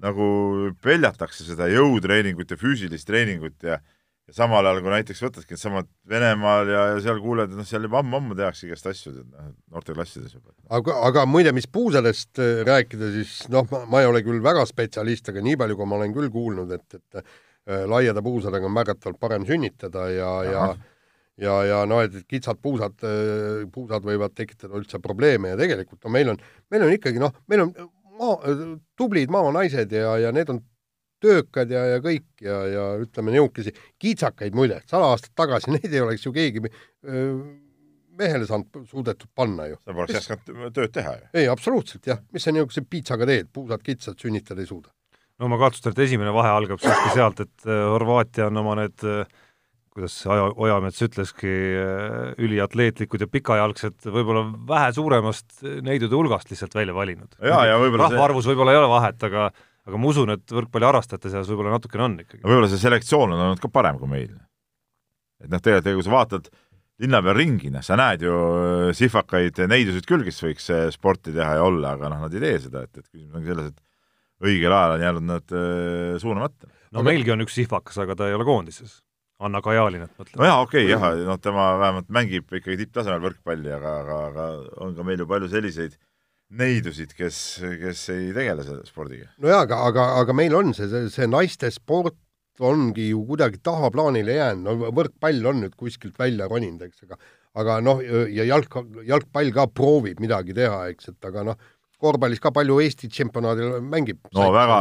nagu 0.00 0.26
peljatakse 0.82 1.46
seda 1.46 1.68
jõutreeningut 1.70 2.50
ja 2.52 2.60
füüsilist 2.60 3.08
treeningut 3.08 3.66
ja 3.66 3.80
ja 4.30 4.36
samal 4.36 4.66
ajal, 4.66 4.78
kui 4.84 4.92
näiteks 4.92 5.22
võtadki 5.24 5.56
needsamad 5.56 5.88
Venemaal 6.10 6.68
ja, 6.70 6.82
ja 6.92 6.98
seal 7.02 7.18
kuuled, 7.22 7.50
et 7.50 7.58
noh, 7.58 7.66
seal 7.66 7.86
juba 7.86 7.98
ammu-ammu 7.98 8.36
tehakse 8.38 8.68
igast 8.68 8.86
asju, 8.86 9.12
noh, 9.24 9.48
noorteklassides 9.74 10.36
juba. 10.36 10.54
aga, 10.78 10.96
aga 11.08 11.24
muide, 11.26 11.52
mis 11.56 11.66
puusadest 11.66 12.38
äh, 12.42 12.60
rääkida, 12.68 13.10
siis 13.16 13.34
noh, 13.50 13.66
ma 13.90 14.04
ei 14.04 14.10
ole 14.10 14.22
küll 14.26 14.42
väga 14.44 14.62
spetsialist, 14.70 15.32
aga 15.32 15.42
nii 15.42 15.58
palju, 15.60 15.78
kui 15.80 15.90
ma 15.90 15.98
olen 15.98 16.14
küll 16.14 16.30
kuulnud, 16.30 16.70
et, 16.78 17.00
et 17.00 17.20
äh, 17.22 17.82
laiade 17.90 18.22
puusadega 18.22 18.70
on 18.70 18.76
märgatavalt 18.76 19.18
parem 19.20 19.48
sünnitada 19.48 20.06
ja, 20.14 20.32
ja 20.46 20.70
ja, 21.40 21.54
ja 21.64 21.84
noh, 21.88 22.02
et 22.04 22.14
kitsad 22.30 22.60
puusad, 22.62 23.00
äh, 23.06 23.64
puusad 23.72 24.06
võivad 24.06 24.36
tekitada 24.36 24.78
üldse 24.78 25.00
probleeme 25.02 25.54
ja 25.54 25.58
tegelikult 25.58 26.04
no 26.04 26.14
meil 26.14 26.34
on, 26.34 26.42
meil 26.70 26.86
on 26.86 26.94
ikkagi 26.94 27.22
noh, 27.22 27.34
meil 27.50 27.66
on 27.66 27.74
maa, 28.20 28.56
tublid 28.98 29.32
maanaised 29.32 29.92
ja, 29.96 30.16
ja 30.20 30.34
need 30.36 30.52
on 30.52 30.60
töökad 31.20 31.72
ja, 31.72 31.82
ja 31.94 32.04
kõik 32.04 32.44
ja, 32.44 32.60
ja 32.68 32.84
ütleme 33.00 33.34
niisuguse 33.34 33.74
kiitsakaid 34.00 34.56
muide, 34.56 34.80
sada 34.90 35.10
aastat 35.12 35.34
tagasi 35.38 35.72
neid 35.76 35.90
ei 35.90 36.04
oleks 36.04 36.24
ju 36.26 36.32
keegi 36.36 36.62
öö, 36.68 37.34
mehele 38.20 38.48
saanud, 38.48 38.86
suudetud 38.88 39.32
panna 39.36 39.68
ju. 39.70 39.80
sa 39.84 39.96
poleks 39.96 40.16
jäskanud 40.18 40.72
tööd 40.76 40.94
teha 40.96 41.16
ju. 41.18 41.28
ei, 41.34 41.50
absoluutselt 41.52 42.08
jah, 42.10 42.22
mis 42.34 42.46
sa 42.46 42.54
niisuguse 42.54 42.84
piitsaga 42.88 43.28
teed, 43.28 43.52
puusad 43.52 43.84
kitsad, 43.84 44.18
sünnitada 44.20 44.64
ei 44.64 44.70
suuda. 44.70 44.92
no 45.40 45.52
ma 45.52 45.60
kahtlustan, 45.60 45.96
et 45.96 46.04
esimene 46.06 46.32
vahe 46.36 46.52
algab 46.56 46.82
siiski 46.82 47.14
sealt, 47.16 47.44
et 47.44 47.68
Horvaatia 47.68 48.48
on 48.50 48.64
oma 48.64 48.76
need 48.82 49.06
äh, 49.08 49.40
kuidas 49.90 50.14
Aja, 50.30 50.50
Ojamets 50.54 51.02
ütleski, 51.02 51.50
äh, 51.80 52.30
üliatleetlikud 52.38 53.24
ja 53.24 53.30
pikajalgsed 53.30 54.06
võib-olla 54.06 54.44
vähe 54.68 54.92
suuremast 54.94 55.64
neidude 55.86 56.14
hulgast 56.14 56.52
lihtsalt 56.52 56.76
välja 56.78 56.94
valinud. 56.94 57.34
rahvaarvus 57.40 58.46
see... 58.46 58.54
võib-olla 58.54 58.76
ei 58.76 58.80
ole 58.82 58.92
vahet, 58.92 59.28
aga 59.30 59.50
aga 59.88 59.98
ma 59.98 60.10
usun, 60.10 60.32
et 60.36 60.54
võrkpalliharrastajate 60.54 61.32
seas 61.32 61.50
võib-olla 61.50 61.74
natukene 61.76 62.06
on 62.06 62.16
ikkagi. 62.22 62.42
võib-olla 62.44 62.70
see 62.70 62.82
selektsioon 62.82 63.34
on 63.34 63.44
olnud 63.48 63.62
ka 63.62 63.70
parem 63.72 63.98
kui 64.00 64.10
meil. 64.10 64.32
et 65.42 65.50
noh, 65.50 65.62
tegelikult 65.62 66.04
kui 66.04 66.08
sa 66.08 66.16
vaatad 66.16 66.50
linna 67.00 67.22
peal 67.24 67.38
ringi, 67.38 67.70
noh, 67.72 67.84
sa 67.84 67.96
näed 67.98 68.24
ju 68.26 68.32
äh, 68.36 68.88
sihvakaid 68.96 69.62
neidusid 69.70 70.08
küll, 70.08 70.24
kes 70.26 70.42
võiks 70.44 70.66
äh, 70.74 70.88
sporti 70.94 71.32
teha 71.36 71.56
ja 71.58 71.66
olla, 71.66 71.94
aga 71.96 72.12
noh, 72.12 72.26
nad 72.26 72.34
ei 72.36 72.44
tee 72.44 72.58
seda, 72.66 72.84
et, 72.86 72.92
et 73.00 73.06
küsimus 73.06 73.40
on 73.40 73.46
selles, 73.48 73.70
et 73.72 74.50
õigel 74.50 74.72
ajal 74.72 74.96
on 74.96 75.06
jäänud 75.06 75.28
nad 75.28 75.54
äh, 75.56 76.18
suunamata. 76.20 76.68
no 76.92 77.00
aga... 77.00 77.06
meilgi 77.08 77.32
on 77.32 77.46
üks 77.46 77.56
sihvakas, 77.56 78.02
aga 78.04 78.18
ta 78.20 78.28
ei 78.28 78.36
ole 78.36 78.46
koondises 78.48 79.00
Anna 79.40 79.62
Kajalinat 79.64 80.12
mõtled? 80.18 80.36
no 80.40 80.48
jaa, 80.48 80.60
okei 80.64 80.86
okay,, 80.86 80.92
jah, 80.92 81.26
noh, 81.26 81.40
tema 81.42 81.72
vähemalt 81.80 82.12
mängib 82.12 82.46
ikkagi 82.50 82.78
tipptasemel 82.84 83.22
võrkpalli, 83.24 83.72
aga, 83.76 83.96
aga, 84.04 84.20
aga 84.30 84.46
on 84.84 84.94
ka 84.96 85.06
meil 85.06 85.22
ju 85.22 85.28
palju 85.30 85.50
selliseid 85.52 85.96
neidusid, 86.60 87.14
kes, 87.14 87.38
kes 87.80 88.04
ei 88.14 88.30
tegele 88.36 88.66
selle 88.66 88.86
spordiga. 88.88 89.30
no 89.38 89.52
jaa, 89.52 89.64
aga, 89.66 89.82
aga, 89.90 90.06
aga 90.22 90.36
meil 90.36 90.56
on 90.58 90.74
see, 90.76 90.90
see, 90.90 91.10
see 91.14 91.30
naiste 91.30 91.70
sport 91.74 92.18
ongi 92.60 93.10
ju 93.10 93.24
kuidagi 93.24 93.62
tahaplaanile 93.64 94.36
jäänud, 94.36 94.66
no 94.66 94.94
võrkpall 94.96 95.46
on 95.48 95.62
nüüd 95.64 95.76
kuskilt 95.80 96.18
välja 96.20 96.48
roninud, 96.50 96.82
eks, 96.88 97.06
aga 97.08 97.20
aga 97.60 97.80
noh, 97.82 98.00
ja 98.30 98.46
jalg, 98.46 98.74
jalgpall 99.06 99.52
ka 99.54 99.66
proovib 99.74 100.20
midagi 100.22 100.54
teha, 100.56 100.84
eks, 100.92 101.10
et 101.14 101.30
aga 101.30 101.44
noh, 101.50 101.70
korvpallis 102.00 102.40
ka 102.42 102.52
palju 102.54 102.78
Eesti 102.84 103.10
tšempionaadil 103.12 103.80
mängib. 103.84 104.20
no 104.36 104.50
väga, 104.54 104.80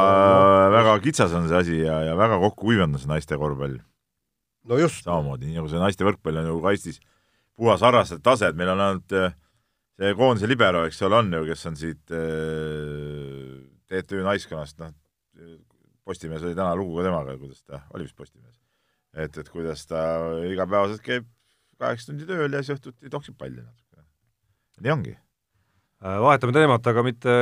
väga 0.76 0.98
kitsas 1.04 1.34
on 1.36 1.50
see 1.50 1.62
asi 1.64 1.80
ja, 1.82 2.02
ja 2.10 2.18
väga 2.20 2.40
kokku 2.44 2.70
kuivanud 2.70 3.00
on 3.00 3.04
see 3.04 3.12
naiste 3.12 3.40
korvpall 3.40 3.80
no 4.70 4.80
just. 4.80 5.04
samamoodi, 5.06 5.50
nii 5.50 5.60
nagu 5.60 5.72
see 5.72 5.82
naiste 5.82 6.08
võrkpall 6.08 6.42
on 6.42 6.50
ju 6.52 6.60
ka 6.64 6.74
Eestis 6.76 7.00
puhas 7.60 7.84
harrastajate 7.84 8.26
tase, 8.26 8.52
et 8.52 8.60
meil 8.60 8.72
on 8.74 8.84
ainult 8.86 9.16
äh, 9.18 9.34
see 10.00 10.16
koondise 10.20 10.50
libero, 10.50 10.86
eks 10.88 11.02
ole, 11.08 11.20
on 11.20 11.34
ju, 11.40 11.44
kes 11.50 11.66
on 11.70 11.80
siit 11.80 12.16
äh, 12.16 13.58
TTÜ 13.90 14.24
naiskonnast, 14.28 14.80
noh, 14.84 14.96
Postimehes 16.10 16.42
oli 16.42 16.58
täna 16.58 16.74
lugu 16.78 16.96
ka 16.98 17.04
temaga, 17.06 17.36
kuidas 17.38 17.62
ta, 17.62 17.84
oli 17.94 18.08
vist 18.08 18.18
Postimehes, 18.18 18.58
et, 19.14 19.36
et 19.38 19.50
kuidas 19.54 19.84
ta 19.90 20.04
igapäevaselt 20.50 21.04
käib 21.06 21.28
kaheksa 21.80 22.12
tundi 22.12 22.28
tööl 22.28 22.54
ja 22.54 22.64
siis 22.64 22.78
õhtuti 22.78 23.12
toksib 23.14 23.38
palli 23.40 23.62
natuke. 23.62 24.06
nii 24.84 24.96
ongi 24.96 25.14
vahetame 26.00 26.54
teemat, 26.56 26.86
aga 26.88 27.02
mitte 27.04 27.34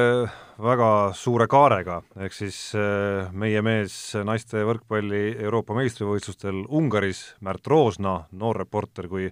väga 0.58 0.89
suure 1.13 1.46
kaarega, 1.50 2.00
ehk 2.26 2.34
siis 2.34 2.58
äh, 2.78 3.30
meie 3.30 3.62
mees 3.62 4.15
naiste 4.26 4.63
võrkpalli 4.65 5.36
Euroopa 5.46 5.76
meistrivõistlustel 5.78 6.63
Ungaris, 6.65 7.36
Märt 7.46 7.67
Roosna, 7.70 8.24
noor 8.32 8.58
reporter, 8.63 9.08
kui 9.12 9.30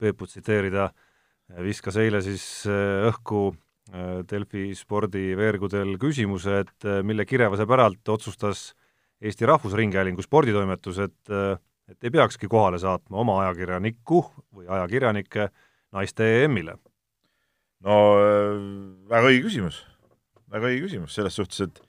Peeput 0.00 0.32
tsiteerida, 0.32 0.88
viskas 1.62 2.00
eile 2.02 2.22
siis 2.24 2.64
äh, 2.66 3.06
õhku 3.10 3.52
Delfi 4.24 4.70
spordiveergudel 4.72 5.98
küsimuse, 6.00 6.62
et 6.64 6.86
mille 7.04 7.26
kirjavase 7.28 7.66
päralt 7.68 8.08
otsustas 8.08 8.70
Eesti 9.20 9.44
Rahvusringhäälingu 9.46 10.24
sporditoimetus, 10.24 11.02
et 11.04 11.34
et 11.84 12.08
ei 12.08 12.10
peakski 12.10 12.48
kohale 12.48 12.80
saatma 12.80 13.20
oma 13.20 13.36
ajakirjanikku 13.42 14.22
või 14.56 14.64
ajakirjanikke 14.72 15.50
naiste 15.92 16.30
EM-ile 16.46 16.78
no 17.84 17.98
äh, 18.18 18.54
väga 19.10 19.30
õige 19.30 19.48
küsimus, 19.48 19.82
väga 20.52 20.70
õige 20.70 20.86
küsimus 20.86 21.16
selles 21.16 21.36
suhtes, 21.36 21.64
et 21.66 21.82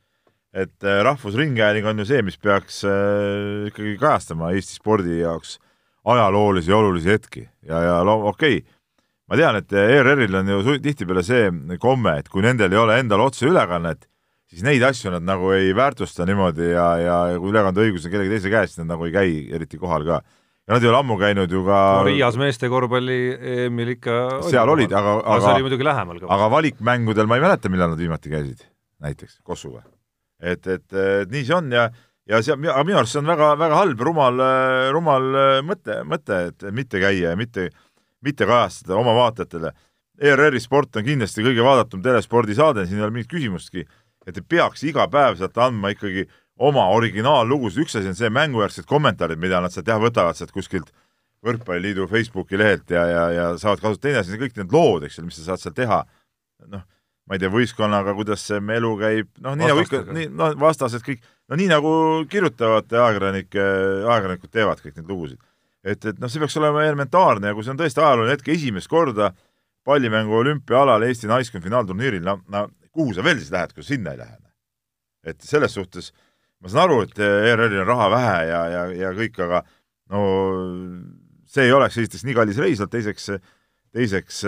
et 0.55 0.87
äh, 0.87 1.01
Rahvusringhääling 1.03 1.87
on 1.89 1.99
ju 1.99 2.07
see, 2.07 2.21
mis 2.23 2.37
peaks 2.39 2.83
äh, 2.87 3.67
ikkagi 3.71 3.97
kajastama 3.99 4.53
Eesti 4.55 4.77
spordi 4.79 5.19
jaoks 5.19 5.57
ajaloolisi 6.05 6.71
ja 6.71 6.77
olulisi 6.77 7.11
hetki. 7.11 7.43
Ja, 7.65 7.81
ja 7.83 7.95
okei 8.05 8.61
okay,, 8.61 8.75
ma 9.27 9.39
tean, 9.39 9.59
et 9.59 9.73
ERR-il 9.73 10.39
on 10.39 10.51
ju 10.53 10.77
tihtipeale 10.83 11.25
see 11.25 11.49
komme, 11.81 12.19
et 12.21 12.29
kui 12.31 12.45
nendel 12.45 12.71
ei 12.71 12.79
ole 12.79 12.99
endal 13.01 13.25
otseülekannet, 13.25 14.07
siis 14.47 14.63
neid 14.63 14.85
asju 14.85 15.11
nad 15.15 15.25
nagu 15.25 15.51
ei 15.55 15.73
väärtusta 15.75 16.27
niimoodi 16.29 16.71
ja, 16.71 16.87
ja 17.01 17.17
kui 17.41 17.51
ülekandeõigus 17.51 18.07
on 18.07 18.13
kellegi 18.13 18.37
teise 18.37 18.53
käes, 18.53 18.71
siis 18.71 18.83
nad 18.83 18.93
nagu 18.93 19.09
ei 19.09 19.15
käi 19.15 19.31
eriti 19.57 19.81
kohal 19.81 20.07
ka 20.07 20.21
ja 20.65 20.73
nad 20.73 20.83
ei 20.83 20.89
ole 20.89 21.01
ammu 21.03 21.17
käinud 21.21 21.51
ju 21.51 21.61
ka 21.67 21.81
no, 21.99 22.07
Riias 22.07 22.37
meeste 22.41 22.69
korvpalli 22.71 23.19
EM-il 23.55 23.93
ikka 23.95 24.15
seal 24.49 24.71
olid, 24.73 24.93
aga, 24.97 25.19
aga 25.21 25.37
see 25.43 25.53
oli 25.53 25.67
muidugi 25.67 25.85
lähemal 25.85 26.21
ka. 26.23 26.29
aga 26.35 26.49
valikmängudel 26.55 27.29
ma 27.29 27.37
ei 27.37 27.45
mäleta, 27.45 27.71
millal 27.73 27.93
nad 27.93 28.01
viimati 28.01 28.33
käisid, 28.33 28.65
näiteks 29.05 29.39
Kossuga. 29.45 29.83
et, 30.41 30.65
et, 30.65 30.87
et 30.89 31.31
nii 31.31 31.45
see 31.45 31.57
on 31.57 31.71
ja 31.75 31.89
ja 32.29 32.41
see, 32.41 32.55
aga 32.57 32.85
minu 32.85 32.99
arust 33.01 33.15
see 33.15 33.21
on 33.21 33.29
väga, 33.29 33.51
väga 33.61 33.81
halb, 33.81 34.05
rumal, 34.07 34.45
rumal 34.95 35.27
mõte, 35.67 35.99
mõte, 36.09 36.39
et 36.49 36.65
mitte 36.73 37.01
käia 37.03 37.33
ja 37.33 37.39
mitte, 37.39 37.69
mitte 38.25 38.47
kajastada 38.49 38.97
oma 38.97 39.13
vaatajatele. 39.17 39.71
ERR-i 40.15 40.61
sport 40.63 40.95
on 40.95 41.05
kindlasti 41.05 41.43
kõige 41.43 41.63
vaadatum 41.65 42.01
telespordisaade, 42.01 42.87
siin 42.87 43.01
ei 43.01 43.05
ole 43.05 43.17
mingit 43.17 43.29
küsimustki, 43.33 43.83
et 44.25 44.37
ei 44.39 44.45
peaks 44.47 44.85
iga 44.87 45.05
päev 45.11 45.37
sealt 45.37 45.59
andma 45.61 45.91
ikkagi 45.93 46.25
oma 46.59 46.87
originaallugusid, 46.95 47.83
üks 47.83 47.97
asi 47.99 48.11
on 48.11 48.17
see 48.17 48.31
mängujärgsed 48.31 48.87
kommentaarid, 48.87 49.39
mida 49.41 49.59
nad 49.63 49.73
sealt 49.73 49.89
jah, 49.91 49.99
võtavad 50.01 50.37
sealt 50.37 50.53
kuskilt 50.55 50.91
võrkpalliliidu 51.45 52.07
Facebooki 52.09 52.57
lehelt 52.57 52.91
ja, 52.93 53.03
ja, 53.09 53.23
ja 53.33 53.47
saavad 53.61 53.81
kasutada, 53.83 54.03
teine 54.07 54.21
asi 54.21 54.33
on 54.33 54.41
kõik 54.41 54.59
need 54.59 54.75
lood, 54.75 55.05
eks 55.05 55.19
ju, 55.19 55.25
mis 55.27 55.39
sa 55.39 55.49
saad 55.51 55.61
seal 55.61 55.75
teha, 55.77 56.01
noh, 56.71 56.85
ma 57.25 57.35
ei 57.35 57.41
tea, 57.41 57.51
võistkonnaga, 57.53 58.13
kuidas 58.17 58.45
see 58.47 58.61
elu 58.77 58.91
käib, 59.01 59.31
noh, 59.43 59.57
nii 59.59 59.71
nagu 59.71 59.83
ikka, 59.83 60.01
nii, 60.15 60.29
noh, 60.39 60.55
vastased 60.61 61.03
kõik, 61.05 61.25
no 61.51 61.59
nii 61.59 61.67
nagu 61.73 61.91
kirjutavad 62.31 62.87
ajakirjanike, 62.87 63.65
ajakirjanikud 64.05 64.53
teevad 64.53 64.81
kõik 64.81 64.95
neid 64.95 65.11
lugusid. 65.11 65.41
et, 65.83 65.99
et 65.99 66.21
noh, 66.21 66.31
see 66.31 66.41
peaks 66.41 66.55
olema 66.61 66.85
elementaarne 66.87 67.51
ja 67.51 67.57
kui 67.57 67.67
see 67.67 67.75
on 67.75 67.81
tõesti 67.83 68.01
ajalooline 68.01 68.37
hetk, 68.37 68.47
esimest 68.55 68.89
korda 68.89 69.33
pallimängu 69.85 70.39
olümpiaalal 70.39 71.03
Eesti 71.05 71.29
naiskond 71.29 71.67
finaalturniiril, 71.67 72.23
no, 72.25 72.39
no 72.49 72.69
kuhu 72.95 73.13
sa 73.13 73.25
veel 73.25 73.37
siis 73.37 73.51
lähed, 73.53 73.75
kui 73.75 73.85
sinna 73.85 74.15
ei 74.15 74.23
lähe? 74.23 74.39
et 75.25 75.41
selles 75.41 75.73
suhtes 75.73 76.11
äh, 76.11 76.34
ma 76.65 76.71
saan 76.71 76.87
aru, 76.87 77.03
et 77.05 77.19
ERR-il 77.21 77.83
on 77.83 77.91
raha 77.91 78.07
vähe 78.09 78.37
ja, 78.49 78.61
ja, 78.73 78.85
ja 78.97 79.11
kõik, 79.13 79.37
aga 79.45 79.61
no 80.13 80.21
see 81.45 81.67
ei 81.67 81.75
oleks 81.75 81.99
esiteks 82.01 82.25
nii 82.25 82.37
kallis 82.37 82.57
reis, 82.61 82.81
teiseks, 82.89 83.29
teiseks 83.93 84.39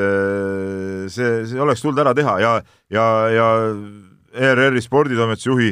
see, 1.13 1.29
see 1.45 1.61
oleks 1.61 1.85
tulnud 1.85 2.01
ära 2.01 2.15
teha 2.17 2.39
ja, 2.41 2.55
ja, 2.89 3.05
ja 3.35 3.51
ERR-i 4.33 4.81
sporditoimetuse 4.81 5.51
juhi 5.51 5.69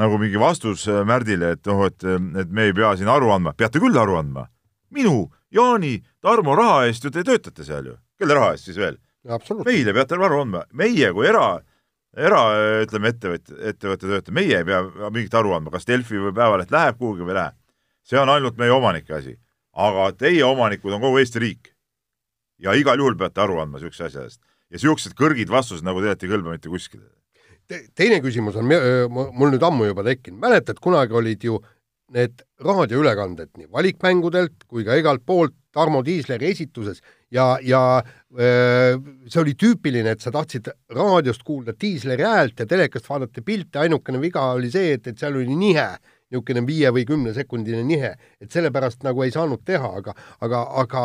nagu 0.00 0.16
mingi 0.16 0.40
vastus 0.40 0.86
Märdile, 0.88 1.52
et 1.58 1.68
noh, 1.68 1.84
et, 1.84 2.00
et 2.40 2.48
me 2.48 2.70
ei 2.70 2.76
pea 2.76 2.94
siin 2.96 3.10
aru 3.12 3.28
andma, 3.34 3.52
peate 3.52 3.82
küll 3.82 3.98
aru 4.00 4.16
andma. 4.16 4.46
minu, 4.92 5.26
Jaani, 5.52 5.98
Tarmo 6.24 6.56
raha 6.56 6.86
eest 6.88 7.04
ju 7.04 7.12
te 7.12 7.24
töötate 7.24 7.64
seal 7.64 7.92
ju, 7.92 7.98
kelle 8.16 8.36
raha 8.38 8.54
eest 8.56 8.70
siis 8.70 8.80
veel? 8.80 8.96
meile 9.68 9.92
peate 9.94 10.16
aru 10.16 10.40
andma, 10.40 10.64
meie 10.72 11.12
kui 11.12 11.28
era 11.28 11.60
era, 12.16 12.40
ütleme, 12.84 13.12
ettevõtja, 13.12 13.56
ettevõtte 13.72 14.08
töötaja, 14.08 14.34
meie 14.36 14.58
ei 14.60 14.66
pea 14.68 14.82
mingit 15.08 15.34
aru 15.38 15.54
andma, 15.56 15.72
kas 15.72 15.88
Delfi 15.88 16.20
või 16.20 16.34
Päevaleht 16.36 16.72
läheb 16.74 16.98
kuhugi 17.00 17.24
või 17.24 17.34
ei 17.34 17.38
lähe. 17.40 17.52
see 18.02 18.18
on 18.18 18.28
ainult 18.28 18.58
meie 18.58 18.72
omanike 18.72 19.14
asi. 19.14 19.38
aga 19.72 20.12
teie 20.12 20.44
omanikud 20.44 20.92
on 20.92 21.00
kogu 21.00 21.18
Eesti 21.18 21.38
riik. 21.38 21.74
ja 22.58 22.72
igal 22.72 22.98
juhul 22.98 23.16
peate 23.16 23.40
aru 23.40 23.58
andma 23.60 23.78
niisuguse 23.78 24.04
asja 24.04 24.22
eest. 24.22 24.40
ja 24.70 24.76
niisugused 24.76 25.14
kõrgid 25.14 25.48
vastused, 25.48 25.84
nagu 25.84 26.00
te 26.00 26.06
olete, 26.06 26.26
ei 26.26 26.32
kõlba 26.32 26.50
mitte 26.50 26.68
kuskile 26.68 27.08
Te. 27.68 27.86
teine 27.94 28.20
küsimus 28.20 28.56
on 28.56 28.66
mul 28.66 29.50
nüüd 29.54 29.62
ammu 29.62 29.86
juba 29.86 30.02
tekkinud, 30.04 30.40
mäletad, 30.40 30.80
kunagi 30.82 31.14
olid 31.14 31.44
ju 31.44 31.60
need 32.12 32.42
raadioülekanded 32.60 33.54
nii 33.56 33.70
valikmängudelt 33.72 34.66
kui 34.68 34.84
ka 34.84 34.98
igalt 34.98 35.24
poolt 35.24 35.54
Tarmo 35.72 36.02
Tiisleri 36.04 36.50
esituses 36.50 37.00
ja, 37.32 37.56
ja 37.64 37.82
see 38.32 39.40
oli 39.42 39.54
tüüpiline, 39.58 40.14
et 40.14 40.24
sa 40.24 40.32
tahtsid 40.32 40.70
raadiost 40.96 41.42
kuulda 41.44 41.74
diisleri 41.80 42.24
häält 42.24 42.62
ja 42.62 42.66
telekast 42.68 43.08
vaadata 43.08 43.44
pilte, 43.44 43.80
ainukene 43.82 44.20
viga 44.22 44.46
oli 44.56 44.70
see, 44.72 44.94
et, 44.96 45.10
et 45.10 45.20
seal 45.20 45.36
oli 45.36 45.56
nihe, 45.56 45.88
niisugune 46.32 46.64
viie 46.68 46.92
või 46.94 47.04
kümnesekundine 47.08 47.82
nihe, 47.84 48.14
et 48.40 48.52
sellepärast 48.52 49.04
nagu 49.04 49.24
ei 49.24 49.34
saanud 49.34 49.64
teha, 49.68 49.90
aga, 50.00 50.16
aga, 50.40 50.62
aga 50.84 51.04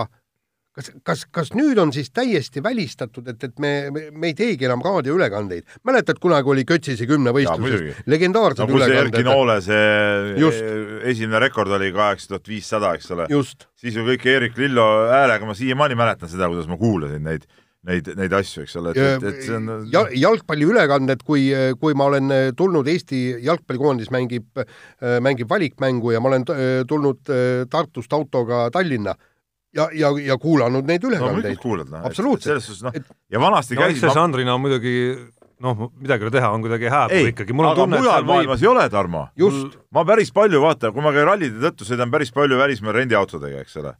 kas, 0.77 0.91
kas, 1.05 1.23
kas 1.33 1.51
nüüd 1.57 1.79
on 1.81 1.91
siis 1.95 2.11
täiesti 2.13 2.61
välistatud, 2.63 3.27
et, 3.31 3.43
et 3.49 3.61
me, 3.63 3.73
me, 3.93 4.07
me 4.13 4.31
ei 4.31 4.37
teegi 4.37 4.67
enam 4.69 4.83
raadioülekandeid? 4.85 5.77
mäletad, 5.87 6.21
kunagi 6.23 6.53
oli 6.53 6.65
Kötsise 6.67 7.07
kümnevõistluses 7.09 8.03
legendaarsed 8.09 8.65
no, 8.65 8.77
ülekanded. 8.77 9.03
Erki 9.07 9.25
Noole 9.27 9.59
see 9.65 10.33
Just. 10.41 10.65
esimene 11.13 11.41
rekord 11.47 11.73
oli 11.77 11.91
kaheksa 11.95 12.35
tuhat 12.35 12.51
viissada, 12.51 12.95
eks 12.97 13.13
ole. 13.15 13.29
siis 13.77 13.95
ju 13.97 14.05
kõik 14.07 14.27
Eerik 14.29 14.59
Lillo 14.61 14.87
häälega, 15.11 15.47
ma 15.47 15.55
siiamaani 15.57 15.97
mäletan 15.97 16.31
seda, 16.31 16.49
kuidas 16.51 16.69
ma 16.69 16.77
kuulasin 16.79 17.25
neid 17.25 17.47
neid, 17.87 18.09
neid 18.19 18.33
asju, 18.35 18.65
eks 18.65 18.73
ole, 18.81 18.91
et, 18.91 18.99
et, 18.99 19.25
et 19.29 19.45
see 19.45 19.55
on 19.55 19.69
ja, 19.93 20.01
jalgpalliülekanded, 20.11 21.21
kui, 21.23 21.45
kui 21.79 21.95
ma 21.95 22.09
olen 22.11 22.33
tulnud, 22.57 22.89
Eesti 22.91 23.21
jalgpallikoondis 23.45 24.11
mängib, 24.11 24.49
mängib 25.23 25.47
valikmängu 25.47 26.11
ja 26.11 26.19
ma 26.19 26.33
olen 26.33 26.43
tulnud 26.89 27.31
Tartust 27.71 28.13
autoga 28.17 28.65
Tallinna 28.75 29.15
ja, 29.75 29.89
ja, 29.93 30.11
ja 30.31 30.37
kuulanud 30.41 30.87
neid 30.87 31.03
ülekandeid 31.03 31.65
no,. 31.91 32.03
absoluutselt. 32.03 32.49
selles 32.51 32.69
suhtes, 32.69 32.83
noh, 32.85 33.17
ja 33.31 33.41
vanasti 33.41 33.75
no, 33.75 33.83
käisid 33.83 34.07
ma... 34.07 34.13
Sandrina 34.15 34.55
on 34.55 34.63
muidugi 34.63 34.93
noh, 35.63 35.87
midagi 35.97 36.23
ei 36.23 36.29
ole 36.29 36.35
teha, 36.37 36.51
on 36.53 36.63
kuidagi 36.65 36.91
hääbuv 36.93 37.29
ikkagi. 37.31 37.55
aga 37.57 37.73
tunne, 37.81 38.01
mujal 38.01 38.27
maailmas 38.27 38.61
võib... 38.61 38.67
ei 38.67 38.71
ole, 38.71 38.87
Tarmo. 38.93 39.23
ma 39.95 40.05
päris 40.07 40.31
palju, 40.33 40.61
vaata, 40.63 40.91
kui 40.95 41.05
ma 41.05 41.13
käin 41.15 41.27
rallide 41.29 41.61
tõttu 41.63 41.87
sõidan 41.87 42.13
päris 42.13 42.33
palju 42.35 42.59
välismaal 42.59 42.97
rendiautodega, 42.99 43.63
eks 43.65 43.77
ole. 43.81 43.93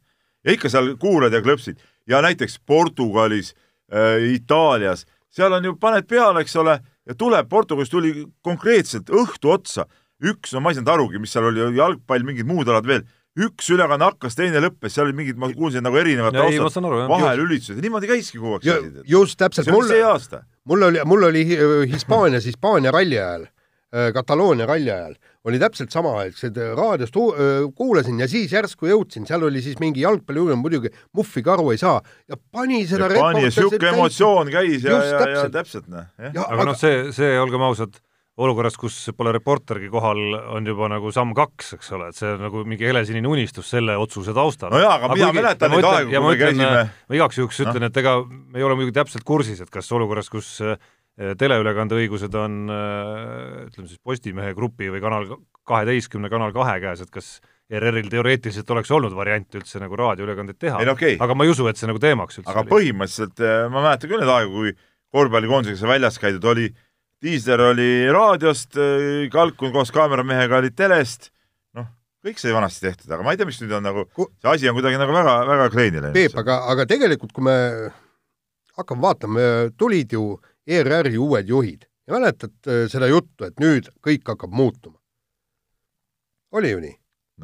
ja 0.46 0.54
ikka 0.54 0.70
seal 0.72 0.94
kuulad 1.02 1.34
ja 1.34 1.42
klõpsid 1.44 1.80
ja 2.08 2.22
näiteks 2.24 2.60
Portugalis 2.66 3.54
äh,, 3.92 4.34
Itaalias, 4.34 5.04
seal 5.30 5.52
on 5.52 5.64
ju, 5.64 5.76
paned 5.80 6.08
peale, 6.08 6.44
eks 6.44 6.56
ole, 6.62 6.78
ja 7.06 7.18
tuleb, 7.18 7.48
Portugalis 7.50 7.90
tuli 7.92 8.14
konkreetselt 8.44 9.10
õhtu 9.10 9.52
otsa 9.52 9.88
üks, 10.24 10.54
no 10.54 10.62
ma 10.62 10.72
ei 10.72 10.78
saanud 10.78 10.94
arugi, 10.94 11.20
mis 11.22 11.34
seal 11.34 11.50
oli, 11.50 11.62
jalgpall, 11.76 12.26
mingid 12.26 12.48
muud 12.48 12.70
alad 12.70 12.86
veel 12.86 13.04
üks 13.46 13.68
ülekanne 13.74 14.08
hakkas, 14.10 14.36
teine 14.38 14.62
lõppes, 14.62 14.94
seal 14.94 15.08
olid 15.08 15.18
mingid, 15.18 15.38
ma 15.40 15.50
kuulsin 15.52 15.84
nagu 15.86 15.98
erinevad 16.00 16.36
taustad, 16.36 16.88
vahelülitused 17.10 17.78
ja 17.78 17.84
niimoodi 17.84 18.10
käiski 18.10 18.40
kogu 18.40 18.58
aeg 18.58 18.66
käisid. 18.66 18.98
just 19.08 19.38
täpselt. 19.40 19.68
see 19.68 19.76
oli 19.76 19.92
see 19.92 20.02
aasta. 20.06 20.42
mul 20.68 20.88
oli, 20.90 21.04
mul 21.08 21.28
oli 21.30 21.44
Hispaanias, 21.92 22.48
Hispaania 22.48 22.92
ralli 22.94 23.18
ajal, 23.18 23.46
äh, 23.94 24.10
Kataloonia 24.16 24.66
ralli 24.68 24.90
ajal 24.94 25.18
oli 25.48 25.60
täpselt 25.62 25.94
sama, 25.94 26.14
et 26.28 26.36
seda 26.36 26.72
raadiost 26.76 27.14
kuulasin 27.76 28.18
ja 28.20 28.28
siis 28.28 28.52
järsku 28.52 28.88
jõudsin, 28.90 29.26
seal 29.28 29.46
oli 29.46 29.62
siis 29.64 29.78
mingi 29.80 30.02
jalgpalliuurimine, 30.04 30.60
muidugi 30.60 30.92
muhviga 31.16 31.54
aru 31.54 31.70
ei 31.72 31.80
saa 31.80 32.02
ja 32.28 32.36
pani 32.36 32.82
seda 32.90 33.08
ja 33.12 33.22
pani 33.22 33.46
ja 33.46 33.54
sihuke 33.54 33.92
emotsioon 33.92 34.52
käis 34.52 34.84
ja, 34.84 34.98
ja, 35.04 35.22
ja 35.36 35.46
täpselt 35.52 35.88
noh. 35.92 36.10
aga 36.18 36.68
noh, 36.68 36.78
see, 36.78 37.08
see, 37.16 37.32
olgem 37.40 37.64
ausad 37.64 37.96
olukorras, 38.38 38.76
kus 38.78 38.96
pole 39.16 39.32
reportergi 39.34 39.88
kohal, 39.90 40.20
on 40.54 40.66
juba 40.68 40.88
nagu 40.92 41.10
samm 41.14 41.34
kaks, 41.36 41.72
eks 41.78 41.90
ole, 41.96 42.10
et 42.12 42.18
see 42.18 42.30
on 42.30 42.44
nagu 42.46 42.62
mingi 42.68 42.86
helesinine 42.86 43.28
unistus 43.30 43.70
selle 43.74 43.96
otsuse 43.98 44.34
taustal. 44.36 44.70
no 44.74 44.82
jaa, 44.82 44.94
aga 44.98 45.10
mina 45.14 45.32
mäletan 45.34 45.74
neid 45.74 45.88
aegu, 45.88 46.12
kui 46.12 46.22
me 46.28 46.38
käisime 46.38 46.70
ma 46.86 47.18
igaks 47.18 47.40
juhuks 47.40 47.60
ütlen 47.66 47.82
no., 47.84 47.90
et 47.90 48.00
ega 48.02 48.14
me 48.28 48.60
ei 48.60 48.66
ole 48.66 48.78
muidugi 48.78 48.94
täpselt 49.00 49.26
kursis, 49.26 49.62
et 49.64 49.72
kas 49.74 49.90
olukorras, 49.96 50.30
kus 50.30 50.52
äh, 50.62 50.78
teleülekande 51.40 51.98
õigused 51.98 52.34
on 52.38 52.58
äh, 52.70 53.68
ütleme 53.68 53.90
siis 53.90 54.02
Postimehe 54.06 54.54
grupi 54.58 54.90
või 54.92 55.02
Kanal 55.02 55.30
kaheteistkümne 55.68 56.30
Kanal 56.32 56.54
kahe 56.54 56.78
käes, 56.84 57.02
et 57.04 57.10
kas 57.14 57.38
ERR-il 57.68 58.06
teoreetiliselt 58.08 58.70
oleks 58.72 58.92
olnud 58.94 59.16
variant 59.16 59.58
üldse 59.58 59.82
nagu 59.82 59.98
raadioülekandeid 59.98 60.60
teha, 60.62 60.78
okay. 60.94 61.18
aga 61.20 61.34
ma 61.36 61.44
ei 61.44 61.52
usu, 61.52 61.66
et 61.68 61.80
see 61.80 61.90
nagu 61.90 62.00
teemaks 62.00 62.38
üldse 62.38 62.54
aga 62.54 62.62
oli. 62.62 62.70
põhimõtteliselt 62.76 63.42
ma 63.74 63.82
mäletan 63.82 64.08
küll 64.08 64.22
neid 64.22 64.32
aegu, 64.32 64.62
kui 64.62 64.72
korvpallikoondisega 65.12 65.80
sai 65.80 65.90
väljas 65.96 66.16
käidud, 66.20 66.46
oli, 66.48 66.68
Tiisler 67.18 67.60
oli 67.72 67.90
raadiost, 68.14 68.76
eh, 68.78 69.26
Kalkun 69.32 69.72
koos 69.74 69.90
kaameramehega 69.94 70.60
oli 70.60 70.70
telest, 70.70 71.32
noh, 71.74 71.88
kõik 72.24 72.38
sai 72.38 72.54
vanasti 72.54 72.86
tehtud, 72.86 73.10
aga 73.10 73.26
ma 73.26 73.34
ei 73.34 73.40
tea, 73.40 73.48
mis 73.48 73.58
nüüd 73.62 73.74
on 73.74 73.88
nagu, 73.88 74.04
see 74.14 74.52
asi 74.52 74.70
on 74.70 74.78
kuidagi 74.78 75.00
nagu 75.00 75.16
väga, 75.16 75.34
väga 75.48 75.66
kleeni 75.74 76.02
läinud. 76.04 76.14
Peep, 76.14 76.36
aga, 76.38 76.60
aga 76.70 76.86
tegelikult, 76.90 77.34
kui 77.34 77.48
me 77.48 77.56
hakkame 78.78 79.02
vaatama, 79.02 79.48
tulid 79.74 80.14
ju 80.14 80.28
ERR-i 80.68 81.18
uued 81.18 81.50
juhid 81.50 81.88
ja 82.08 82.14
mäletad 82.14 82.54
äh, 82.70 82.86
seda 82.90 83.10
juttu, 83.10 83.48
et 83.48 83.58
nüüd 83.60 83.90
kõik 84.04 84.26
hakkab 84.28 84.54
muutuma? 84.54 84.96
oli 86.52 86.70
ju 86.70 86.80
nii? 86.80 86.94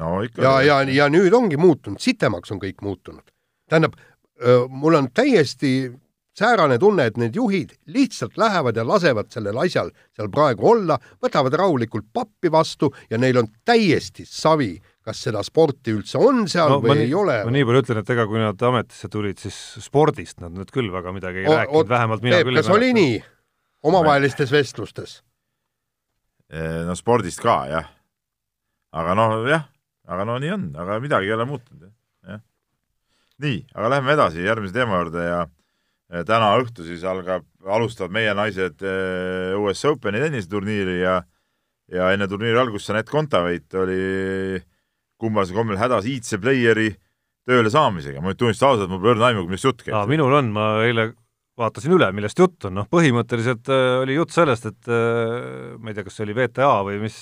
no 0.01 0.15
ikka. 0.25 0.41
ja, 0.41 0.55
ja, 0.65 0.79
ja 0.89 1.09
nüüd 1.11 1.33
ongi 1.35 1.59
muutunud, 1.61 2.01
sitemaks 2.01 2.51
on 2.55 2.61
kõik 2.63 2.81
muutunud. 2.85 3.27
tähendab, 3.69 3.99
äh, 4.39 4.65
mul 4.69 4.97
on 5.01 5.11
täiesti 5.13 5.91
säärane 6.35 6.77
tunne, 6.79 7.05
et 7.09 7.17
need 7.19 7.35
juhid 7.35 7.75
lihtsalt 7.91 8.37
lähevad 8.37 8.77
ja 8.77 8.83
lasevad 8.87 9.29
sellel 9.31 9.57
asjal 9.63 9.91
seal 10.15 10.29
praegu 10.33 10.67
olla, 10.73 10.97
võtavad 11.23 11.55
rahulikult 11.61 12.09
pappi 12.13 12.51
vastu 12.51 12.91
ja 13.09 13.19
neil 13.21 13.39
on 13.39 13.47
täiesti 13.65 14.25
savi, 14.27 14.73
kas 15.05 15.21
seda 15.27 15.43
sporti 15.45 15.95
üldse 15.95 16.19
on 16.19 16.45
seal 16.51 16.75
no, 16.75 16.81
või 16.83 16.99
nii, 16.99 17.07
ei 17.07 17.15
ole. 17.15 17.37
ma 17.47 17.55
nii 17.55 17.67
palju 17.69 17.83
ütlen, 17.85 18.01
et 18.03 18.11
ega 18.15 18.27
kui 18.29 18.41
nad 18.41 18.67
ametisse 18.69 19.11
tulid, 19.11 19.39
siis 19.41 19.59
spordist 19.85 20.41
nad 20.43 20.55
nüüd 20.55 20.73
küll 20.75 20.91
väga 20.93 21.15
midagi 21.15 21.45
ei 21.45 21.49
o, 21.49 21.55
rääkinud, 21.61 21.91
vähemalt 21.93 22.25
mina 22.25 22.41
Peep, 22.41 22.51
küll 22.51 22.61
kas 22.61 22.71
oli 22.73 22.91
nii 22.97 23.15
omavahelistes 23.85 24.51
vestlustes? 24.51 25.19
no 26.85 26.93
spordist 26.99 27.41
ka, 27.41 27.59
jah. 27.71 27.91
aga 28.93 29.15
noh, 29.17 29.39
jah, 29.49 29.69
aga 30.07 30.27
no 30.27 30.39
nii 30.41 30.51
on, 30.53 30.71
aga 30.83 30.99
midagi 31.03 31.31
ei 31.31 31.37
ole 31.37 31.47
muutunud, 31.49 31.87
jah. 32.27 32.43
nii, 33.45 33.61
aga 33.73 33.95
lähme 33.95 34.17
edasi 34.19 34.43
järgmise 34.43 34.75
teema 34.75 34.99
juurde 34.99 35.23
ja 35.25 35.45
täna 36.25 36.51
õhtu 36.61 36.85
siis 36.85 37.03
algab, 37.07 37.45
alustavad 37.65 38.13
meie 38.13 38.33
naised 38.37 38.83
eh, 38.85 39.55
US 39.57 39.85
Openi 39.89 40.21
tenniseturniiri 40.21 40.99
ja 41.01 41.21
ja 41.93 42.11
enne 42.15 42.27
turniiri 42.29 42.57
algust 42.57 42.89
Anett 42.89 43.09
Kontaveit 43.11 43.73
oli 43.77 44.61
kummalisel 45.21 45.57
kombel 45.57 45.77
hädas 45.79 46.07
iidse 46.09 46.39
player'i 46.41 46.91
tööle 47.45 47.69
saamisega, 47.69 48.23
ma 48.23 48.31
nüüd 48.31 48.39
tunnistan 48.41 48.71
ausalt, 48.71 48.89
mul 48.89 49.03
pole 49.03 49.13
õrna 49.13 49.29
aimu, 49.29 49.45
millest 49.45 49.67
jutt 49.67 49.83
käib. 49.85 50.09
minul 50.09 50.33
on, 50.33 50.49
ma 50.55 50.69
eile 50.85 51.11
vaatasin 51.59 51.93
üle, 51.95 52.07
millest 52.15 52.39
jutt 52.41 52.65
on, 52.67 52.73
noh 52.81 52.87
põhimõtteliselt 52.91 53.69
äh, 53.71 53.99
oli 54.01 54.17
jutt 54.17 54.33
sellest, 54.33 54.65
et 54.71 54.89
äh, 54.91 55.75
ma 55.77 55.91
ei 55.91 55.97
tea, 55.97 56.07
kas 56.07 56.17
see 56.17 56.25
oli 56.25 56.35
VTA 56.35 56.71
või 56.87 56.97
mis, 57.05 57.19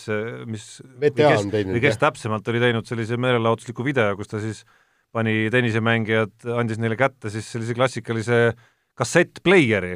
mis 0.50 0.70
VTA 1.04 1.36
on 1.42 1.52
teinud, 1.54 1.82
kes 1.84 2.00
täpsemalt 2.02 2.48
oli 2.54 2.64
teinud 2.64 2.88
sellise 2.88 3.20
meelelahutusliku 3.20 3.86
video, 3.86 4.16
kus 4.18 4.32
ta 4.32 4.42
siis 4.42 4.64
pani 5.14 5.52
tennisemängijad, 5.54 6.48
andis 6.56 6.80
neile 6.82 6.98
kätte 6.98 7.30
siis 7.34 7.52
sellise 7.54 7.76
klassikalise 7.78 8.40
kassettplayer'i 9.00 9.96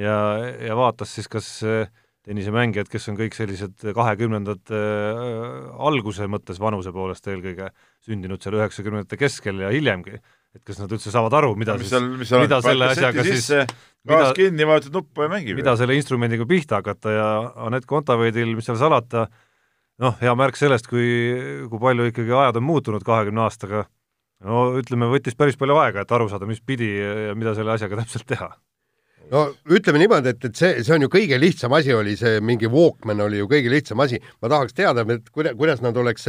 ja, 0.00 0.16
ja 0.62 0.76
vaatas 0.78 1.14
siis, 1.16 1.28
kas 1.30 1.48
äh, 1.66 1.90
tennisemängijad, 2.26 2.90
kes 2.90 3.08
on 3.10 3.18
kõik 3.18 3.36
sellised 3.36 3.86
kahekümnendate 3.96 4.80
äh, 4.80 5.70
alguse 5.88 6.28
mõttes 6.30 6.60
vanuse 6.62 6.92
poolest 6.94 7.26
eelkõige 7.30 7.70
sündinud 8.06 8.42
seal 8.42 8.58
üheksakümnendate 8.60 9.18
keskel 9.20 9.62
ja 9.64 9.72
hiljemgi, 9.72 10.20
et 10.56 10.64
kas 10.66 10.80
nad 10.82 10.92
üldse 10.92 11.12
saavad 11.12 11.36
aru, 11.40 11.54
mida 11.58 11.76
mis 11.80 11.92
siis, 11.92 12.34
mida 12.42 12.60
selle 12.64 12.90
asjaga 12.92 13.24
siis 13.26 13.48
gaas 14.08 14.34
kinni, 14.36 14.66
vajutad 14.68 14.96
nuppu 15.00 15.24
ja 15.26 15.30
mängib. 15.32 15.58
mida 15.60 15.76
selle 15.80 15.96
instrumendiga 15.98 16.46
pihta 16.48 16.80
hakata 16.80 17.14
ja 17.14 17.28
Anett 17.68 17.88
Kontaveidil, 17.88 18.52
mis 18.56 18.68
seal 18.68 18.78
salata, 18.80 19.26
noh, 20.00 20.16
hea 20.20 20.34
märk 20.38 20.60
sellest, 20.60 20.88
kui, 20.90 21.08
kui 21.70 21.82
palju 21.82 22.10
ikkagi 22.12 22.36
ajad 22.36 22.60
on 22.60 22.68
muutunud 22.68 23.04
kahekümne 23.06 23.44
aastaga, 23.46 23.86
no 24.46 24.64
ütleme, 24.80 25.10
võttis 25.12 25.36
päris 25.38 25.58
palju 25.60 25.78
aega, 25.82 26.04
et 26.04 26.16
aru 26.16 26.28
saada, 26.30 26.48
mis 26.48 26.62
pidi 26.64 26.90
ja 26.96 27.36
mida 27.38 27.54
selle 27.58 27.76
asjaga 27.76 28.02
täpselt 28.02 28.28
teha 28.30 28.52
no 29.30 29.42
ütleme 29.70 30.00
niimoodi, 30.02 30.32
et, 30.34 30.44
et 30.48 30.58
see, 30.58 30.70
see 30.84 30.94
on 30.94 31.04
ju 31.04 31.10
kõige 31.12 31.38
lihtsam 31.40 31.74
asi, 31.76 31.92
oli 31.94 32.16
see 32.18 32.40
mingi 32.44 32.68
Walkman 32.70 33.22
oli 33.24 33.40
ju 33.40 33.48
kõige 33.50 33.70
lihtsam 33.72 34.02
asi. 34.02 34.18
ma 34.42 34.50
tahaks 34.52 34.74
teada, 34.76 35.04
et 35.14 35.28
kuidas, 35.30 35.54
kuidas 35.58 35.82
nad 35.84 35.96
oleks, 36.00 36.26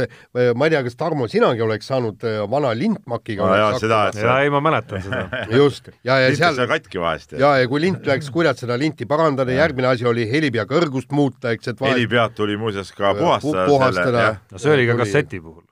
ma 0.58 0.68
ei 0.68 0.74
tea, 0.74 0.82
kas 0.86 0.98
Tarmo, 1.00 1.28
sinagi 1.30 1.64
oleks 1.64 1.90
saanud 1.90 2.26
äh, 2.28 2.42
vana 2.50 2.72
lintmakiga 2.78 3.48
no, 3.48 3.58
jaa, 3.58 3.72
seda, 3.82 4.02
et 4.10 4.20
jaa, 4.22 4.38
ei 4.46 4.52
ma 4.54 4.62
mäletan 4.64 5.02
seda. 5.04 5.24
just, 5.62 5.90
ja, 6.06 6.20
ja 6.22 6.30
seal 6.36 6.62
katki 6.70 7.02
vahest. 7.02 7.36
ja, 7.38 7.56
ja 7.62 7.70
kui 7.70 7.82
lint 7.82 8.06
läks, 8.08 8.30
kuidas 8.34 8.62
seda 8.62 8.78
linti 8.80 9.08
parandada, 9.10 9.54
järgmine 9.56 9.92
asi 9.92 10.08
oli 10.08 10.28
helipea 10.30 10.66
kõrgust 10.70 11.12
muuta, 11.16 11.56
eks, 11.56 11.74
et 11.74 11.82
vahest... 11.82 11.98
helipead 11.98 12.38
tuli 12.38 12.58
muuseas 12.60 12.94
ka 12.94 13.16
puhastada. 13.18 13.68
puhastada. 13.70 14.26
no 14.52 14.62
see 14.62 14.74
oli 14.76 14.88
ka 14.90 15.00
kasseti 15.02 15.42
puhul 15.42 15.66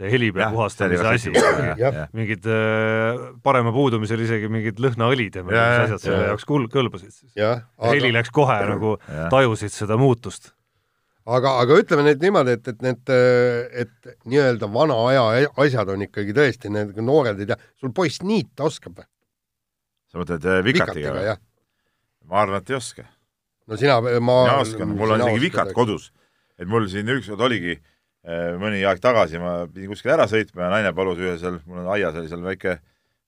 see 0.00 0.12
helipea 0.14 0.48
puhastamise 0.54 1.08
asi, 1.10 1.32
mingid 2.16 2.46
äh, 2.48 3.18
parema 3.44 3.72
puudumisel 3.74 4.22
isegi 4.24 4.48
mingid 4.52 4.80
lõhnaõlid 4.80 5.36
ja 5.36 5.44
mingid 5.44 5.60
asjad 5.60 6.04
selle 6.06 6.30
jaoks 6.30 6.46
kul-, 6.48 6.70
kõlbasid 6.72 7.12
siis. 7.12 7.34
Heli 7.36 8.12
läks 8.16 8.32
kohe 8.34 8.56
nagu, 8.70 8.96
tajusid 9.32 9.74
seda 9.74 9.98
muutust. 10.00 10.54
aga, 11.28 11.58
aga 11.62 11.78
ütleme 11.82 12.06
nüüd 12.08 12.24
niimoodi, 12.24 12.56
et, 12.56 12.72
et 12.72 12.82
need, 12.86 13.12
et 13.84 14.10
nii-öelda 14.24 14.70
vana 14.72 14.96
aja 15.10 15.26
asjad 15.66 15.92
on 15.92 16.08
ikkagi 16.08 16.34
tõesti, 16.36 16.72
need 16.72 16.96
noored 17.04 17.44
ei 17.44 17.52
tea, 17.52 17.60
sul 17.76 17.92
poiss 17.96 18.24
niita 18.24 18.66
oskab 18.70 19.02
või? 19.02 19.08
sa 20.10 20.22
mõtled 20.22 20.48
äh, 20.48 20.64
vikatiga 20.66 21.14
või? 21.18 21.36
ma 22.30 22.44
arvan, 22.46 22.64
et 22.64 22.72
ei 22.72 22.80
oska. 22.80 23.04
no 23.68 23.76
sina, 23.76 24.00
ma 24.00 24.16
mina 24.48 24.58
oskan, 24.64 24.96
mul 24.96 25.18
on 25.18 25.28
isegi 25.28 25.44
vikat 25.44 25.76
kodus. 25.76 26.08
et 26.56 26.68
mul 26.68 26.88
siin 26.88 27.18
ükskord 27.18 27.48
oligi 27.50 27.76
Äh, 27.76 27.99
mõni 28.60 28.82
aeg 28.84 29.00
tagasi 29.00 29.40
ma 29.40 29.64
pidin 29.66 29.88
kuskile 29.88 30.18
ära 30.18 30.26
sõitma 30.28 30.66
ja 30.66 30.72
naine 30.74 30.94
palus 30.96 31.20
ühe 31.22 31.36
seal, 31.40 31.60
mul 31.64 31.84
on 31.84 31.92
aias 31.96 32.18
oli 32.20 32.28
seal 32.28 32.42
väike 32.44 32.76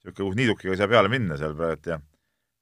niisugune 0.03 0.37
niidukiga 0.37 0.75
ei 0.75 0.81
saa 0.81 0.91
peale 0.91 1.09
minna 1.09 1.39
seal 1.41 1.55
praegu 1.57 1.95
ja 1.95 2.01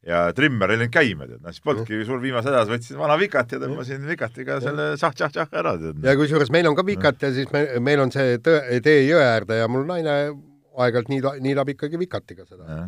ja 0.06 0.20
trimmer 0.32 0.70
ei 0.72 0.78
läinud 0.80 0.92
käima, 0.94 1.26
tead, 1.28 1.40
noh 1.44 1.52
siis 1.52 1.64
polnudki 1.64 1.92
mm. 1.98 2.06
suur 2.08 2.20
viimase 2.22 2.48
hädas, 2.48 2.70
võtsin 2.70 2.96
vana 2.96 3.16
vikat 3.20 3.50
ja 3.52 3.58
tõmbasin 3.60 4.06
vikatiga 4.08 4.56
selle 4.64 4.86
šah-šah-šah 5.00 5.58
ära, 5.60 5.74
tead. 5.80 5.98
ja 6.06 6.14
kusjuures 6.16 6.52
meil 6.54 6.68
on 6.70 6.76
ka 6.78 6.84
vikat 6.88 7.26
ja 7.26 7.32
siis 7.36 7.50
me, 7.52 7.66
meil 7.84 8.00
on 8.06 8.12
see 8.14 8.38
tõ, 8.40 8.54
tee 8.84 9.02
jõe 9.04 9.20
äärde 9.20 9.60
ja 9.60 9.66
mul 9.68 9.84
naine 9.88 10.14
aeg-ajalt 10.30 11.10
niida, 11.12 11.34
niidab 11.44 11.68
ikkagi 11.74 12.00
vikatiga 12.00 12.46
seda. 12.48 12.86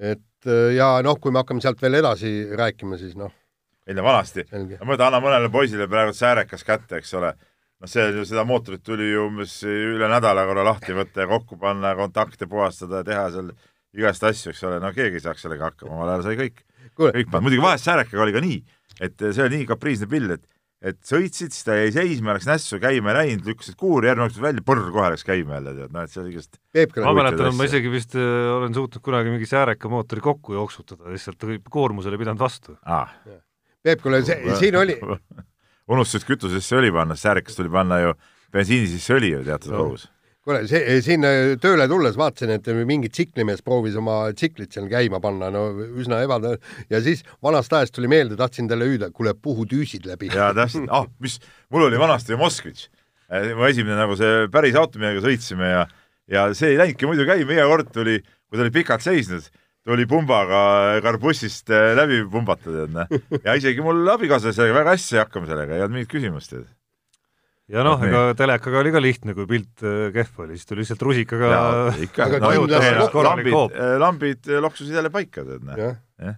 et 0.00 0.50
ja 0.76 0.94
noh, 1.04 1.20
kui 1.20 1.34
me 1.34 1.42
hakkame 1.42 1.60
sealt 1.64 1.82
veel 1.84 2.00
edasi 2.00 2.32
rääkima, 2.56 2.96
siis 3.02 3.12
noh. 3.20 3.34
ei 3.84 3.98
no 3.98 4.06
vanasti, 4.06 4.46
ma 4.54 4.88
mõtlen, 4.88 5.06
anna 5.10 5.20
mõnele 5.20 5.52
poisile 5.52 5.88
praegu 5.90 6.16
säärekas 6.16 6.64
kätte, 6.64 7.02
eks 7.02 7.12
ole 7.20 7.34
noh, 7.82 7.90
see, 7.90 8.24
seda 8.28 8.44
mootorit 8.48 8.84
tuli 8.86 9.10
ju 9.10 9.26
umbes 9.28 9.58
üle 9.68 10.10
nädala 10.10 10.46
korra 10.48 10.64
lahti 10.66 10.96
võtta 10.96 11.24
ja 11.24 11.30
kokku 11.30 11.58
panna, 11.60 11.94
kontakte 11.98 12.48
puhastada 12.50 13.02
ja 13.02 13.08
teha 13.10 13.28
seal 13.34 13.52
igast 13.96 14.26
asju, 14.28 14.52
eks 14.52 14.64
ole, 14.68 14.80
no 14.82 14.92
keegi 14.96 15.20
ei 15.20 15.24
saaks 15.24 15.46
sellega 15.46 15.70
hakkama, 15.70 15.96
omal 15.96 16.14
ajal 16.14 16.26
sai 16.26 16.40
kõik, 16.42 16.60
kõik 16.96 17.30
pannud, 17.30 17.48
muidugi 17.48 17.64
vahest 17.64 17.88
säärekaga 17.88 18.26
oli 18.26 18.36
ka 18.36 18.44
nii, 18.44 18.60
et 19.06 19.26
see 19.26 19.44
oli 19.44 19.62
nii 19.62 19.72
kapriisne 19.72 20.10
pill, 20.10 20.36
et 20.36 20.46
et 20.86 20.98
sõitsid, 21.08 21.54
siis 21.54 21.64
ta 21.64 21.74
jäi 21.78 21.88
seisma, 21.94 22.34
läks 22.36 22.46
nässu, 22.46 22.76
käima 22.78 23.10
ei 23.10 23.16
läinud, 23.16 23.46
lükkasid 23.48 23.78
kuuri, 23.80 24.10
järgmine 24.10 24.28
kord 24.28 24.44
välja, 24.44 24.64
põrr, 24.68 24.82
kohe 24.94 25.08
läks 25.14 25.24
käima 25.26 25.56
jälle, 25.56 25.72
tead, 25.78 25.94
noh, 25.94 26.04
et 26.04 26.12
see 26.12 26.20
oli 26.20 26.34
igast 26.34 26.60
ma 27.00 27.14
mäletan, 27.16 27.48
ma 27.56 27.66
isegi 27.66 27.90
vist 27.90 28.14
äh, 28.20 28.50
olen 28.52 28.76
suutnud 28.76 29.02
kunagi 29.02 29.32
mingi 29.32 29.48
sääreka 29.48 29.90
mootori 29.90 30.22
kokku 30.22 30.54
jooksutada, 30.54 31.08
lihtsalt 31.14 31.48
koormus 31.72 32.06
oli 32.10 32.20
pidanud 32.20 32.44
vastu. 32.44 32.76
Ah.. 32.84 33.16
Peep, 33.82 34.04
kuule, 34.04 34.20
see, 34.26 34.36
siin 34.60 34.76
oli 34.78 34.98
unustasid 35.90 36.26
kütuse 36.28 36.60
sisse 36.60 36.78
õli 36.78 36.92
panna, 36.94 37.16
säärikas 37.18 37.58
tuli 37.58 37.72
panna 37.72 38.00
ju 38.02 38.12
bensiini 38.54 38.88
sisse 38.90 39.16
õli 39.16 39.32
ju 39.34 39.42
teatud 39.46 39.74
no. 39.74 39.82
kogus. 39.84 40.06
kuule, 40.46 40.62
see 40.70 41.00
siin 41.02 41.26
äh, 41.26 41.54
tööle 41.62 41.88
tulles 41.90 42.18
vaatasin, 42.18 42.54
et 42.58 42.70
mingi 42.86 43.10
tsiklimees 43.10 43.64
proovis 43.66 43.98
oma 43.98 44.18
tsiklit 44.36 44.74
seal 44.74 44.88
käima 44.90 45.20
panna, 45.22 45.50
no 45.54 45.68
üsna 45.98 46.22
eba- 46.26 46.56
ja 46.92 47.02
siis 47.02 47.24
vanast 47.42 47.72
ajast 47.74 47.96
tuli 47.96 48.10
meelde, 48.10 48.38
tahtsin 48.38 48.70
talle 48.70 48.86
hüüda, 48.86 49.10
kuule, 49.14 49.34
puhu 49.34 49.66
tüüsid 49.66 50.06
läbi. 50.06 50.30
jaa, 50.34 50.52
täpselt, 50.54 50.90
ah, 50.94 51.06
mis, 51.22 51.40
mul 51.70 51.88
oli 51.88 51.98
vanasti 51.98 52.38
Moskvitš, 52.38 52.88
mu 53.58 53.66
esimene 53.66 53.98
nagu 53.98 54.18
see 54.18 54.46
päris 54.54 54.78
auto, 54.78 55.02
millega 55.02 55.24
sõitsime 55.26 55.70
ja 55.72 55.86
ja 56.30 56.48
see 56.58 56.74
ei 56.74 56.80
läinudki 56.80 57.06
muidu 57.08 57.26
käima, 57.26 57.54
iga 57.54 57.66
kord 57.70 57.92
tuli, 57.94 58.18
kui 58.22 58.58
ta 58.58 58.64
oli 58.64 58.74
pikalt 58.74 59.04
seisnud, 59.04 59.46
tuli 59.86 60.06
pumbaga 60.10 60.62
karbussist 61.04 61.70
äh, 61.74 61.92
läbi 61.98 62.22
pumbata, 62.30 62.72
tead, 62.72 62.94
noh. 62.94 63.12
ja 63.44 63.54
isegi 63.58 63.84
mul 63.84 64.02
abikaasa 64.16 64.54
sellega 64.54 64.80
väga 64.80 64.96
hästi 64.96 65.14
sai 65.14 65.22
hakkama 65.22 65.50
sellega, 65.50 65.76
ei 65.76 65.84
olnud 65.84 65.98
mingit 66.00 66.12
küsimust, 66.12 66.56
ja 67.72 67.84
noh, 67.86 68.02
ega 68.06 68.24
telekaga 68.38 68.82
oli 68.82 68.94
ka 68.94 69.02
lihtne, 69.02 69.36
kui 69.38 69.46
pilt 69.50 69.84
äh, 69.86 70.08
kehv 70.14 70.42
oli, 70.46 70.58
siis 70.58 70.70
tuli 70.70 70.82
lihtsalt 70.82 71.06
rusikaga 71.06 71.52
ikka, 72.08 72.30
no, 72.42 72.50
lambid, 73.30 73.60
äh, 73.78 73.94
lambid 74.02 74.50
loksusid 74.66 74.98
jälle 74.98 75.14
paika, 75.14 75.46
tead, 75.46 75.62
noh. 75.66 76.36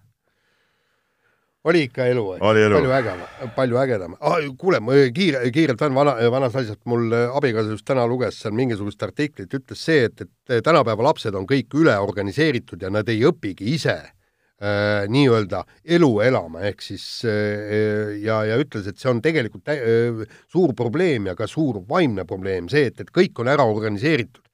Oli 1.66 1.82
ikka 1.88 2.06
elu, 2.06 2.24
palju 2.38 2.92
ägedam, 2.94 3.22
palju 3.56 3.78
ägedam 3.80 4.14
ah,. 4.20 4.36
kuule, 4.58 4.80
ma 4.84 4.98
kiire, 5.14 5.42
kiirelt 5.54 5.80
veel 5.82 5.96
vana, 5.96 6.14
vanast 6.30 6.60
asjast, 6.60 6.80
mul 6.88 7.10
abikaasa 7.12 7.74
just 7.74 7.86
täna 7.88 8.06
luges 8.08 8.38
seal 8.42 8.54
mingisugust 8.56 9.02
artiklit, 9.02 9.50
ütles 9.54 9.82
see, 9.82 10.06
et, 10.06 10.22
et 10.22 10.62
tänapäeva 10.64 11.08
lapsed 11.10 11.34
on 11.34 11.48
kõik 11.50 11.74
üleorganiseeritud 11.80 12.86
ja 12.86 12.92
nad 12.94 13.10
ei 13.10 13.24
õpigi 13.26 13.74
ise 13.74 13.96
äh, 13.98 15.04
nii-öelda 15.10 15.64
elu 15.98 16.12
elama, 16.28 16.62
ehk 16.70 16.84
siis 16.84 17.06
äh, 17.26 18.14
ja, 18.22 18.44
ja 18.46 18.58
ütles, 18.62 18.86
et 18.86 19.02
see 19.02 19.10
on 19.10 19.22
tegelikult 19.24 19.74
äh, 19.74 20.24
suur 20.52 20.76
probleem 20.78 21.26
ja 21.32 21.36
ka 21.38 21.50
suur 21.50 21.82
vaimne 21.88 22.26
probleem, 22.28 22.70
see, 22.70 22.86
et, 22.92 23.02
et 23.02 23.14
kõik 23.14 23.42
on 23.42 23.50
ära 23.50 23.66
organiseeritud. 23.66 24.44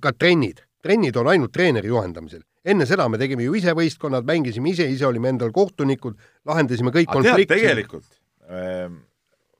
ka 0.00 0.12
trennid, 0.14 0.62
trennid 0.82 1.16
on 1.16 1.30
ainult 1.30 1.52
treeneri 1.54 1.90
juhendamisel. 1.90 2.42
Enne 2.64 2.86
seda 2.86 3.08
me 3.10 3.18
tegime 3.20 3.46
ju 3.46 3.56
ise 3.58 3.74
võistkonnad, 3.76 4.26
mängisime 4.28 4.70
ise, 4.70 4.86
ise 4.90 5.06
olime 5.08 5.32
endal 5.32 5.52
kohtunikud, 5.54 6.18
lahendasime 6.48 6.94
kõik 6.94 7.10
konfliktid. 7.12 7.50
tegelikult 7.56 8.06
äh, 8.48 8.88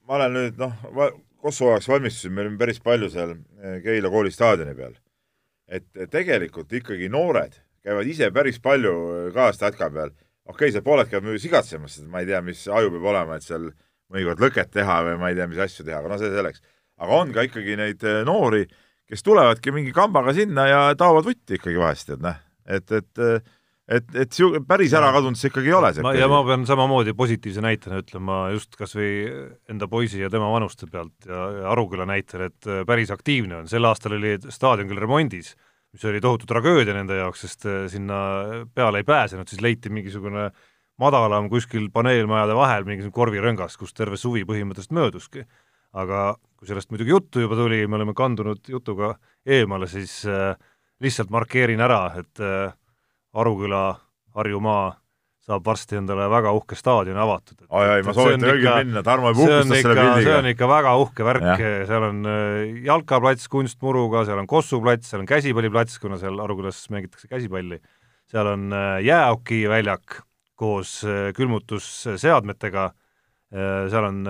ma 0.07 0.19
olen 0.21 0.37
nüüd 0.39 0.63
noh, 0.63 0.75
Kosovo 1.43 1.73
ajaks 1.73 1.89
valmistusin, 1.91 2.31
me 2.35 2.45
olime 2.45 2.59
päris 2.61 2.79
palju 2.83 3.11
seal 3.11 3.35
äh, 3.35 3.81
Keila 3.83 4.11
kooli 4.13 4.31
staadioni 4.31 4.75
peal. 4.79 4.95
et 5.73 5.87
tegelikult 6.11 6.73
ikkagi 6.77 7.09
noored 7.09 7.55
käivad 7.83 8.07
ise 8.07 8.31
päris 8.35 8.61
palju 8.63 8.93
äh, 8.93 9.33
kaastatka 9.35 9.91
peal. 9.91 10.13
okei 10.47 10.55
okay,, 10.55 10.75
seal 10.75 10.85
pooled 10.87 11.11
käivad 11.11 11.27
muidugi 11.27 11.49
sigatsemas, 11.49 11.97
sest 11.99 12.11
ma 12.11 12.23
ei 12.23 12.31
tea, 12.31 12.43
mis 12.45 12.67
aju 12.69 12.93
peab 12.95 13.11
olema, 13.15 13.39
et 13.39 13.47
seal 13.47 13.71
mõnikord 14.13 14.43
lõket 14.43 14.73
teha 14.75 15.01
või 15.09 15.19
ma 15.21 15.33
ei 15.33 15.39
tea, 15.39 15.49
mis 15.51 15.61
asju 15.63 15.87
teha, 15.87 16.01
aga 16.03 16.13
no 16.13 16.21
see 16.21 16.31
selleks. 16.33 16.63
aga 17.03 17.19
on 17.19 17.35
ka 17.35 17.47
ikkagi 17.49 17.77
neid 17.81 18.07
äh, 18.07 18.23
noori, 18.29 18.67
kes 19.11 19.27
tulevadki 19.27 19.75
mingi 19.75 19.95
kambaga 19.97 20.35
sinna 20.37 20.67
ja 20.69 20.81
taovad 20.99 21.27
vutti 21.27 21.59
ikkagi 21.59 21.81
vahest, 21.81 22.15
et 22.15 22.23
noh, 22.23 22.39
et, 22.67 22.93
et 22.93 23.23
et, 23.93 24.15
et 24.15 24.33
siu-, 24.33 24.55
päris 24.67 24.93
ära 24.97 25.11
kadunud 25.15 25.39
see 25.39 25.51
ikkagi 25.51 25.73
ei 25.73 25.75
ole. 25.77 25.91
ja 26.17 26.29
ma 26.31 26.43
pean 26.47 26.65
samamoodi 26.69 27.15
positiivse 27.19 27.65
näitena 27.65 27.99
ütlema 28.03 28.45
just 28.55 28.77
kas 28.79 28.95
või 28.97 29.11
enda 29.71 29.89
poisi 29.91 30.23
ja 30.23 30.31
tema 30.33 30.49
vanuste 30.53 30.87
pealt 30.91 31.27
ja, 31.29 31.43
ja 31.59 31.67
Aruküla 31.75 32.07
näitel, 32.09 32.47
et 32.49 32.71
äh, 32.71 32.87
päris 32.89 33.11
aktiivne 33.15 33.63
on, 33.63 33.69
sel 33.71 33.85
aastal 33.89 34.17
oli 34.19 34.39
staadion 34.49 34.91
küll 34.91 35.03
remondis 35.03 35.55
mis 35.93 36.05
oli 36.09 36.23
tohutu 36.25 36.49
tragöödia 36.49 36.95
nende 36.97 37.19
jaoks, 37.19 37.43
sest 37.45 37.67
äh, 37.69 37.83
sinna 37.93 38.19
peale 38.75 39.03
ei 39.03 39.09
pääsenud, 39.09 39.49
siis 39.51 39.61
leiti 39.65 39.93
mingisugune 39.93 40.49
madalam 41.03 41.49
kuskil 41.53 41.91
paneelmajade 41.93 42.57
vahel 42.57 42.87
mingisugune 42.89 43.19
korvirõngas, 43.19 43.77
kus 43.81 43.93
terve 43.97 44.17
suvi 44.21 44.47
põhimõtteliselt 44.49 44.97
mööduski. 44.97 45.45
aga 45.93 46.39
kui 46.57 46.71
sellest 46.71 46.89
muidugi 46.89 47.11
juttu 47.13 47.43
juba 47.43 47.57
tuli, 47.59 47.83
me 47.85 47.99
oleme 47.99 48.15
kandunud 48.17 48.65
jutuga 48.69 49.11
eemale, 49.45 49.85
siis 49.91 50.23
äh, 50.25 50.55
lihtsalt 51.03 51.31
markeerin 51.33 51.83
ära, 51.83 52.03
et 52.21 52.43
äh, 52.43 52.73
Aruküla, 53.33 53.87
Harjumaa 54.37 54.93
saab 55.43 55.65
varsti 55.67 55.99
endale 55.99 56.29
väga 56.31 56.53
uhke 56.55 56.77
staadion 56.79 57.19
avatud. 57.19 57.65
ai, 57.67 57.87
ai, 57.97 58.03
ma 58.07 58.15
soovitan 58.15 58.45
kõigil 58.47 58.77
minna, 58.79 59.03
Tarmo 59.03 59.33
juba 59.33 59.43
uhkustas 59.43 59.83
selle 59.83 59.97
pildiga. 59.99 60.23
see 60.29 60.37
on 60.39 60.49
ikka 60.53 60.69
väga 60.71 60.93
uhke 61.03 61.27
värk, 61.27 61.65
seal 61.91 62.07
on 62.07 62.21
äh, 62.31 62.85
jalkaplats 62.87 63.51
kunstmuruga, 63.51 64.23
seal 64.29 64.43
on 64.43 64.51
kossuplats, 64.51 65.11
seal 65.11 65.25
on 65.25 65.31
käsipalliplats, 65.31 65.99
kuna 66.03 66.21
seal 66.23 66.39
Arukülas 66.45 66.85
mängitakse 66.95 67.31
käsipalli, 67.33 67.81
seal 68.31 68.53
on 68.55 68.71
äh, 68.79 69.01
jäähokiväljak 69.09 70.23
koos 70.63 71.01
külmutusseadmetega, 71.35 72.85
seal 73.91 74.05
on 74.07 74.21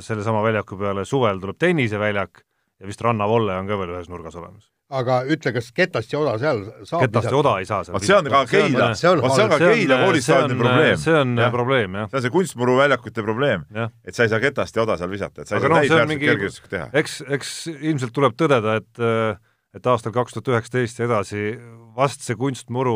sellesama 0.00 0.40
väljaku 0.46 0.78
peale 0.80 1.04
suvel 1.04 1.42
tuleb 1.42 1.58
tenniseväljak 1.60 2.40
ja 2.80 2.88
vist 2.88 3.04
rannavolle 3.04 3.58
on 3.60 3.68
ka 3.68 3.76
veel 3.76 3.92
ühes 3.92 4.08
nurgas 4.08 4.38
olemas 4.40 4.71
aga 4.92 5.18
ütle, 5.32 5.52
kas 5.56 5.70
Ketast 5.76 6.12
ja 6.12 6.20
Oda 6.20 6.34
seal 6.40 6.62
saab 6.88 7.06
Ketast 7.06 7.30
ja 7.30 7.38
Oda 7.38 7.54
ei 7.62 7.68
saa 7.68 7.82
seal 7.86 7.96
vot 7.96 8.06
see 8.06 8.16
on 8.16 8.30
ka 8.32 8.42
Keila, 8.50 8.88
vot 8.92 9.36
see 9.36 9.44
on 9.46 9.52
ka 9.52 9.60
Keila 9.62 10.00
koolistaadioni 10.04 10.58
probleem. 10.58 10.98
see 11.04 11.14
on 11.20 11.36
ja. 11.40 11.52
probleem, 11.54 12.00
jah. 12.00 12.10
see 12.10 12.20
on 12.20 12.26
see 12.26 12.34
kunstmuruväljakute 12.38 13.26
probleem, 13.28 13.64
et 14.04 14.16
sa 14.16 14.26
ei 14.26 14.32
saa 14.32 14.42
Ketast 14.42 14.76
ja 14.76 14.84
Oda 14.86 14.98
seal 15.00 15.12
visata, 15.12 15.44
et 15.44 15.50
sa 15.50 15.56
ei 15.56 15.62
aga 15.62 15.68
saa 15.68 15.74
no, 15.74 15.80
täisväärselt 15.80 16.26
kergejõustikku 16.26 16.74
teha. 16.74 16.90
eks, 17.02 17.16
eks 17.38 17.56
ilmselt 17.78 18.14
tuleb 18.16 18.36
tõdeda, 18.40 18.76
et 18.82 19.06
et 19.72 19.88
aastal 19.88 20.12
kaks 20.12 20.34
tuhat 20.36 20.50
üheksateist 20.52 21.00
ja 21.00 21.06
edasi 21.08 21.42
vast 21.96 22.24
see 22.24 22.36
kunstmuru 22.36 22.94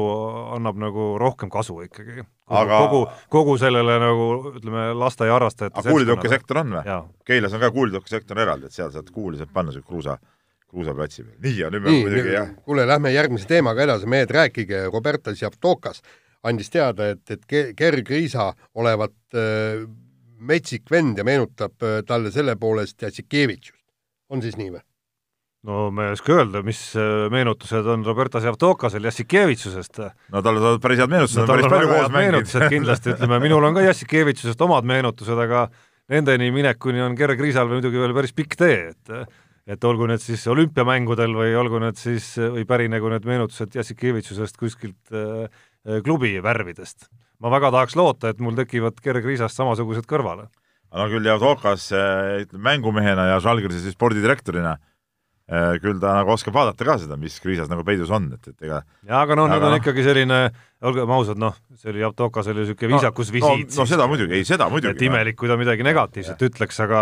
annab 0.57 0.79
nagu 0.81 1.09
rohkem 1.21 1.51
kasu 1.53 1.79
ikkagi. 1.87 2.25
aga 2.47 2.81
kogu, 2.85 3.01
kogu 3.33 3.57
sellele 3.61 3.97
nagu 4.01 4.27
ütleme, 4.53 4.91
lasteaiaharrastajate 5.01 5.81
aga 5.81 5.95
kuulitõukesektor 5.95 6.61
on 6.63 6.77
või? 6.77 6.99
Keilas 7.29 7.57
on 7.57 7.65
ka 7.65 7.73
kuulitõukesektor 7.75 8.45
eraldi, 8.45 8.69
et 8.69 8.77
seal 8.77 8.93
saad 8.95 9.09
kuuli 9.13 9.41
saab 9.41 9.55
panna 9.57 9.75
siuke 9.75 9.89
kruusa 9.89 10.19
kruusaplatsi 10.71 11.25
peal. 11.25 11.37
nii, 11.43 11.59
ja 11.61 11.71
nüüd 11.73 11.85
me 11.85 11.95
muidugi 11.95 12.35
jah. 12.35 12.51
kuule, 12.67 12.87
lähme 12.89 13.13
järgmise 13.15 13.49
teemaga 13.51 13.87
edasi, 13.87 14.09
mehed, 14.11 14.33
rääkige, 14.35 14.87
Roberto 14.93 15.35
Javtokas 15.37 16.03
andis 16.47 16.71
teada, 16.71 17.11
et, 17.15 17.25
et 17.31 17.47
Gerg 17.79 18.11
Riisa 18.11 18.51
olevat 18.79 19.17
äh, 19.35 19.87
metsik 20.47 20.91
vend 20.91 21.19
ja 21.19 21.25
meenutab 21.27 21.87
äh, 21.87 22.03
talle 22.07 22.33
selle 22.35 22.57
poolest 22.61 23.03
Jassikevitšust. 23.03 23.83
on 24.31 24.43
siis 24.43 24.59
nii 24.59 24.75
või? 24.75 24.83
no 25.67 25.89
ma 25.95 26.07
ei 26.07 26.15
oska 26.15 26.35
öelda, 26.35 26.63
mis 26.67 26.81
meenutused 27.33 27.87
on 27.91 28.05
Roberto 28.07 28.43
Javtokasel 28.43 29.09
Jassikevitšusest. 29.09 30.03
no 30.35 30.43
tal 30.43 30.61
on 30.61 30.79
päris 30.83 31.03
head 31.03 31.11
meenutused 31.11 31.43
no,, 31.43 31.47
on 31.47 31.55
päris 31.55 31.73
palju 31.73 31.91
koos 31.91 32.15
mänginud. 32.15 32.55
kindlasti, 32.77 33.15
ütleme, 33.17 33.41
minul 33.43 33.67
on 33.67 33.75
ka 33.75 33.87
Jassikevitšusest 33.89 34.63
omad 34.67 34.87
meenutused, 34.87 35.43
aga 35.47 35.67
nendeni 36.13 36.53
minekuni 36.55 37.03
on 37.03 37.19
Gerg 37.19 37.41
Riisal 37.43 37.71
muidugi 37.71 37.99
veel 37.99 38.15
päris 38.15 38.35
pikk 38.37 38.55
tee, 38.61 38.79
et 38.93 39.15
et 39.67 39.85
olgu 39.87 40.07
need 40.09 40.23
siis 40.23 40.45
olümpiamängudel 40.51 41.35
või 41.35 41.55
olgu 41.59 41.81
need 41.83 41.99
siis, 41.99 42.35
või 42.39 42.65
pärinegu 42.69 43.11
need 43.11 43.27
meenutused 43.27 43.75
Jassikevitšusest 43.75 44.59
kuskilt 44.61 45.15
äh, 45.15 45.47
äh, 45.47 46.03
klubi 46.07 46.37
värvidest. 46.43 47.11
ma 47.43 47.51
väga 47.53 47.71
tahaks 47.75 47.97
loota, 47.99 48.31
et 48.31 48.39
mul 48.41 48.55
tekivad 48.57 49.03
Gerg 49.05 49.27
Riisast 49.27 49.59
samasugused 49.59 50.07
kõrvale. 50.09 50.47
no 50.95 51.09
küll 51.11 51.27
Javdokas 51.27 51.91
äh, 51.93 52.47
mängumehena 52.53 53.33
ja 53.33 53.41
Žalgirise 53.43 53.91
spordidirektorina 53.91 54.77
äh, 54.77 55.75
küll 55.83 55.99
ta 55.99 56.15
nagu 56.21 56.31
oskab 56.37 56.55
vaadata 56.55 56.87
ka 56.87 56.99
seda, 57.03 57.19
mis 57.19 57.41
kriisas 57.43 57.69
nagu 57.69 57.83
peidus 57.85 58.15
on, 58.15 58.31
et, 58.39 58.49
et 58.55 58.71
ega 58.71 58.85
jaa, 59.03 59.25
aga 59.25 59.35
noh, 59.35 59.51
nüüd 59.51 59.67
on 59.67 59.77
ikkagi 59.81 60.07
selline, 60.07 60.41
olgem 60.87 61.11
ausad, 61.19 61.43
noh, 61.43 61.59
see 61.75 61.91
oli 61.91 62.07
Javdokas 62.07 62.55
oli 62.55 62.63
niisugune 62.63 62.95
viisakus 62.95 63.35
no, 63.35 63.41
visiit 63.41 63.75
no, 63.75 63.83
no 63.83 63.91
seda 63.91 64.07
muidugi, 64.07 64.39
ei 64.39 64.47
seda 64.47 64.71
muidugi. 64.71 64.95
et 64.95 65.07
imelik, 65.11 65.43
kui 65.43 65.51
ta 65.51 65.59
midagi 65.59 65.83
negatiivset 65.83 66.39
ja. 66.39 66.55
ütleks, 66.55 66.85
aga 66.87 67.01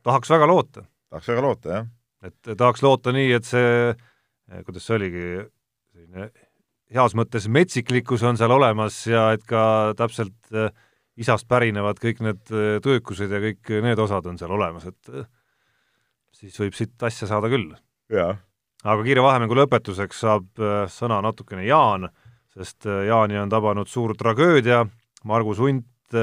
tahaks 0.00 0.32
väga 0.32 0.48
loota 0.48 0.88
tahaks 1.16 1.30
väga 1.32 1.44
loota, 1.44 1.70
jah. 1.70 1.86
et 2.26 2.56
tahaks 2.56 2.82
loota 2.84 3.12
nii, 3.14 3.30
et 3.36 3.46
see, 3.48 3.92
eh, 4.50 4.64
kuidas 4.66 4.84
see 4.86 4.96
oligi, 4.98 5.28
selline 5.92 6.28
heas 6.92 7.16
mõttes 7.18 7.48
metsiklikkus 7.50 8.22
on 8.26 8.38
seal 8.38 8.52
olemas 8.54 8.98
ja 9.08 9.30
et 9.34 9.44
ka 9.48 9.94
täpselt 9.98 10.52
eh, 10.52 10.70
isast 11.16 11.48
pärinevad 11.48 12.00
kõik 12.02 12.20
need 12.24 12.52
eh, 12.52 12.76
tõekused 12.84 13.32
ja 13.32 13.40
kõik 13.42 13.72
need 13.86 14.02
osad 14.02 14.28
on 14.28 14.36
seal 14.38 14.52
olemas, 14.52 14.86
et 14.90 15.26
siis 16.36 16.58
võib 16.60 16.76
siit 16.76 17.08
asja 17.08 17.28
saada 17.30 17.48
küll. 17.52 17.72
aga 18.84 19.02
kiire 19.02 19.24
vahemängu 19.24 19.56
lõpetuseks 19.56 20.20
saab 20.20 20.64
sõna 20.92 21.22
natukene 21.24 21.64
Jaan, 21.66 22.10
sest 22.52 22.84
Jaani 22.84 23.38
on 23.40 23.48
tabanud 23.50 23.88
suur 23.88 24.14
tragöödia, 24.16 24.84
Margus 25.24 25.58
Unt 25.58 26.20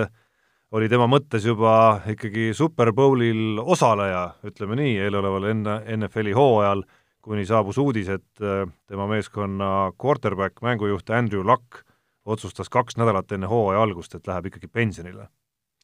oli 0.73 0.89
tema 0.89 1.07
mõttes 1.09 1.45
juba 1.45 2.01
ikkagi 2.09 2.51
Super 2.57 2.91
Bowlil 2.95 3.59
osaleja, 3.61 4.25
ütleme 4.47 4.77
nii, 4.79 4.97
eeloleval 5.05 5.49
enne 5.51 5.79
NFL-i 5.97 6.33
hooajal, 6.37 6.83
kuni 7.23 7.45
saabus 7.47 7.77
uudis, 7.81 8.09
et 8.11 8.43
äh, 8.43 8.65
tema 8.89 9.07
meeskonna 9.11 9.91
quarterback, 10.01 10.63
mängujuht 10.65 11.13
Andrew 11.13 11.45
Luck 11.45 11.83
otsustas 12.25 12.71
kaks 12.73 12.97
nädalat 12.97 13.31
enne 13.35 13.49
hooaja 13.51 13.83
algust, 13.83 14.15
et 14.15 14.27
läheb 14.27 14.49
ikkagi 14.49 14.67
pensionile. 14.71 15.27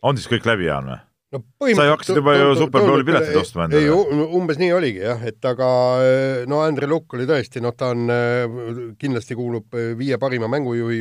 on 0.02 0.17
siis 0.17 0.30
kõik 0.32 0.47
läbi, 0.47 0.65
Jaan 0.71 0.89
või? 0.89 0.99
No 1.29 1.41
sa 1.75 1.85
ju 1.85 1.93
hakkasid 1.93 2.17
juba 2.17 2.33
ju 2.33 2.53
Superbowli 2.57 3.05
piletit 3.05 3.35
ostma 3.37 3.67
endale. 3.67 3.83
ei, 3.85 4.23
umbes 4.39 4.57
nii 4.57 4.69
oligi 4.73 5.03
jah, 5.03 5.21
et 5.29 5.45
aga 5.45 5.67
no 6.49 6.61
Andre 6.65 6.89
Lukk 6.89 7.13
oli 7.17 7.27
tõesti, 7.29 7.61
noh, 7.61 7.75
ta 7.77 7.91
on, 7.93 8.09
kindlasti 9.01 9.37
kuulub 9.37 9.77
viie 9.99 10.17
parima 10.21 10.49
mängujuhi 10.49 10.99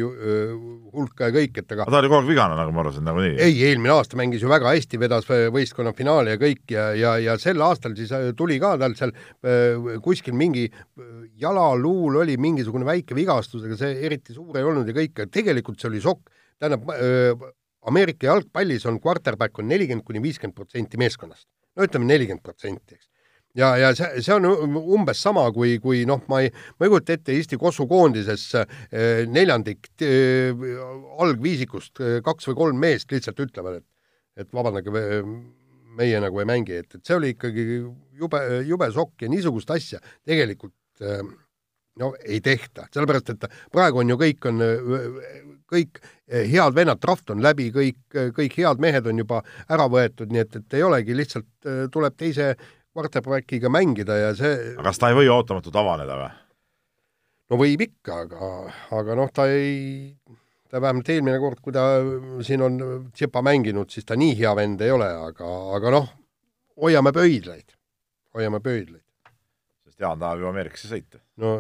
hulka 0.93 1.31
ja 1.31 1.37
kõik, 1.39 1.63
et 1.63 1.77
aga 1.77 1.89
ta 1.89 2.03
oli 2.03 2.13
kogu 2.13 2.21
aeg 2.21 2.31
vigane, 2.35 2.59
nagu 2.61 2.75
ma 2.77 2.85
aru 2.85 2.93
saan, 2.97 3.09
nagunii. 3.09 3.39
ei, 3.47 3.57
eelmine 3.71 3.95
aasta 3.97 4.21
mängis 4.21 4.45
ju 4.45 4.53
väga 4.53 4.75
hästi, 4.75 5.01
vedas 5.01 5.29
võistkonna 5.29 5.95
finaali 5.97 6.35
ja 6.35 6.41
kõik 6.43 6.77
ja, 6.77 6.89
ja, 6.99 7.17
ja 7.25 7.39
sel 7.41 7.65
aastal 7.65 7.97
siis 7.97 8.13
tuli 8.37 8.61
ka 8.61 8.75
tal 8.83 8.97
seal 8.99 9.15
kuskil 10.05 10.37
mingi 10.37 10.67
jalaluul 11.41 12.21
oli 12.25 12.37
mingisugune 12.41 12.85
väike 12.89 13.17
vigastus, 13.17 13.65
aga 13.65 13.81
see 13.81 13.97
eriti 14.05 14.37
suur 14.37 14.61
ei 14.61 14.67
olnud 14.67 14.89
ja 14.89 14.97
kõik, 15.01 15.25
tegelikult 15.33 15.81
see 15.81 15.89
oli 15.89 16.05
šokk, 16.05 16.29
tähendab, 16.61 16.85
Ameerika 17.89 18.29
jalgpallis 18.31 18.87
on 18.89 19.01
quarterback 19.03 19.59
on 19.59 19.69
nelikümmend 19.71 20.07
kuni 20.07 20.23
viiskümmend 20.23 20.57
protsenti 20.57 21.01
meeskonnast. 21.01 21.47
no 21.77 21.87
ütleme 21.87 22.09
nelikümmend 22.09 22.43
protsenti, 22.43 22.97
eks. 22.99 23.09
ja, 23.59 23.75
ja 23.79 23.93
see, 23.97 24.23
see 24.25 24.35
on 24.35 24.49
umbes 24.99 25.21
sama, 25.23 25.45
kui, 25.55 25.77
kui 25.83 26.05
noh, 26.09 26.25
ma 26.29 26.43
ei, 26.45 26.51
ma 26.79 26.87
ei 26.87 26.93
kujuta 26.95 27.15
ette 27.15 27.37
Eesti 27.37 27.59
Kossu 27.61 27.87
koondises 27.91 28.49
eh, 28.59 29.23
neljandik 29.31 29.93
eh, 30.03 30.67
algviisikust 31.23 32.03
eh,, 32.03 32.19
kaks 32.25 32.51
või 32.51 32.59
kolm 32.65 32.83
meest 32.83 33.15
lihtsalt 33.15 33.47
ütlevad, 33.47 33.81
et 33.83 33.87
et 34.39 34.53
vabandage, 34.55 34.93
meie 35.99 36.21
nagu 36.23 36.39
ei 36.39 36.47
mängi, 36.47 36.77
et, 36.79 36.95
et 36.95 37.07
see 37.07 37.17
oli 37.17 37.33
ikkagi 37.35 37.65
jube, 38.21 38.41
jube 38.69 38.89
šokk 38.95 39.25
ja 39.25 39.31
niisugust 39.33 39.71
asja 39.75 39.99
tegelikult 40.27 41.03
eh, 41.03 41.25
no 41.99 42.13
ei 42.25 42.41
tehta, 42.45 42.87
sellepärast 42.95 43.35
et 43.35 43.47
praegu 43.75 44.03
on 44.03 44.15
ju 44.15 44.19
kõik 44.21 44.49
on, 44.51 44.65
kõik 45.69 46.01
head 46.29 46.75
vennad, 46.77 47.01
draft 47.03 47.31
on 47.35 47.43
läbi, 47.45 47.71
kõik, 47.75 48.01
kõik 48.37 48.59
head 48.59 48.83
mehed 48.83 49.07
on 49.11 49.23
juba 49.25 49.43
ära 49.69 49.89
võetud, 49.91 50.33
nii 50.33 50.45
et, 50.45 50.59
et 50.61 50.79
ei 50.79 50.85
olegi, 50.87 51.17
lihtsalt 51.17 51.71
tuleb 51.93 52.19
teise 52.19 52.53
quarterbackiga 52.97 53.71
mängida 53.73 54.17
ja 54.19 54.35
see 54.37 54.53
aga 54.75 54.91
kas 54.91 55.01
ta 55.01 55.11
ei 55.13 55.19
või 55.19 55.31
ootamatult 55.33 55.77
avaneda 55.79 56.19
või? 56.19 56.31
no 57.49 57.59
võib 57.61 57.85
ikka, 57.87 58.23
aga, 58.27 58.53
aga 58.99 59.17
noh, 59.19 59.33
ta 59.35 59.49
ei, 59.51 60.13
ta 60.69 60.83
vähemalt 60.83 61.11
eelmine 61.13 61.39
kord, 61.43 61.61
kui 61.65 61.75
ta 61.75 61.87
siin 62.45 62.65
on 62.65 62.79
Tšepa 63.13 63.43
mänginud, 63.45 63.91
siis 63.93 64.07
ta 64.09 64.19
nii 64.21 64.37
hea 64.39 64.55
vend 64.59 64.85
ei 64.85 64.93
ole, 64.95 65.09
aga, 65.31 65.53
aga 65.79 65.95
noh, 65.95 66.09
hoiame 66.79 67.13
pöidlaid, 67.17 67.77
hoiame 68.37 68.61
pöidlaid. 68.65 69.05
Jaan 69.99 70.19
tahab 70.19 70.43
ju 70.43 70.51
Ameerikasse 70.51 70.91
sõita. 70.91 71.23
no 71.37 71.55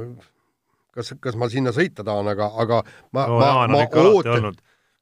kas, 0.98 1.12
kas 1.20 1.36
ma 1.38 1.48
sinna 1.52 1.72
sõita 1.74 2.04
tahan, 2.06 2.32
aga, 2.34 2.50
aga 2.62 2.80
ma 3.16 3.26
no, 3.28 3.38
ma, 3.38 3.52
ma 3.74 3.84
ootan, 4.08 4.50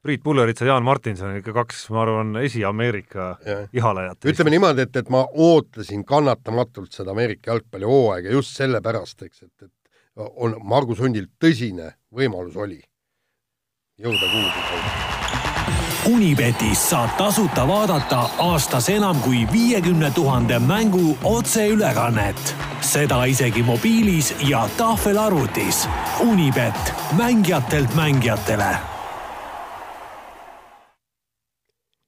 Priit 0.05 0.21
Pullerits 0.23 0.61
ja 0.61 0.69
Jaan 0.69 0.85
Martinson 0.85 1.33
on 1.33 1.39
ikka 1.41 1.55
kaks, 1.55 1.87
ma 1.91 2.03
arvan, 2.05 2.35
esi-Ameerika 2.45 3.31
ihalejat. 3.75 4.29
ütleme 4.29 4.53
niimoodi, 4.53 4.85
et, 4.85 5.01
et 5.01 5.09
ma 5.11 5.25
ootasin 5.47 6.05
kannatamatult 6.07 6.93
seda 6.95 7.11
Ameerika 7.15 7.51
jalgpallihooaega 7.51 8.31
just 8.37 8.55
sellepärast, 8.61 9.25
eks, 9.27 9.43
et, 9.49 9.67
et 9.67 10.25
on 10.27 10.57
Margus 10.63 11.01
Hundil 11.03 11.29
tõsine 11.41 11.95
võimalus 12.13 12.57
oli 12.57 12.81
jõuda 13.97 14.31
kuhugi. 14.31 15.16
Unibetis 16.07 16.79
saab 16.89 17.17
tasuta 17.19 17.65
vaadata 17.67 18.19
aastas 18.39 18.85
enam 18.89 19.17
kui 19.25 19.41
viiekümne 19.51 20.11
tuhande 20.15 20.59
mängu 20.59 21.17
otseülekannet. 21.23 22.55
seda 22.81 23.25
isegi 23.25 23.63
mobiilis 23.63 24.35
ja 24.49 24.69
tahvelarvutis. 24.77 25.87
Unibet, 26.19 26.93
mängijatelt 27.17 27.95
mängijatele 27.95 28.77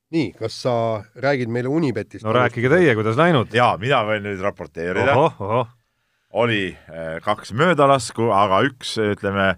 nii, 0.10 0.32
kas 0.40 0.62
sa 0.62 1.04
räägid 1.16 1.50
meile 1.50 1.68
Unibetist? 1.70 2.26
no 2.26 2.34
rääkige 2.34 2.70
teie, 2.70 2.96
kuidas 2.96 3.18
läinud? 3.18 3.52
jaa, 3.54 3.78
mina 3.78 4.02
võin 4.08 4.24
nüüd 4.26 4.42
raporteerida. 4.42 5.16
oli 6.34 6.64
äh, 6.72 7.20
kaks 7.26 7.52
möödalasku, 7.54 8.32
aga 8.32 8.64
üks, 8.70 8.96
ütleme 8.98 9.56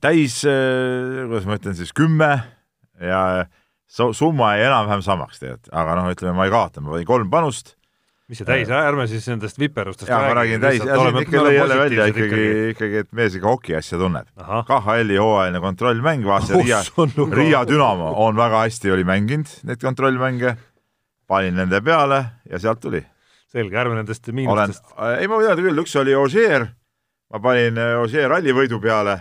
täis 0.00 0.40
äh,, 0.48 1.26
kuidas 1.26 1.48
ma 1.48 1.58
ütlen 1.60 1.76
siis, 1.76 1.92
kümme 1.96 2.30
ja 3.00 3.20
su 3.90 4.12
summa 4.16 4.54
jäi 4.56 4.68
enam-vähem 4.68 5.02
samaks 5.04 5.42
tegelikult, 5.42 5.72
aga 5.74 5.98
noh, 5.98 6.08
ütleme 6.14 6.36
ma 6.38 6.46
ei 6.48 6.54
kaota, 6.54 6.82
ma 6.84 6.94
panin 6.94 7.08
kolm 7.08 7.30
panust. 7.32 7.74
Mis 8.30 8.38
see 8.38 8.46
täis, 8.46 8.68
ärme 8.70 9.08
siis 9.10 9.24
nendest 9.26 9.56
viperustest 9.58 10.06
jaa, 10.06 10.20
ma 10.22 10.34
räägin 10.38 10.62
täis, 10.62 10.78
siin 10.78 11.16
ikka 11.24 11.40
lõi 11.42 11.54
jälle 11.56 11.78
välja 11.80 12.04
ikkagi, 12.12 12.42
ikkagi, 12.70 13.00
et 13.02 13.08
mees 13.18 13.34
ikka 13.34 13.50
hoki 13.50 13.74
asja 13.74 13.98
tunneb. 13.98 14.28
KHL-i 14.68 15.16
hooajaline 15.18 15.62
kontrollmäng, 15.64 16.22
vaatasin 16.28 16.62
Riia, 16.62 16.78
Riia 17.34 17.64
Dünamo 17.66 18.12
on 18.22 18.38
väga 18.38 18.62
hästi 18.68 18.94
oli 18.94 19.06
mänginud 19.08 19.50
neid 19.66 19.82
kontrollmänge, 19.82 20.54
panin 21.26 21.58
nende 21.58 21.82
peale 21.82 22.22
ja 22.46 22.62
sealt 22.62 22.84
tuli. 22.86 23.02
selge, 23.50 23.74
ärme 23.82 23.98
nendest 23.98 24.30
miinustest. 24.30 24.94
ei, 25.18 25.26
ma 25.26 25.42
tean 25.42 25.58
küll, 25.66 25.82
üks 25.82 25.98
oli 25.98 26.14
Ožeer, 26.14 26.68
ma 27.30 27.42
panin 27.42 27.78
Ožeer 28.02 28.30
rallivõidu 28.30 28.80
peale 28.82 29.20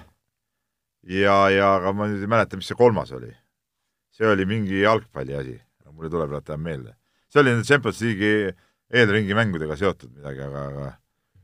ja, 1.09 1.35
ja 1.53 1.73
aga 1.77 1.93
ma 1.95 2.09
nüüd 2.09 2.25
ei 2.25 2.31
mäleta, 2.31 2.59
mis 2.59 2.69
see 2.69 2.79
kolmas 2.79 3.11
oli. 3.15 3.31
see 4.13 4.27
oli 4.27 4.45
mingi 4.49 4.81
jalgpalli 4.81 5.35
asi, 5.35 5.59
mul 5.91 6.09
ei 6.09 6.15
tule 6.15 6.27
praegu 6.27 6.57
meelde. 6.57 6.95
see 7.29 7.43
oli 7.43 7.53
nende 7.53 7.67
Champions 7.67 8.01
League'i 8.01 8.49
eelringi 8.89 9.37
mängudega 9.37 9.77
seotud 9.77 10.11
midagi, 10.15 10.41
aga, 10.41 10.65
aga 10.71 10.89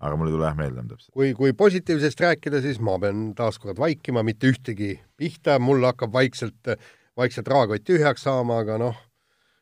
aga 0.06 0.18
mul 0.20 0.30
ei 0.30 0.36
tule 0.36 0.48
jah 0.50 0.58
meelde 0.58 0.80
enam 0.80 0.92
täpselt. 0.92 1.12
kui, 1.16 1.34
kui 1.38 1.54
positiivsest 1.58 2.22
rääkida, 2.26 2.62
siis 2.66 2.82
ma 2.84 2.98
pean 3.02 3.28
taaskord 3.38 3.80
vaikima, 3.80 4.24
mitte 4.28 4.50
ühtegi 4.52 4.96
pihta, 5.18 5.58
mul 5.60 5.86
hakkab 5.88 6.14
vaikselt, 6.14 6.76
vaikselt 7.18 7.50
raakott 7.52 7.86
tühjaks 7.88 8.26
saama, 8.28 8.60
aga 8.66 8.80
noh, 8.82 9.00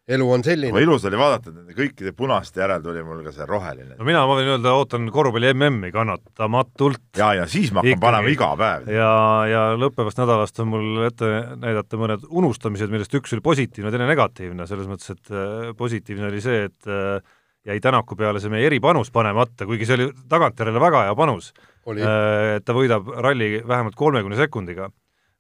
elu 0.08 0.26
on 0.36 0.43
selline. 0.43 0.82
ilus 0.84 1.06
oli 1.08 1.18
vaadata, 1.20 1.51
et 1.51 1.56
nende 1.56 1.76
kõikide 1.78 2.12
punaste 2.18 2.60
järel 2.60 2.82
tuli 2.84 3.04
mul 3.08 3.22
ka 3.24 3.32
see 3.36 3.45
roheline. 3.47 3.95
no 3.95 4.08
mina, 4.08 4.24
ma 4.28 4.36
võin 4.36 4.49
öelda, 4.51 4.74
ootan 4.76 5.06
korvpalli 5.14 5.54
MM-i 5.54 5.91
kannatamatult. 5.95 7.06
ja, 7.20 7.30
ja 7.39 7.45
siis 7.47 7.72
ma 7.72 7.80
hakkan 7.80 7.93
Ikkagi. 7.93 8.04
panema 8.04 8.34
iga 8.34 8.49
päev. 8.60 8.89
ja, 8.91 9.12
ja 9.47 9.62
lõppevast 9.80 10.20
nädalast 10.20 10.60
on 10.64 10.74
mul 10.74 11.06
ette 11.08 11.30
näidata 11.62 11.99
mõned 11.99 12.26
unustamised, 12.30 12.91
millest 12.91 13.16
üks 13.20 13.36
oli 13.36 13.45
positiivne, 13.45 13.93
teine 13.93 14.10
negatiivne, 14.10 14.68
selles 14.68 14.89
mõttes, 14.91 15.16
et 15.16 15.32
äh, 15.32 15.72
positiivne 15.80 16.28
oli 16.28 16.43
see, 16.43 16.68
et 16.68 16.91
äh, 16.91 17.38
jäi 17.72 17.80
Tänaku 17.84 18.20
peale 18.20 18.43
see 18.43 18.51
meie 18.51 18.68
eripanus 18.68 19.14
panemata, 19.14 19.68
kuigi 19.70 19.88
see 19.88 20.01
oli 20.01 20.10
tagantjärele 20.30 20.84
väga 20.84 21.06
hea 21.08 21.16
panus. 21.16 21.54
Äh, 21.88 22.58
et 22.58 22.68
ta 22.68 22.76
võidab 22.76 23.08
ralli 23.24 23.56
vähemalt 23.64 23.95
kolmekümne 23.95 24.39
sekundiga 24.39 24.91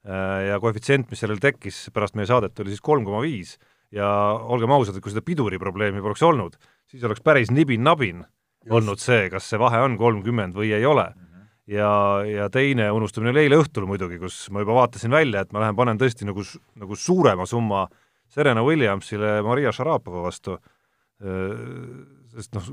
ja 0.03 0.57
koefitsient, 0.59 1.07
mis 1.07 1.21
sellel 1.23 1.37
tekkis 1.39 1.85
pärast 1.95 2.17
meie 2.19 2.27
saadet, 2.27 2.57
oli 2.59 2.73
siis 2.73 2.83
kolm 2.83 3.05
koma 3.07 3.21
viis 3.23 3.53
ja 3.93 4.09
olgem 4.49 4.71
ausad, 4.73 4.97
et 4.97 5.05
kui 5.05 5.13
seda 5.13 5.25
piduri 5.25 5.59
probleemi 5.61 6.01
poleks 6.01 6.23
olnud, 6.25 6.57
siis 6.89 7.03
oleks 7.05 7.21
päris 7.25 7.51
nibin-nabin 7.53 8.23
olnud 8.73 9.01
see, 9.01 9.27
kas 9.29 9.45
see 9.51 9.59
vahe 9.61 9.81
on 9.83 9.97
kolmkümmend 9.99 10.55
või 10.57 10.71
ei 10.73 10.85
ole. 10.85 11.11
ja, 11.67 11.89
ja 12.27 12.49
teine 12.51 12.89
unustamine 12.91 13.31
oli 13.31 13.45
eile 13.45 13.61
õhtul 13.61 13.85
muidugi, 13.87 14.17
kus 14.19 14.49
ma 14.51 14.63
juba 14.63 14.81
vaatasin 14.81 15.13
välja, 15.13 15.43
et 15.43 15.53
ma 15.53 15.61
lähen 15.63 15.77
panen 15.77 15.99
tõesti 16.01 16.27
nagu, 16.27 16.43
nagu 16.79 16.95
suurema 16.95 17.45
summa 17.47 17.85
Serena 18.33 18.63
Williamsile 18.65 19.41
Maria 19.45 19.71
Šarapova 19.71 20.25
vastu 20.25 20.57
sest 22.33 22.55
noh, 22.57 22.71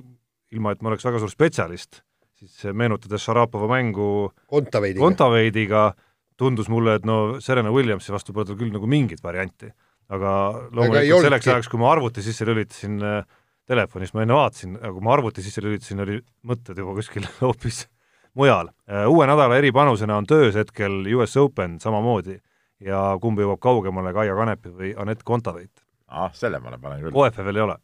ilma 0.54 0.74
et 0.74 0.82
ma 0.82 0.90
oleks 0.92 1.06
väga 1.06 1.20
suur 1.22 1.30
spetsialist, 1.32 2.00
siis 2.40 2.74
meenutades 2.74 3.22
Šarapova 3.22 3.68
mängu 3.70 4.30
Kontaveidiga, 4.50 5.04
Kontaveidiga, 5.04 5.84
tundus 6.40 6.70
mulle, 6.72 6.96
et 6.98 7.06
no 7.06 7.38
Serena 7.44 7.72
Williamsi 7.74 8.14
vastu 8.14 8.34
pole 8.34 8.48
tal 8.48 8.58
küll 8.58 8.72
nagu 8.74 8.88
mingit 8.90 9.22
varianti. 9.22 9.70
Aga 10.10 10.34
loomulikult 10.74 11.26
selleks 11.26 11.48
ajaks, 11.50 11.70
kui 11.70 11.80
ma 11.82 11.92
arvuti 11.94 12.24
sisse 12.24 12.46
lülitasin 12.48 12.98
äh, 13.06 13.20
telefonis, 13.70 14.14
ma 14.14 14.24
enne 14.24 14.36
vaatasin, 14.36 14.76
aga 14.80 14.92
kui 14.96 15.06
ma 15.06 15.14
arvuti 15.16 15.44
sisse 15.44 15.62
lülitasin, 15.64 16.02
oli 16.04 16.20
mõtted 16.46 16.78
juba 16.82 16.96
kuskil 16.98 17.28
hoopis 17.42 17.84
mujal. 18.38 18.72
Äh, 18.90 19.06
uue 19.10 19.28
nädala 19.30 19.58
eripanusena 19.60 20.18
on 20.20 20.28
töös 20.30 20.58
hetkel 20.58 21.04
US 21.16 21.36
Open 21.40 21.78
samamoodi 21.82 22.40
ja 22.84 23.04
kumb 23.22 23.40
jõuab 23.42 23.62
kaugemale, 23.62 24.14
Kaia 24.16 24.34
Kanepi 24.38 24.74
või 24.74 24.96
Anett 24.98 25.24
Kontaveit? 25.26 25.72
ah, 26.10 26.32
selle 26.34 26.58
ma 26.58 26.74
panen 26.74 27.04
küll. 27.04 27.14
OF-e 27.14 27.44
veel 27.46 27.60
ei 27.60 27.62
ole 27.62 27.76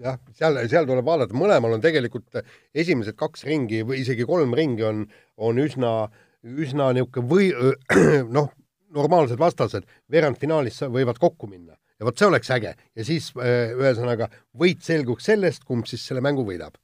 jah, 0.00 0.18
seal, 0.34 0.58
seal 0.70 0.86
tuleb 0.88 1.06
vaadata, 1.06 1.36
mõlemal 1.36 1.76
on 1.76 1.82
tegelikult 1.84 2.40
esimesed 2.74 3.16
kaks 3.18 3.44
ringi 3.48 3.82
või 3.86 4.00
isegi 4.02 4.26
kolm 4.28 4.54
ringi 4.56 4.86
on, 4.86 5.04
on 5.36 5.60
üsna, 5.62 5.94
üsna 6.42 6.90
niisugune 6.96 7.30
või 7.30 7.50
noh, 8.36 8.50
normaalsed 8.94 9.40
vastased 9.40 9.88
veerandfinaalis 10.12 10.84
võivad 10.92 11.18
kokku 11.20 11.50
minna 11.50 11.74
ja 11.98 12.08
vot 12.08 12.18
see 12.18 12.30
oleks 12.30 12.50
äge 12.54 12.72
ja 12.74 13.06
siis 13.06 13.30
ühesõnaga 13.34 14.30
võit 14.60 14.82
selguks 14.84 15.30
sellest, 15.30 15.64
kumb 15.66 15.88
siis 15.90 16.04
selle 16.06 16.24
mängu 16.24 16.44
võidab. 16.46 16.76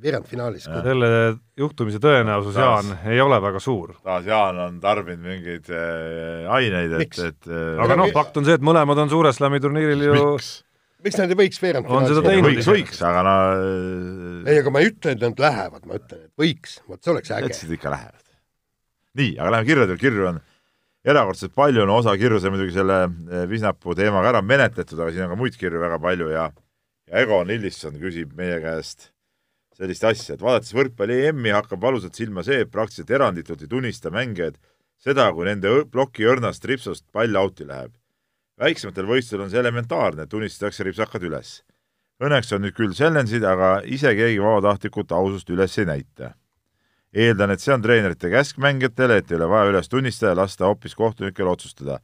veerandfinaalis. 0.00 0.64
selle 0.64 1.08
juhtumise 1.60 1.98
tõenäosus, 2.00 2.56
Jaan, 2.56 2.94
ei 3.10 3.20
ole 3.20 3.40
väga 3.42 3.60
suur. 3.60 3.96
taas 4.02 4.24
Jaan 4.26 4.58
on 4.64 4.78
tarbinud 4.80 5.26
mingeid 5.26 5.68
äh, 5.68 6.46
aineid, 6.54 6.94
et, 7.00 7.18
et 7.18 7.50
äh, 7.50 7.82
aga 7.84 7.98
noh, 8.00 8.08
fakt 8.14 8.40
on 8.40 8.48
see, 8.48 8.56
et 8.56 8.64
mõlemad 8.64 9.04
on 9.04 9.12
Suure 9.12 9.34
Slami 9.36 9.60
turniiril 9.60 10.06
ju 10.06 10.16
miks? 10.16 10.54
miks 11.04 11.20
nad 11.20 11.34
ei 11.34 11.40
võiks 11.42 11.60
veerandfinaalis 11.62 12.08
on 12.08 12.14
seda 12.14 12.32
teinud 12.32 12.48
võiks, 12.48 12.70
võiks, 12.72 13.02
aga 13.04 13.26
no 13.26 13.36
ei, 14.46 14.62
aga 14.62 14.72
ma 14.72 14.80
ei 14.82 14.92
ütle, 14.94 15.14
et 15.14 15.26
nad 15.26 15.44
lähevad, 15.44 15.84
ma 15.84 16.00
ütlen, 16.00 16.24
et 16.30 16.46
võiks, 16.46 16.78
vot 16.88 17.02
see 17.02 17.12
oleks 17.12 17.34
äge. 17.36 17.52
ütlesid 17.52 17.76
ikka 17.76 17.92
lähevad. 17.92 18.24
nii, 19.20 19.34
aga 19.36 19.56
läheme 19.56 19.68
kirjadele, 19.74 20.00
kirju 20.00 20.30
on 20.32 20.40
erakordselt 21.08 21.54
palju, 21.56 21.84
no 21.88 21.98
osa 22.02 22.14
kirju 22.20 22.40
sai 22.42 22.52
muidugi 22.54 22.74
selle 22.76 23.02
eh, 23.06 23.44
Visnapuu 23.50 23.96
teemaga 23.98 24.32
ära 24.34 24.42
menetletud, 24.44 24.98
aga 24.98 25.12
siin 25.12 25.26
on 25.26 25.34
ka 25.34 25.38
muid 25.40 25.60
kirju 25.60 25.82
väga 25.82 26.00
palju 26.02 26.32
ja 26.32 26.48
ja 27.08 27.22
Egon 27.22 27.50
Illisson 27.50 27.96
küsib 28.00 28.34
meie 28.36 28.58
käest 28.64 29.12
sellist 29.78 30.04
asja, 30.04 30.34
et 30.34 30.42
vaadates 30.42 30.74
võrkpalli 30.74 31.20
EM-i 31.28 31.54
hakkab 31.54 31.80
valusalt 31.80 32.18
silma 32.18 32.42
see, 32.44 32.64
et 32.64 32.72
praktiliselt 32.72 33.14
eranditult 33.14 33.62
ei 33.62 33.70
tunnista 33.70 34.10
mängijaid 34.10 34.58
seda, 34.98 35.30
kui 35.32 35.46
nende 35.46 35.84
ploki 35.92 36.26
õrnast 36.26 36.66
ripsust 36.66 37.06
pall 37.14 37.38
out'i 37.38 37.68
läheb 37.68 37.94
väiksematel 38.58 39.06
võistlustel 39.06 39.44
on 39.44 39.52
see 39.52 39.60
elementaarne, 39.62 40.26
tunnistatakse 40.26 40.86
ripsakad 40.86 41.24
üles. 41.28 41.60
Õnneks 42.22 42.50
on 42.54 42.64
nüüd 42.64 42.74
küll 42.74 42.94
challenge'id, 42.98 43.44
aga 43.46 43.78
ise 43.86 44.10
keegi 44.18 44.40
vabatahtlikult 44.42 45.14
ausust 45.14 45.50
üles 45.54 45.76
ei 45.78 45.86
näita. 45.86 46.32
Eeldan, 47.14 47.52
et 47.54 47.62
see 47.62 47.72
on 47.74 47.84
treenerite 47.84 48.30
käsk 48.32 48.58
mängijatele, 48.62 49.20
et 49.20 49.32
ei 49.32 49.38
ole 49.38 49.48
vaja 49.50 49.72
üles 49.72 49.88
tunnistada 49.88 50.34
ja 50.34 50.40
lasta 50.42 50.66
hoopis 50.68 50.94
kohtunikel 50.98 51.48
otsustada. 51.48 51.98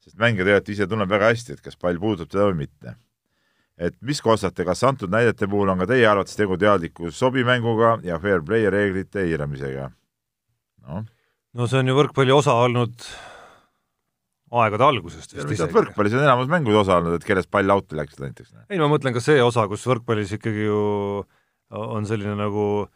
sest 0.00 0.16
mängija 0.16 0.46
tegelikult 0.46 0.72
ise 0.72 0.86
tunneb 0.88 1.10
väga 1.10 1.30
hästi, 1.30 1.52
et 1.52 1.60
kas 1.60 1.76
pall 1.76 1.98
puudutab 2.00 2.30
teda 2.30 2.48
või 2.50 2.64
mitte. 2.64 2.94
et 3.78 3.96
mis 4.02 4.20
kostate, 4.20 4.64
kas 4.64 4.84
antud 4.84 5.10
näidete 5.10 5.46
puhul 5.48 5.68
on 5.68 5.78
ka 5.78 5.86
teie 5.86 6.06
arvates 6.06 6.36
tegu 6.36 6.56
teadliku 6.56 7.10
sobimänguga 7.10 7.98
ja 8.02 8.18
fair 8.18 8.42
play 8.42 8.70
reeglite 8.70 9.22
eiramisega? 9.22 9.90
noh. 10.86 11.04
no 11.54 11.66
see 11.66 11.78
on 11.78 11.88
ju 11.88 11.94
võrkpalli 11.94 12.32
osa 12.32 12.54
olnud 12.54 13.06
aegade 14.50 14.84
algusest 14.84 15.36
vist 15.36 15.46
isegi. 15.46 15.72
võrkpallis 15.72 16.16
on 16.16 16.24
enamus 16.24 16.50
mängud 16.50 16.74
osalenud, 16.74 17.20
et 17.20 17.26
kellest 17.26 17.50
pall 17.50 17.70
out'i 17.70 17.96
läks 17.96 18.18
näiteks. 18.18 18.54
ei, 18.68 18.78
ma 18.82 18.90
mõtlen 18.90 19.14
ka 19.14 19.22
see 19.22 19.38
osa, 19.42 19.68
kus 19.70 19.86
võrkpallis 19.86 20.34
ikkagi 20.38 20.66
ju 20.66 20.80
on 21.70 22.06
selline 22.06 22.34
nagu 22.34 22.88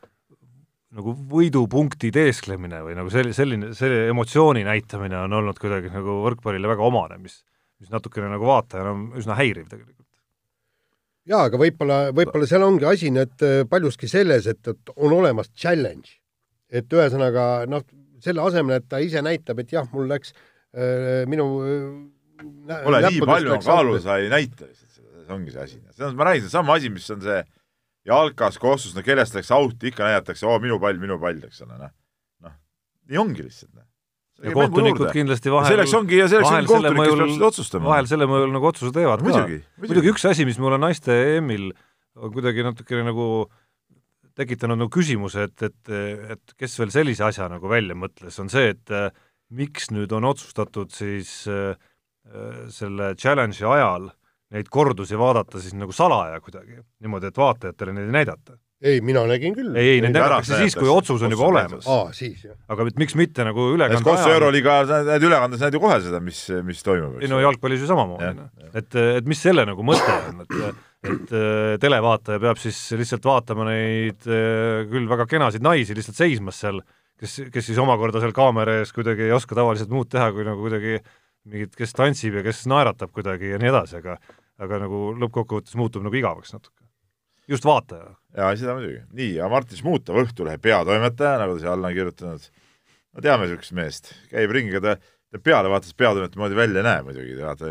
nagu 0.94 1.14
võidupunkti 1.30 2.10
teesklemine 2.14 2.82
või 2.86 2.94
nagu 2.98 3.10
selline, 3.12 3.34
selline, 3.36 3.72
selle 3.78 4.06
emotsiooni 4.12 4.64
näitamine 4.66 5.18
on 5.24 5.36
olnud 5.40 5.58
kuidagi 5.60 5.90
nagu 5.92 6.20
võrkpallile 6.26 6.70
väga 6.70 6.86
omane, 6.86 7.18
mis, 7.22 7.40
mis 7.82 7.90
natukene 7.92 8.30
nagu 8.32 8.46
vaatajana 8.48 8.94
on 8.94 9.04
üsna 9.20 9.36
häiriv 9.38 9.66
tegelikult. 9.72 10.06
jaa, 11.30 11.46
aga 11.48 11.60
võib-olla, 11.60 11.98
võib-olla 12.14 12.48
seal 12.50 12.66
ongi 12.66 12.88
asi 12.88 13.10
nüüd 13.14 13.46
äh, 13.46 13.60
paljuski 13.70 14.10
selles, 14.10 14.48
et, 14.50 14.62
et 14.70 14.96
on 14.96 15.16
olemas 15.18 15.50
challenge. 15.52 16.20
et 16.70 16.90
ühesõnaga 16.90 17.64
noh, 17.70 17.84
selle 18.24 18.42
asemel, 18.42 18.80
et 18.80 18.88
ta 18.88 19.02
ise 19.02 19.22
näitab, 19.22 19.60
et 19.60 19.72
jah, 19.74 19.86
mul 19.92 20.08
läks 20.10 20.32
minu 21.30 21.44
Pole 22.84 23.00
nii 23.04 23.20
palju 23.22 23.58
kaalu 23.62 23.98
sa 24.02 24.18
ei 24.22 24.30
näita 24.32 24.66
lihtsalt 24.66 24.96
seda, 24.96 25.20
see 25.22 25.34
ongi 25.36 25.52
see 25.54 25.66
asi. 25.66 25.78
see 25.94 26.06
on, 26.06 26.16
ma 26.18 26.26
räägin, 26.28 26.46
seesama 26.48 26.78
asi, 26.78 26.90
mis 26.92 27.06
on 27.14 27.22
see 27.24 27.38
jalkas, 28.08 28.60
kossus, 28.60 28.94
no 28.96 29.04
kellest 29.06 29.36
läks 29.36 29.50
auti, 29.54 29.90
ikka 29.90 30.06
näidatakse, 30.08 30.46
oo, 30.48 30.58
minu 30.62 30.78
pall, 30.82 31.00
minu 31.00 31.18
pall, 31.22 31.40
eks 31.48 31.64
ole, 31.64 31.78
noh. 31.80 31.92
noh, 32.44 32.56
nii 33.10 33.20
ongi 33.24 33.46
lihtsalt, 33.46 33.72
noh 33.72 33.88
ja 34.42 34.54
kohtunikud 34.54 35.10
kindlasti 35.14 35.52
vahel 35.52 35.74
selleks 35.74 35.92
ongi 35.94 36.18
ja 36.18 36.28
selleks 36.30 36.50
ongi 36.50 36.70
kohtunik, 36.70 36.98
kes 36.98 37.18
peab 37.18 37.34
seda 37.34 37.48
otsustama. 37.48 37.90
vahel 37.92 38.08
selle 38.10 38.26
mõjul 38.30 38.54
nagu 38.54 38.66
otsuse 38.70 38.94
teevad 38.94 39.22
ka. 39.22 39.26
muidugi, 39.28 39.58
muidugi 39.84 40.10
üks 40.10 40.24
asi, 40.30 40.46
mis 40.48 40.58
mulle 40.62 40.78
naiste 40.82 41.14
EM-il 41.36 41.68
on 42.18 42.32
kuidagi 42.34 42.64
natukene 42.66 43.06
nagu 43.06 43.28
tekitanud 44.34 44.80
nagu 44.80 44.90
küsimuse, 44.90 45.46
et, 45.46 45.62
et, 45.62 45.94
et 46.34 46.56
kes 46.58 46.74
veel 46.80 46.90
sellise 46.94 47.22
asja 47.26 47.46
nagu 47.50 47.70
välja 47.70 47.94
mõtles, 47.98 48.34
on 48.42 48.50
see, 48.50 48.72
et 48.74 48.94
äh, 48.94 49.08
miks 49.54 49.92
nüüd 49.94 50.12
on 50.16 50.26
otsustatud 50.26 50.90
siis 50.94 51.44
äh, 51.46 51.78
selle 52.74 53.12
challenge'i 53.20 53.66
ajal 53.68 54.10
neid 54.54 54.70
kordusi 54.72 55.18
vaadata 55.18 55.62
siis 55.62 55.74
nagu 55.78 55.94
salaja 55.94 56.38
kuidagi, 56.40 56.78
niimoodi, 57.02 57.32
et 57.32 57.40
vaatajatele 57.40 57.96
neid 57.96 58.10
ei 58.10 58.18
näidata 58.20 58.58
ei, 58.84 59.00
mina 59.04 59.22
nägin 59.28 59.54
küll. 59.56 59.72
ei, 59.78 59.94
ei, 59.94 60.00
neid 60.04 60.14
näidatakse 60.14 60.58
siis, 60.60 60.76
kui 60.76 60.90
otsus 60.92 61.22
on 61.24 61.32
juba 61.32 61.46
olemas. 61.48 61.86
aa, 61.88 62.10
siis 62.16 62.44
jah. 62.44 62.56
aga 62.70 62.86
miks 63.00 63.16
mitte 63.18 63.46
nagu 63.46 63.68
ülekande 63.74 64.12
ajal. 64.12 64.32
Euroliiga, 64.36 64.80
need 65.08 65.28
ülekandes 65.28 65.62
näed 65.64 65.78
ju 65.78 65.82
kohe 65.82 66.00
seda, 66.04 66.20
mis, 66.24 66.40
mis 66.66 66.82
toimub. 66.84 67.22
ei 67.22 67.30
no 67.32 67.40
jalgpallis 67.42 67.84
ju 67.84 67.88
samamoodi, 67.90 68.32
noh. 68.40 68.50
et, 68.72 68.98
et 69.20 69.30
mis 69.30 69.40
selle 69.40 69.64
nagu 69.68 69.86
mõte 69.86 70.18
on, 70.30 70.44
et 70.44 70.82
et 71.04 71.32
äh, 71.36 71.74
televaataja 71.80 72.40
peab 72.40 72.60
siis 72.60 72.78
lihtsalt 72.96 73.26
vaatama 73.28 73.66
neid 73.68 74.24
äh, 74.24 74.84
küll 74.88 75.08
väga 75.10 75.26
kenasid 75.28 75.64
naisi 75.64 75.96
lihtsalt 75.96 76.16
seismas 76.16 76.62
seal, 76.64 76.80
kes, 77.20 77.42
kes 77.52 77.68
siis 77.68 77.80
omakorda 77.80 78.22
seal 78.22 78.32
kaamera 78.36 78.78
ees 78.80 78.92
kuidagi 78.96 79.26
ei 79.26 79.34
oska 79.36 79.56
tavaliselt 79.58 79.92
muud 79.92 80.08
teha, 80.12 80.30
kui 80.32 80.46
nagu 80.48 80.64
kuidagi 80.64 80.96
mingit, 81.52 81.74
kes 81.76 81.92
tantsib 81.92 82.38
ja 82.40 82.44
kes 82.46 82.64
naeratab 82.72 83.12
kuidagi 83.12 83.52
ja 83.52 83.60
nii 83.60 83.68
edasi, 83.68 84.00
aga 84.00 84.16
aga 84.62 84.84
nagu 84.84 85.06
lõppkokkuvõttes 85.18 85.76
muutub 85.78 86.04
nagu 86.06 86.18
igavaks 86.18 86.54
natuke 86.54 86.84
just 87.48 87.64
vaataja. 87.64 88.14
jaa, 88.36 88.56
seda 88.56 88.74
muidugi. 88.78 89.00
nii, 89.12 89.30
ja 89.38 89.48
Martin 89.52 89.78
Šmutov, 89.78 90.18
Õhtulehe 90.24 90.60
peatoimetaja, 90.62 91.38
nagu 91.42 91.56
ta 91.56 91.62
siia 91.62 91.72
alla 91.74 91.90
on 91.90 91.96
kirjutanud, 91.96 92.50
no 93.14 93.24
teame 93.24 93.48
niisugust 93.48 93.76
meest, 93.76 94.12
käib 94.32 94.52
ringi, 94.54 94.80
ta, 94.84 94.96
ta 94.98 95.40
pealevaates 95.42 95.96
peatoimetaja 95.98 96.42
moodi 96.42 96.58
välja 96.58 96.82
ei 96.82 96.88
näe 96.88 97.02
muidugi, 97.06 97.36
vaata, 97.40 97.70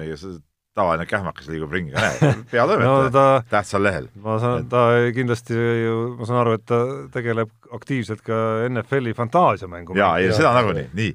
tavaline 0.73 1.05
kähmakas 1.09 1.49
liigub 1.51 1.73
ringi, 1.73 1.93
peatoimetaja 2.53 3.07
no, 3.07 3.09
ta, 3.13 3.25
tähtsal 3.49 3.85
lehel. 3.85 4.09
ma 4.21 4.37
saan, 4.41 4.69
ta 4.71 4.85
kindlasti 5.15 5.57
ju, 5.57 5.97
ma 6.19 6.29
saan 6.29 6.43
aru, 6.43 6.55
et 6.59 6.65
ta 6.69 6.83
tegeleb 7.13 7.51
aktiivselt 7.73 8.23
ka 8.25 8.39
NFL-i 8.69 9.15
fantaasiamängu. 9.17 9.97
jaa, 9.99 10.15
ei 10.21 10.31
seda 10.33 10.53
nagunii, 10.59 10.87
nii. 10.93 11.11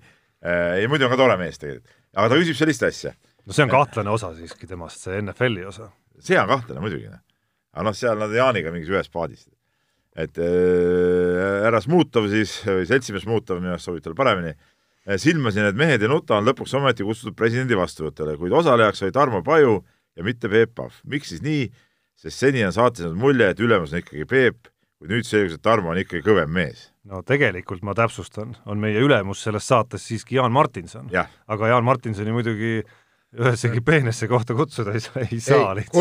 ei, 0.79 0.91
muidu 0.91 1.09
on 1.09 1.15
ka 1.15 1.23
tore 1.23 1.39
mees 1.41 1.63
tegelikult. 1.63 1.97
aga 2.19 2.31
ta 2.33 2.43
küsib 2.43 2.59
sellist 2.59 2.87
asja. 2.91 3.15
No 3.49 3.57
see 3.57 3.65
on 3.65 3.73
kahtlane 3.73 4.13
osa 4.13 4.35
siiski 4.37 4.69
temast, 4.69 5.01
see 5.07 5.23
NFL-i 5.23 5.65
osa. 5.69 5.89
see 6.21 6.39
on 6.39 6.51
kahtlane 6.53 6.85
muidugi, 6.85 7.09
noh 7.09 7.25
aga 7.79 7.87
noh, 7.87 7.97
seal 7.97 8.19
nad 8.19 8.35
Jaaniga 8.35 8.73
mingis 8.75 8.91
ühes 8.93 9.11
paadis. 9.13 9.47
et 10.19 10.39
äh, 10.43 11.63
härra 11.63 11.79
Smutov 11.79 12.27
siis, 12.33 12.57
või 12.67 12.89
seltsimees 12.89 13.23
Smutov, 13.23 13.61
minu 13.63 13.77
arust 13.77 13.87
sobib 13.87 14.03
talle 14.03 14.19
paremini, 14.19 14.51
äh, 15.07 15.19
silmasin, 15.21 15.69
et 15.69 15.79
mehed 15.79 16.03
ei 16.03 16.11
nuta 16.11 16.41
on 16.41 16.49
lõpuks 16.49 16.75
ometi 16.75 17.07
kutsutud 17.07 17.37
presidendi 17.39 17.79
vastuvõtule, 17.79 18.35
kuid 18.41 18.57
osalejaks 18.59 19.05
oli 19.07 19.15
Tarmo 19.15 19.45
Paju 19.47 19.77
ja 20.19 20.27
mitte 20.27 20.51
Peep 20.51 20.75
Pahv. 20.75 20.97
miks 21.07 21.31
siis 21.35 21.45
nii? 21.45 21.69
sest 22.19 22.43
seni 22.43 22.65
on 22.67 22.75
saates 22.75 23.05
jäänud 23.05 23.21
mulje, 23.21 23.47
et 23.47 23.61
ülemus 23.63 23.93
on 23.95 24.01
ikkagi 24.01 24.25
Peep, 24.27 24.73
kuid 24.99 25.13
nüüd 25.13 25.29
selgus, 25.29 25.55
et 25.55 25.63
Tarmo 25.63 25.93
on 25.93 26.01
ikkagi 26.03 26.25
kõvem 26.27 26.51
mees. 26.51 26.89
no 27.07 27.23
tegelikult 27.23 27.87
ma 27.87 27.95
täpsustan, 27.95 28.57
on 28.67 28.83
meie 28.83 28.99
ülemus 28.99 29.45
selles 29.47 29.71
saates 29.71 30.03
siiski 30.09 30.41
Jaan 30.41 30.51
Martinson. 30.51 31.07
aga 31.15 31.71
Jaan 31.71 31.87
Martinsoni 31.87 32.35
muidugi 32.35 32.81
ühessegi 33.37 33.83
peenesse 33.85 34.29
kohta 34.29 34.55
kutsuda 34.57 34.95
ei 34.97 35.03
saa, 35.05 35.25
ei 35.27 35.41
saa 35.41 35.75
lihtsalt. 35.77 35.95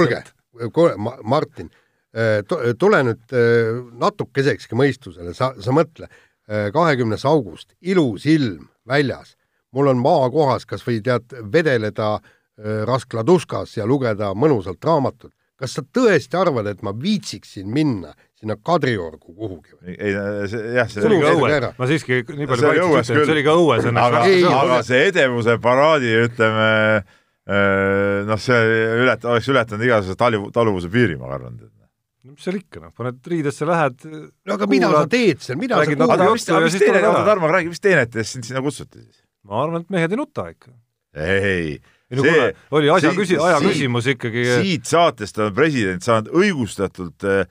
kuulge, 0.73 0.95
Martin, 1.23 1.69
äh, 2.15 2.39
tule 2.80 3.03
nüüd 3.03 3.36
äh, 3.36 3.75
natukesekski 3.99 4.78
mõistusele, 4.80 5.34
sa, 5.38 5.51
sa 5.59 5.75
mõtle, 5.75 6.09
äh, 6.47 6.69
kahekümnes 6.73 7.25
august, 7.28 7.73
ilus 7.82 8.25
ilm 8.30 8.69
väljas, 8.88 9.36
mul 9.75 9.91
on 9.91 10.01
maakohas 10.01 10.65
kas 10.65 10.86
või 10.88 11.01
tead, 11.03 11.36
vedeleda 11.53 12.17
Raskladuskas 12.57 13.75
ja 13.78 13.86
lugeda 13.86 14.32
mõnusalt 14.34 14.82
raamatut. 14.82 15.30
Kas 15.57 15.77
sa 15.77 15.83
tõesti 15.83 16.37
arvad, 16.37 16.69
et 16.69 16.83
ma 16.85 16.93
viitsiksin 16.95 17.69
minna 17.73 18.13
sinna 18.37 18.57
Kadriorgu 18.61 19.33
kuhugi 19.33 19.73
või? 19.73 19.95
ei, 19.95 20.13
see, 20.51 20.73
jah, 20.77 20.89
see 20.91 21.05
oli 21.07 21.21
ka 21.23 21.31
õues, 21.33 21.65
ma 21.79 21.87
siiski 21.89 22.19
nii 22.27 22.49
palju 22.51 22.67
kaitsesin, 22.67 22.99
et 22.99 23.29
see 23.29 23.33
oli 23.33 23.45
ka 23.47 23.55
õues 23.57 23.87
õnneks. 23.89 24.19
aga, 24.19 24.51
aga 24.59 24.77
see 24.85 25.07
edevuse 25.09 25.57
paraadi, 25.63 26.13
ütleme 26.27 26.67
äh, 26.99 28.21
noh, 28.29 28.43
see 28.43 28.61
ület-, 29.01 29.25
oleks 29.25 29.49
ületanud 29.53 29.87
igasuguse 29.89 30.19
talu, 30.21 30.43
taluvuse 30.53 30.93
piiri, 30.93 31.17
ma 31.17 31.33
arvan. 31.39 31.57
no 31.57 32.35
mis 32.35 32.45
seal 32.45 32.61
ikka, 32.61 32.83
noh, 32.85 32.93
paned 32.93 33.33
riidesse, 33.33 33.65
lähed 33.65 34.05
no 34.05 34.27
aga 34.53 34.69
kuulad, 34.69 34.75
mida 34.75 34.93
sa 34.93 35.03
teed 35.17 35.45
seal, 35.47 35.61
mida 35.61 35.81
sa 35.81 35.89
kuulad? 35.89 36.17
aga 36.19 36.31
mis, 36.37 36.49
mis 36.67 36.81
teene, 36.85 37.05
oota 37.09 37.27
Tarmo, 37.31 37.53
räägi, 37.57 37.73
mis 37.73 37.81
teenetes 37.89 38.37
sind 38.37 38.45
sinna 38.45 38.61
kutsuti 38.65 39.01
siis? 39.01 39.23
ma 39.49 39.63
arvan, 39.65 39.81
et 39.81 39.97
mehed 39.97 40.13
ei 40.13 40.21
nuta 40.21 40.51
ikka. 40.53 40.75
ei, 41.17 41.53
ei 41.57 41.77
no 42.15 42.23
kuule, 42.23 42.49
oli 42.79 42.91
asja 42.93 43.13
küsi-, 43.15 43.39
aja 43.41 43.61
küsimus 43.63 44.09
ikkagi. 44.13 44.43
siit 44.61 44.89
saatest 44.89 45.39
on 45.43 45.55
president 45.55 46.05
saanud 46.05 46.29
õigustatult 46.35 47.27
äh, 47.27 47.47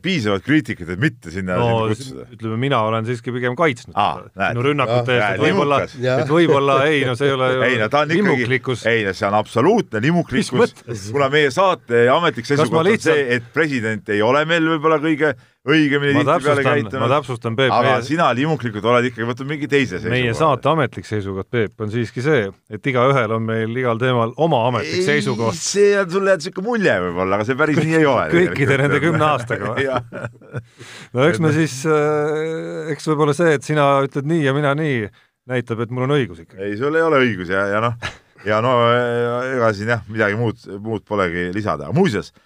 piisavalt 0.00 0.44
kriitikat, 0.44 0.88
et 0.94 1.00
mitte 1.00 1.32
sinna, 1.32 1.58
no, 1.60 1.82
kutsuda. 1.90 2.24
ütleme, 2.32 2.56
mina 2.60 2.78
olen 2.88 3.04
siiski 3.08 3.32
pigem 3.34 3.56
kaitsnud 3.58 3.96
ah, 4.00 4.22
no 4.56 4.64
rünnakute 4.64 5.16
eest, 5.16 5.36
et 5.36 5.42
võib-olla, 5.42 5.80
et 5.84 6.30
võib-olla 6.32 6.78
ei, 6.88 7.02
no 7.08 7.16
see 7.18 7.28
ei 7.28 7.34
ole 7.36 7.50
ei 7.68 7.76
no 7.80 7.90
ta 7.92 8.06
on 8.06 8.14
ikkagi, 8.16 8.46
ei 8.88 9.04
no 9.04 9.12
see 9.16 9.28
on 9.28 9.36
absoluutne 9.36 10.00
limuklikkus, 10.04 10.72
kuna 11.10 11.28
meie 11.32 11.52
saate 11.52 12.06
ametlik 12.12 12.48
seisukoht 12.48 12.92
on 12.94 13.04
see, 13.04 13.28
et 13.36 13.52
president 13.52 14.16
ei 14.16 14.24
ole 14.24 14.46
meil 14.48 14.64
võib-olla 14.76 15.00
kõige 15.02 15.34
õigemini 15.66 16.20
tihtipeale 16.20 16.62
käitunud. 16.64 17.00
ma 17.02 17.08
täpsustan, 17.10 17.56
Peep. 17.58 17.72
aga 17.74 17.96
meie... 17.96 18.04
sina 18.06 18.28
liimuklikult 18.36 18.84
oled 18.86 19.08
ikkagi 19.10 19.26
võtnud 19.28 19.48
mingi 19.50 19.68
teise 19.70 19.96
seisukoha. 19.96 20.14
meie 20.14 20.34
saate 20.38 20.70
ametlik 20.70 21.08
seisukoht, 21.08 21.48
Peep, 21.52 21.74
on 21.82 21.92
siiski 21.92 22.22
see, 22.24 22.46
et 22.70 22.90
igaühel 22.92 23.34
on 23.36 23.44
meil 23.48 23.74
igal 23.80 24.00
teemal 24.00 24.34
oma 24.46 24.62
ametlik 24.68 25.02
ei, 25.02 25.06
seisukoht. 25.08 25.58
see 25.58 25.96
on 25.98 26.10
sulle 26.12 26.34
jäänud 26.34 26.46
niisugune 26.46 26.68
mulje 26.68 26.96
võib-olla, 27.06 27.38
aga 27.38 27.48
see 27.48 27.58
päris 27.58 27.80
nii 27.82 27.98
ei 27.98 28.08
ole. 28.10 28.26
kõikide 28.36 28.78
nende 28.82 29.02
kümne 29.02 29.28
aastaga 29.32 29.72
või 29.74 29.88
no 29.90 31.26
eks 31.26 31.42
me 31.42 31.52
siis, 31.56 31.80
äh, 31.90 32.92
eks 32.94 33.10
võib-olla 33.10 33.34
see, 33.36 33.58
et 33.58 33.66
sina 33.66 33.88
ütled 34.06 34.30
nii 34.30 34.46
ja 34.46 34.54
mina 34.56 34.74
nii, 34.78 35.06
näitab, 35.50 35.82
et 35.82 35.94
mul 35.94 36.06
on 36.06 36.16
õigus 36.20 36.46
ikka. 36.46 36.60
ei, 36.62 36.78
sul 36.78 36.94
ei 36.94 37.06
ole 37.06 37.24
õigus 37.26 37.50
ja, 37.50 37.66
ja 37.74 37.82
noh, 37.82 37.98
ja 38.46 38.62
no 38.62 38.78
ega 38.94 39.74
siin 39.74 39.96
jah, 39.96 40.06
midagi 40.10 40.38
muud, 40.38 40.62
muud 40.78 41.06
polegi 41.06 41.50
lisada, 41.54 41.90
muuseas 41.96 42.30
Äh, 42.30 42.45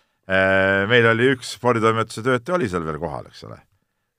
meil 0.90 1.08
oli 1.10 1.32
üks 1.34 1.54
sporditoimetuse 1.56 2.22
töötaja 2.26 2.58
oli 2.58 2.68
seal 2.70 2.84
veel 2.86 3.00
kohal, 3.02 3.26
eks 3.30 3.46
ole. 3.48 3.56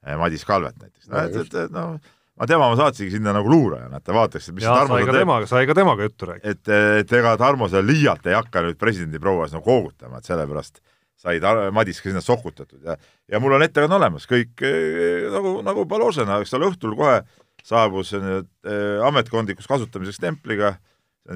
Äh, 0.06 0.18
Madis 0.20 0.44
Kalvet 0.48 0.80
näiteks, 0.82 1.08
no 1.12 1.22
et, 1.22 1.36
et, 1.44 1.58
et 1.66 1.74
noh, 1.76 1.94
ma 2.40 2.48
tema 2.50 2.72
ma 2.72 2.78
saatsingi 2.80 3.14
sinna 3.14 3.36
nagu 3.36 3.52
luurajana, 3.52 4.00
et 4.02 4.08
ta 4.08 4.16
vaataks, 4.16 4.50
et 4.50 4.58
mis 4.58 4.66
ja, 4.66 4.74
Tarmo 4.82 4.98
sai 4.98 5.06
ka 5.08 5.16
temaga, 5.18 5.50
sai 5.50 5.68
ka 5.70 5.76
temaga 5.78 6.08
juttu 6.08 6.32
rääkida. 6.32 6.56
et, 6.56 6.72
et 7.04 7.14
ega 7.20 7.36
Tarmo 7.40 7.70
seal 7.72 7.86
liialt 7.86 8.26
ei 8.28 8.36
hakka 8.38 8.66
nüüd 8.66 8.80
presidendi 8.82 9.22
prouas 9.22 9.54
nagu 9.54 9.64
koogutama, 9.68 10.20
et 10.20 10.28
sellepärast 10.28 10.82
sai 11.22 11.38
ta, 11.44 11.54
Madis 11.76 12.02
ka 12.02 12.10
sinna 12.10 12.26
sokutatud 12.26 12.82
ja 12.82 12.98
ja 13.30 13.40
mul 13.40 13.56
on 13.56 13.68
ettekanne 13.68 14.00
olemas, 14.00 14.26
kõik 14.28 14.66
eh, 14.66 15.30
nagu, 15.32 15.60
nagu 15.64 15.86
Paložena, 15.88 16.42
eks 16.42 16.56
tal 16.56 16.66
õhtul 16.66 16.98
kohe 16.98 17.22
saabus 17.62 18.16
nüüd 18.18 18.50
eh, 18.66 19.06
ametkondlikus 19.06 19.70
kasutamiseks 19.70 20.24
templiga 20.24 20.74
äh, 20.74 20.82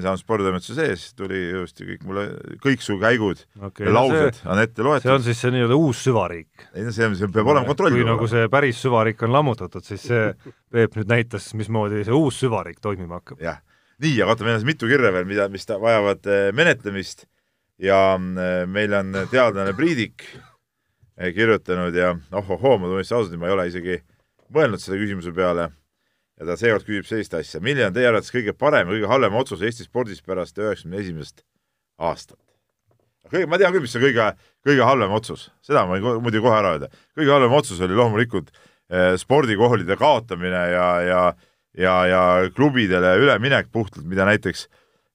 saanud 0.02 0.20
sporditoimetuse 0.20 0.74
sees, 0.76 1.04
tuli 1.18 1.38
ilusti 1.52 1.86
kõik 1.88 2.06
mulle, 2.08 2.24
kõiksu 2.62 2.98
käigud 3.00 3.42
okay, 3.60 3.86
ja 3.86 3.94
laused 3.94 4.38
see, 4.38 4.48
on 4.52 4.60
ette 4.62 4.84
loetud. 4.86 5.06
see 5.06 5.14
on 5.14 5.24
siis 5.26 5.40
see 5.42 5.52
nii-öelda 5.54 5.78
uus 5.78 6.02
süvariik? 6.06 6.66
ei 6.72 6.86
no 6.86 6.94
see, 6.94 7.08
see 7.18 7.30
peab 7.34 7.52
olema 7.52 7.68
kontrolli 7.68 8.00
kui 8.00 8.08
nagu 8.08 8.28
see 8.30 8.50
päris 8.52 8.80
süvariik 8.84 9.22
on 9.26 9.34
lammutatud, 9.36 9.86
siis 9.86 10.04
see 10.10 10.26
Peep 10.76 10.98
nüüd 10.98 11.08
näitas, 11.08 11.46
mismoodi 11.56 12.02
see 12.04 12.16
uus 12.16 12.40
süvariik 12.42 12.82
toimima 12.84 13.20
hakkab. 13.20 13.40
jah, 13.40 13.62
nii, 14.02 14.18
aga 14.18 14.32
vaata, 14.32 14.48
meil 14.48 14.58
on 14.58 14.68
mitu 14.68 14.90
kirja 14.90 15.14
veel, 15.14 15.28
mida, 15.28 15.48
mis 15.52 15.68
vajavad 15.70 16.28
eh, 16.32 16.50
menetlemist 16.56 17.26
ja 17.82 18.00
eh, 18.16 18.60
meil 18.68 18.94
on 18.98 19.14
teadlane 19.30 19.72
Priidik 19.78 20.26
eh, 20.34 21.32
kirjutanud 21.36 21.94
ja 21.96 22.12
ohohoo, 22.32 22.76
ma 22.82 22.90
tunnistan 22.90 23.20
ausalt, 23.20 23.40
ma 23.40 23.48
ei 23.50 23.56
ole 23.56 23.68
isegi 23.70 24.00
mõelnud 24.52 24.82
selle 24.82 25.00
küsimuse 25.00 25.32
peale 25.36 25.70
ja 26.36 26.48
ta 26.48 26.56
seekord 26.60 26.86
küsib 26.86 27.08
sellist 27.08 27.34
asja, 27.36 27.60
milline 27.64 27.88
on 27.88 27.96
teie 27.96 28.08
arvates 28.10 28.32
kõige 28.34 28.54
parem 28.56 28.88
ja 28.88 28.96
kõige 28.96 29.10
halvem 29.10 29.38
otsus 29.40 29.62
Eesti 29.64 29.86
spordis 29.86 30.22
pärast 30.24 30.58
üheksakümne 30.60 31.00
esimest 31.00 31.42
aastat? 31.96 32.40
kõige, 33.30 33.48
ma 33.50 33.58
tean 33.58 33.74
küll, 33.74 33.84
mis 33.86 33.96
on 33.98 34.04
kõige, 34.04 34.30
kõige 34.66 34.86
halvem 34.86 35.16
otsus, 35.16 35.48
seda 35.66 35.86
ma 35.86 35.96
võin 35.96 36.22
muidugi 36.24 36.44
kohe 36.44 36.58
ära 36.60 36.76
öelda. 36.76 36.90
kõige 37.16 37.34
halvem 37.34 37.58
otsus 37.58 37.82
oli 37.82 37.98
loomulikult 37.98 38.52
eh, 38.52 39.14
spordikoolide 39.20 39.98
kaotamine 40.00 40.64
ja, 40.72 40.88
ja 41.02 41.22
ja, 41.76 41.94
ja 42.08 42.20
klubidele 42.56 43.18
üleminek 43.20 43.66
puhtalt, 43.68 44.06
mida 44.08 44.24
näiteks 44.24 44.62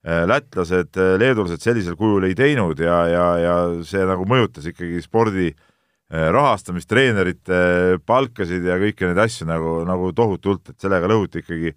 eh, 0.05 0.25
lätlased, 0.29 0.93
eh, 0.97 1.15
leedulased 1.21 1.63
sellisel 1.63 1.97
kujul 1.97 2.27
ei 2.27 2.35
teinud 2.37 2.81
ja, 2.81 2.99
ja, 3.09 3.25
ja 3.41 3.55
see 3.87 4.03
nagu 4.05 4.27
mõjutas 4.29 4.67
ikkagi 4.69 5.01
spordi 5.01 5.49
Eh, 5.49 5.69
rahastamist, 6.11 6.89
treenerite 6.91 7.61
palkasid 8.05 8.65
ja 8.67 8.75
kõiki 8.81 9.07
neid 9.07 9.21
asju 9.23 9.47
nagu, 9.47 9.77
nagu 9.87 10.11
tohutult, 10.15 10.73
et 10.73 10.83
sellega 10.83 11.07
lõhuti 11.07 11.39
ikkagi 11.39 11.71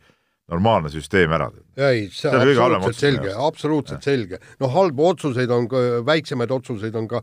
normaalne 0.50 0.90
süsteem 0.92 1.32
ära. 1.32 1.46
ei, 1.76 2.08
see 2.12 2.28
on 2.28 2.42
absoluutselt 2.42 2.98
selge, 3.00 3.30
absoluutselt 3.46 4.04
selge. 4.04 4.40
noh, 4.60 4.72
halbu 4.74 5.06
otsuseid 5.12 5.50
on 5.54 5.68
väiksemaid 6.04 6.50
otsuseid 6.52 6.98
on 6.98 7.08
ka 7.08 7.22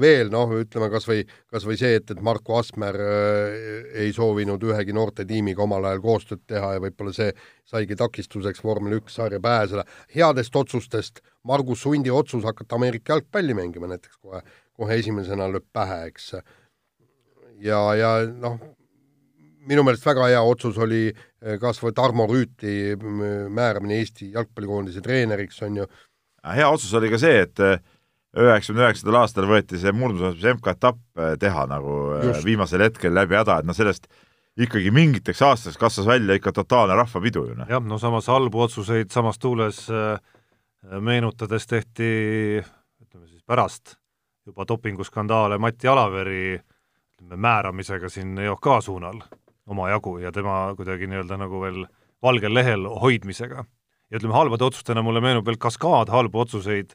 veel 0.00 0.30
noh, 0.32 0.52
ütleme 0.56 0.88
kas 0.92 1.04
või, 1.08 1.22
kas 1.52 1.66
või 1.68 1.76
see, 1.76 1.98
et, 1.98 2.10
et 2.10 2.20
Marko 2.24 2.56
Asmer 2.58 2.96
äh, 2.96 3.56
ei 4.04 4.12
soovinud 4.16 4.62
ühegi 4.64 4.94
noortetiimiga 4.96 5.64
omal 5.66 5.84
ajal 5.90 6.02
koostööd 6.04 6.44
teha 6.48 6.76
ja 6.76 6.82
võib-olla 6.82 7.12
see 7.16 7.32
saigi 7.68 7.98
takistuseks 7.98 8.64
vormel 8.64 8.96
üks 9.00 9.18
sarja 9.20 9.40
pääseda. 9.42 9.84
headest 10.14 10.56
otsustest 10.56 11.20
Margus 11.44 11.84
Sundi 11.84 12.10
otsus 12.10 12.44
hakata 12.44 12.78
Ameerika 12.80 13.12
jalgpalli 13.12 13.54
mängima 13.54 13.90
näiteks 13.90 14.16
kohe, 14.16 14.40
kohe 14.76 14.98
esimesena 15.00 15.48
lööb 15.50 15.66
pähe, 15.72 16.06
eks. 16.10 16.32
ja, 17.64 17.80
ja 17.96 18.10
noh, 18.28 18.58
minu 19.66 19.84
meelest 19.86 20.06
väga 20.06 20.28
hea 20.30 20.42
otsus 20.46 20.78
oli 20.82 21.08
äh, 21.10 21.56
kas 21.62 21.80
või 21.82 21.94
Tarmo 21.96 22.28
Rüütli 22.30 22.96
määramine 22.96 24.00
Eesti 24.00 24.32
jalgpallikoondise 24.34 25.02
treeneriks, 25.04 25.60
on 25.66 25.82
ju. 25.82 25.88
hea 26.56 26.68
otsus 26.70 26.94
oli 26.98 27.10
ka 27.12 27.20
see, 27.20 27.42
et 27.46 27.64
üheksakümne 28.36 28.84
üheksandal 28.84 29.20
aastal 29.22 29.48
võeti 29.48 29.80
see 29.80 29.94
murdmaasuusatamise 29.96 30.56
MK-etapp 30.58 31.02
äh, 31.20 31.34
teha 31.40 31.66
nagu 31.70 31.98
Just. 32.22 32.46
viimasel 32.46 32.86
hetkel 32.86 33.14
läbi 33.16 33.38
häda, 33.38 33.60
et 33.60 33.68
noh, 33.68 33.76
sellest 33.76 34.10
ikkagi 34.60 34.92
mingiteks 34.94 35.42
aastaks 35.44 35.76
kasvas 35.80 36.08
välja 36.08 36.36
ikka 36.38 36.52
totaalne 36.56 36.96
rahvapidu 36.96 37.44
ju 37.50 37.58
noh. 37.58 37.68
jah, 37.68 37.82
no 37.84 38.00
samas 38.00 38.28
halbu 38.32 38.64
otsuseid 38.64 39.12
samas 39.12 39.36
tuules 39.40 39.82
meenutades 41.04 41.66
tehti 41.68 42.08
ütleme 42.62 43.26
siis 43.26 43.42
pärast 43.44 43.96
juba 44.46 44.66
dopinguskandaale 44.68 45.58
Mati 45.58 45.88
Alaveri 45.88 46.58
ütleme 47.16 47.36
määramisega 47.36 48.08
siin 48.12 48.38
EOK 48.38 48.68
suunal 48.84 49.20
omajagu 49.66 50.18
ja 50.22 50.32
tema 50.32 50.74
kuidagi 50.76 51.08
nii-öelda 51.10 51.38
nagu 51.40 51.60
veel 51.62 51.86
valgel 52.22 52.54
lehel 52.54 52.86
hoidmisega. 53.02 53.64
ja 54.10 54.18
ütleme, 54.20 54.34
halbade 54.34 54.64
otsustena 54.64 55.02
mulle 55.02 55.20
meenub 55.20 55.46
veel 55.46 55.58
kaskaad 55.58 56.12
halbu 56.12 56.40
otsuseid 56.44 56.94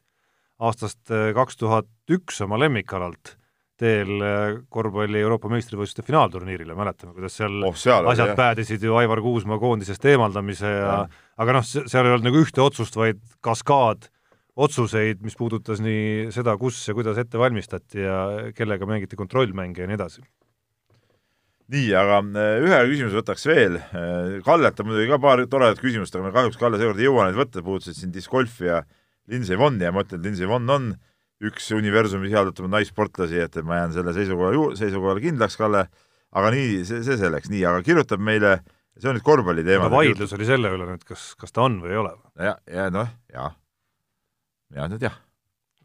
aastast 0.62 1.12
äh, 1.12 1.32
kaks 1.36 1.58
tuhat 1.58 1.90
üks 2.10 2.42
oma 2.46 2.60
lemmikalalt 2.62 3.36
teel 3.82 4.22
äh, 4.22 4.62
korvpalli 4.70 5.20
Euroopa 5.20 5.50
meistrivõistluste 5.50 6.06
finaalturniirile, 6.06 6.76
mäletame, 6.78 7.16
kuidas 7.18 7.36
seal, 7.40 7.58
oh, 7.66 7.76
seal 7.76 8.08
asjad 8.08 8.30
oli, 8.30 8.38
päädisid 8.38 8.86
ju 8.86 8.96
Aivar 9.00 9.24
Kuusmaa 9.26 9.60
koondisest 9.60 10.06
eemaldamise 10.06 10.70
ja, 10.70 10.88
ja. 10.88 11.06
aga 11.42 11.58
noh, 11.58 11.66
seal 11.66 12.06
ei 12.06 12.14
olnud 12.14 12.30
nagu 12.30 12.44
ühte 12.46 12.62
otsust, 12.64 12.96
vaid 13.00 13.22
kaskaad 13.44 14.08
otsuseid, 14.56 15.22
mis 15.24 15.38
puudutas 15.40 15.80
nii 15.84 16.30
seda, 16.36 16.58
kus 16.60 16.80
ja 16.88 16.96
kuidas 16.98 17.20
ette 17.22 17.40
valmistati 17.40 18.04
ja 18.04 18.18
kellega 18.56 18.88
mängiti 18.90 19.20
kontrollmänge 19.20 19.84
ja 19.84 19.90
nii 19.90 20.00
edasi. 20.00 20.24
nii, 21.72 21.92
aga 21.96 22.18
äh, 22.20 22.58
ühe 22.66 22.80
küsimuse 22.90 23.16
võtaks 23.22 23.46
veel. 23.48 23.78
Kallelt 24.44 24.80
on 24.84 24.90
muidugi 24.90 25.08
ka 25.14 25.22
paar 25.24 25.46
toredat 25.48 25.80
küsimust, 25.80 26.16
aga 26.18 26.28
me 26.28 26.34
kahjuks 26.36 26.60
Kalle 26.60 26.82
seekord 26.82 27.00
ei 27.00 27.08
jõua 27.08 27.30
neid 27.30 27.40
võtta, 27.40 27.64
puudutasid 27.64 27.96
siin 27.96 28.12
disc 28.12 28.32
golfi 28.32 28.68
ja 28.68 28.82
Lindsey 29.32 29.56
Vonni 29.60 29.88
ja 29.88 29.94
ma 29.96 30.04
ütlen, 30.04 30.20
et 30.20 30.28
Lindsey 30.28 30.50
Vonn 30.50 30.74
on 30.74 30.92
üks 31.42 31.72
universumi 31.74 32.30
headutamaid 32.34 32.76
naissportlasi, 32.76 33.40
et 33.46 33.56
ma 33.66 33.80
jään 33.80 33.96
selle 33.96 34.14
seisukoha 34.18 34.52
ju-, 34.58 34.74
seisukohale 34.78 35.24
kindlaks, 35.24 35.58
Kalle, 35.60 35.86
aga 36.36 36.52
nii, 36.54 36.84
see, 36.88 37.02
see 37.08 37.18
selleks, 37.22 37.50
nii, 37.54 37.64
aga 37.70 37.82
kirjutab 37.86 38.22
meile, 38.24 38.58
see 39.00 39.10
on 39.10 39.18
nüüd 39.18 39.26
korvpalli 39.26 39.66
teema. 39.66 39.90
vaidlus 39.94 40.36
oli 40.38 40.50
selle 40.50 40.74
üle 40.76 40.92
nüüd, 40.92 41.08
kas, 41.08 41.32
kas 41.40 41.56
ta 41.56 41.66
on 41.66 41.80
või 41.84 41.96
ei 41.96 42.04
ole? 42.04 42.14
ja, 42.36 42.56
ja 42.68 42.92
noh, 42.94 43.10
jah. 43.34 43.56
Ja 44.76 44.90
nüüd 44.92 45.04
jah. 45.06 45.16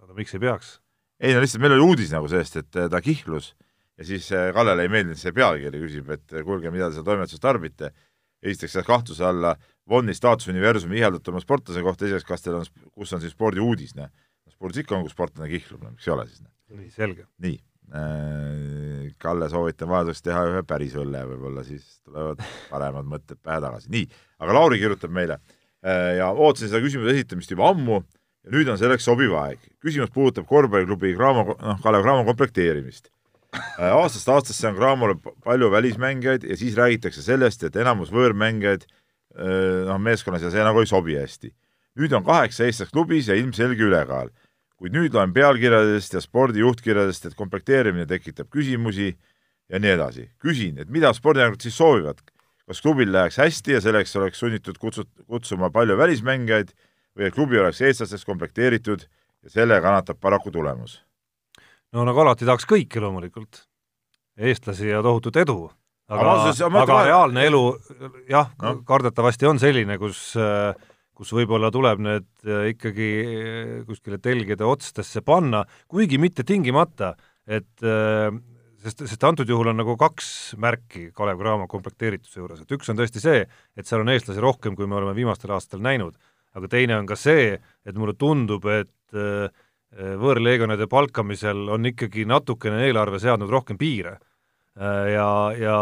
aga 0.02 0.16
miks 0.16 0.34
ei 0.36 0.42
peaks? 0.42 0.76
ei 1.20 1.34
no 1.34 1.44
lihtsalt 1.44 1.62
meil 1.64 1.76
oli 1.76 1.88
uudis 1.92 2.12
nagu 2.14 2.28
sellest, 2.30 2.60
et 2.60 2.82
ta 2.92 3.00
kihlus 3.04 3.54
ja 3.96 4.04
siis 4.04 4.28
eh, 4.32 4.50
Kallele 4.54 4.84
ei 4.86 4.92
meeldinud 4.92 5.20
see 5.20 5.32
pealkiri, 5.36 5.80
küsib, 5.82 6.10
et 6.14 6.36
kuulge, 6.44 6.72
mida 6.74 6.90
te 6.90 6.98
seal 6.98 7.06
toimetuses 7.06 7.42
tarbite. 7.42 7.92
esiteks 8.46 8.76
sealt 8.76 8.86
kahtluse 8.86 9.24
alla 9.24 9.54
Vonni 9.88 10.14
staatus 10.14 10.50
universumi 10.50 10.98
ihaldatuma 10.98 11.40
sportlase 11.40 11.82
kohta, 11.82 12.04
teiseks, 12.04 12.26
kas 12.26 12.42
teil 12.42 12.58
on, 12.58 12.66
kus 12.90 13.12
on 13.14 13.22
siis 13.22 13.32
spordiuudis, 13.36 13.94
noh. 13.96 14.10
spordis 14.50 14.82
ikka 14.82 14.96
on, 14.96 15.04
kus 15.06 15.14
sportlane 15.14 15.48
kihlub, 15.50 15.84
no 15.84 15.92
miks 15.94 16.08
ei 16.08 16.14
ole 16.14 16.26
siis, 16.26 16.42
noh. 16.42 16.52
nii, 16.74 16.90
selge. 16.94 17.26
nii 17.44 17.56
äh,, 17.94 19.14
Kalle 19.22 19.48
soovitan 19.48 19.88
vajaduseks 19.88 20.26
teha 20.26 20.42
ühe 20.50 20.62
päris 20.66 20.96
õlle, 20.98 21.22
võib-olla 21.30 21.62
siis 21.64 22.00
tulevad 22.02 22.42
paremad 22.72 23.06
mõtted 23.08 23.38
pähe 23.38 23.62
tagasi, 23.62 23.92
nii, 23.94 24.08
aga 24.42 24.58
Lauri 24.58 24.82
kirjutab 24.82 25.14
meile 25.14 25.38
äh, 25.38 26.16
ja 26.18 26.32
ootasin 26.34 26.72
seda 26.72 26.82
küsimuse 26.84 27.14
esitamist 27.14 27.54
juba 27.54 27.70
ammu 27.70 28.02
ja 28.46 28.54
nüüd 28.54 28.68
on 28.70 28.78
selleks 28.78 29.04
sobiv 29.04 29.34
aeg. 29.34 29.58
küsimus 29.82 30.12
puudutab 30.14 30.46
korvpalliklubi 30.46 31.14
Graamo, 31.18 31.56
noh, 31.60 31.80
Kalev 31.82 32.06
Cramo 32.06 32.24
komplekteerimist 32.28 33.10
äh,. 33.54 33.90
aastast 33.90 34.28
aastasse 34.28 34.68
on 34.70 34.78
Cramole 34.78 35.18
palju 35.44 35.70
välismängijaid 35.70 36.46
ja 36.46 36.56
siis 36.56 36.76
räägitakse 36.78 37.22
sellest, 37.22 37.66
et 37.66 37.76
enamus 37.76 38.12
võõrmängijaid 38.14 38.86
noh, 39.36 39.98
meeskonnas 40.00 40.44
ja 40.46 40.50
see 40.52 40.64
nagu 40.64 40.80
ei 40.80 40.90
sobi 40.90 41.16
hästi. 41.18 41.52
nüüd 41.96 42.12
on 42.12 42.24
kaheksa 42.24 42.66
eestlast 42.66 42.92
klubis 42.92 43.28
ja 43.28 43.34
ilmselge 43.34 43.82
ülekaal. 43.82 44.30
kuid 44.76 44.92
nüüd 44.92 45.14
loen 45.14 45.32
pealkirjadest 45.32 46.14
ja 46.14 46.20
spordi 46.20 46.60
juhtkirjadest, 46.60 47.26
et 47.26 47.34
komplekteerimine 47.34 48.06
tekitab 48.06 48.48
küsimusi 48.52 49.16
ja 49.68 49.78
nii 49.78 49.90
edasi. 49.90 50.30
küsin, 50.38 50.78
et 50.78 50.88
mida 50.88 51.12
spordiajakirjad 51.12 51.62
siis 51.62 51.76
soovivad? 51.76 52.20
kas 52.66 52.82
klubil 52.82 53.12
läheks 53.12 53.36
hästi 53.38 53.76
ja 53.76 53.80
selleks 53.80 54.16
oleks 54.16 54.38
sunnitud 54.42 54.78
kutsut-, 54.82 55.22
kutsuma 55.26 55.70
palju 55.70 55.96
välismängijaid 55.96 56.72
või 57.16 57.28
et 57.28 57.34
klubi 57.34 57.60
oleks 57.60 57.80
eestlastest 57.80 58.28
komplekteeritud 58.28 59.06
ja 59.06 59.50
selle 59.52 59.80
kannatab 59.80 60.20
paraku 60.20 60.52
tulemus? 60.54 61.00
no 61.92 62.04
nagu 62.04 62.22
alati 62.24 62.48
tahaks 62.48 62.68
kõike 62.68 63.00
loomulikult, 63.02 63.64
eestlasi 64.36 64.90
ja 64.92 65.02
tohutut 65.04 65.36
edu 65.40 65.60
aga, 66.08 66.34
aga, 66.50 66.82
aga 66.82 67.00
reaalne 67.10 67.46
elu 67.48 67.64
jah 68.30 68.52
no., 68.62 68.76
kardetavasti 68.86 69.48
on 69.48 69.62
selline, 69.62 69.98
kus 70.02 70.34
kus 71.16 71.32
võib-olla 71.32 71.70
tuleb 71.72 72.02
need 72.04 72.26
äh, 72.44 72.68
ikkagi 72.74 73.08
äh, 73.22 73.70
kuskile 73.88 74.18
telgede 74.22 74.66
otstesse 74.68 75.22
panna, 75.24 75.64
kuigi 75.88 76.20
mitte 76.20 76.44
tingimata, 76.46 77.14
et 77.48 77.84
äh, 77.84 78.28
sest, 78.84 79.06
sest 79.08 79.26
antud 79.26 79.48
juhul 79.48 79.72
on 79.72 79.80
nagu 79.80 79.96
kaks 80.00 80.28
märki 80.60 81.08
Kalev 81.16 81.40
Cramo 81.40 81.68
komplekteerituse 81.72 82.42
juures, 82.42 82.62
et 82.62 82.76
üks 82.76 82.92
on 82.92 83.00
tõesti 83.00 83.22
see, 83.22 83.44
et 83.76 83.88
seal 83.88 84.04
on 84.04 84.12
eestlasi 84.12 84.44
rohkem, 84.44 84.76
kui 84.76 84.88
me 84.88 84.98
oleme 85.00 85.16
viimastel 85.16 85.56
aastatel 85.56 85.84
näinud, 85.86 86.18
aga 86.56 86.68
teine 86.72 86.96
on 86.96 87.06
ka 87.06 87.16
see, 87.20 87.52
et 87.84 87.96
mulle 87.96 88.16
tundub, 88.18 88.64
et 88.72 88.92
võõrleegionide 89.96 90.88
palkamisel 90.90 91.68
on 91.72 91.86
ikkagi 91.88 92.24
natukene 92.28 92.82
eelarve 92.88 93.20
seadnud 93.22 93.52
rohkem 93.52 93.78
piire 93.80 94.16
Äh, 94.76 95.12
ja, 95.14 95.28
ja 95.56 95.78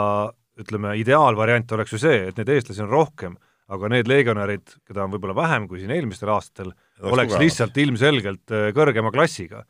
ütleme, 0.61 0.95
ideaalvariant 1.01 1.73
oleks 1.75 1.97
ju 1.97 2.01
see, 2.05 2.29
et 2.29 2.39
neid 2.39 2.53
eestlasi 2.55 2.85
on 2.85 2.93
rohkem, 2.93 3.35
aga 3.75 3.91
need 3.91 4.11
legionärid, 4.11 4.77
keda 4.87 5.07
on 5.07 5.15
võib-olla 5.17 5.35
vähem 5.39 5.67
kui 5.71 5.81
siin 5.81 5.91
eelmistel 5.95 6.31
aastatel, 6.31 6.71
oleks 7.01 7.33
tugevad. 7.33 7.43
lihtsalt 7.43 7.81
ilmselgelt 7.85 8.55
äh, 8.55 8.69
kõrgema 8.77 9.11
klassiga. 9.15 9.65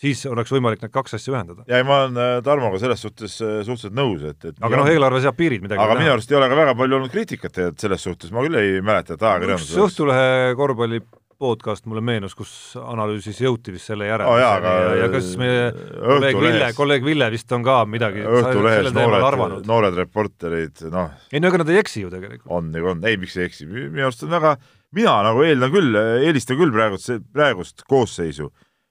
Siis 0.00 0.24
oleks 0.30 0.52
võimalik 0.52 0.82
need 0.84 0.94
kaks 0.94 1.18
asja 1.18 1.34
ühendada. 1.34 1.66
ja 1.70 1.82
ma 1.86 2.02
olen 2.04 2.22
äh, 2.22 2.32
Tarmoga 2.46 2.80
selles 2.82 3.02
suhtes 3.02 3.36
suhteliselt 3.40 3.96
nõus, 3.96 4.24
et, 4.28 4.50
et 4.52 4.58
aga 4.60 4.82
noh, 4.82 4.90
eelarve 4.92 5.22
seab 5.24 5.38
piirid 5.38 5.64
midagi 5.64 5.82
aga 5.82 5.98
minu 5.98 6.14
arust 6.16 6.32
ei 6.32 6.40
ole 6.40 6.50
ka 6.52 6.58
väga 6.62 6.74
palju 6.78 7.00
olnud 7.00 7.12
kriitikat 7.12 7.54
tegelikult 7.56 7.86
selles 7.86 8.08
suhtes, 8.08 8.34
ma 8.34 8.44
küll 8.46 8.60
ei 8.60 8.80
mäleta, 8.84 9.16
et 9.16 9.24
ajakirjanduses 9.24 9.78
Õhtulehe 9.86 10.56
korvpalli 10.58 11.00
podcast 11.38 11.84
mulle 11.88 12.00
meenus, 12.04 12.34
kus 12.36 12.50
analüüsis 12.80 13.38
jõuti 13.44 13.74
vist 13.74 13.90
selle 13.90 14.08
järele. 14.08 14.28
Oh, 14.30 14.38
jaa, 14.40 14.56
ja, 14.64 14.92
ja 15.02 15.08
kas 15.12 15.28
meie 15.40 15.66
kolleeg 15.74 16.38
Ville, 16.40 16.70
kolleeg 16.76 17.04
Ville 17.04 17.28
vist 17.34 17.52
on 17.52 17.66
ka 17.66 17.82
midagi 17.88 18.24
Õhtulehes 18.24 18.88
noored, 18.96 19.58
noored 19.68 19.98
reporterid, 20.00 20.86
noh. 20.92 21.12
Ei 21.32 21.42
no 21.42 21.52
ega 21.52 21.60
nad 21.60 21.72
ei 21.74 21.80
eksi 21.82 22.06
ju 22.06 22.12
tegelikult. 22.12 22.48
on 22.56 22.70
nagu 22.72 22.92
on, 22.94 23.04
ei 23.08 23.20
miks 23.20 23.36
ei 23.36 23.50
eksi, 23.50 23.68
minu 23.68 24.06
arust 24.08 24.24
on 24.24 24.32
väga, 24.32 24.54
mina 24.96 25.18
nagu 25.28 25.44
eeldan 25.44 25.74
küll, 25.74 26.00
eelistan 26.24 26.60
küll 26.60 26.72
praegust, 26.72 27.12
praegust 27.36 27.84
koosseisu 27.90 28.48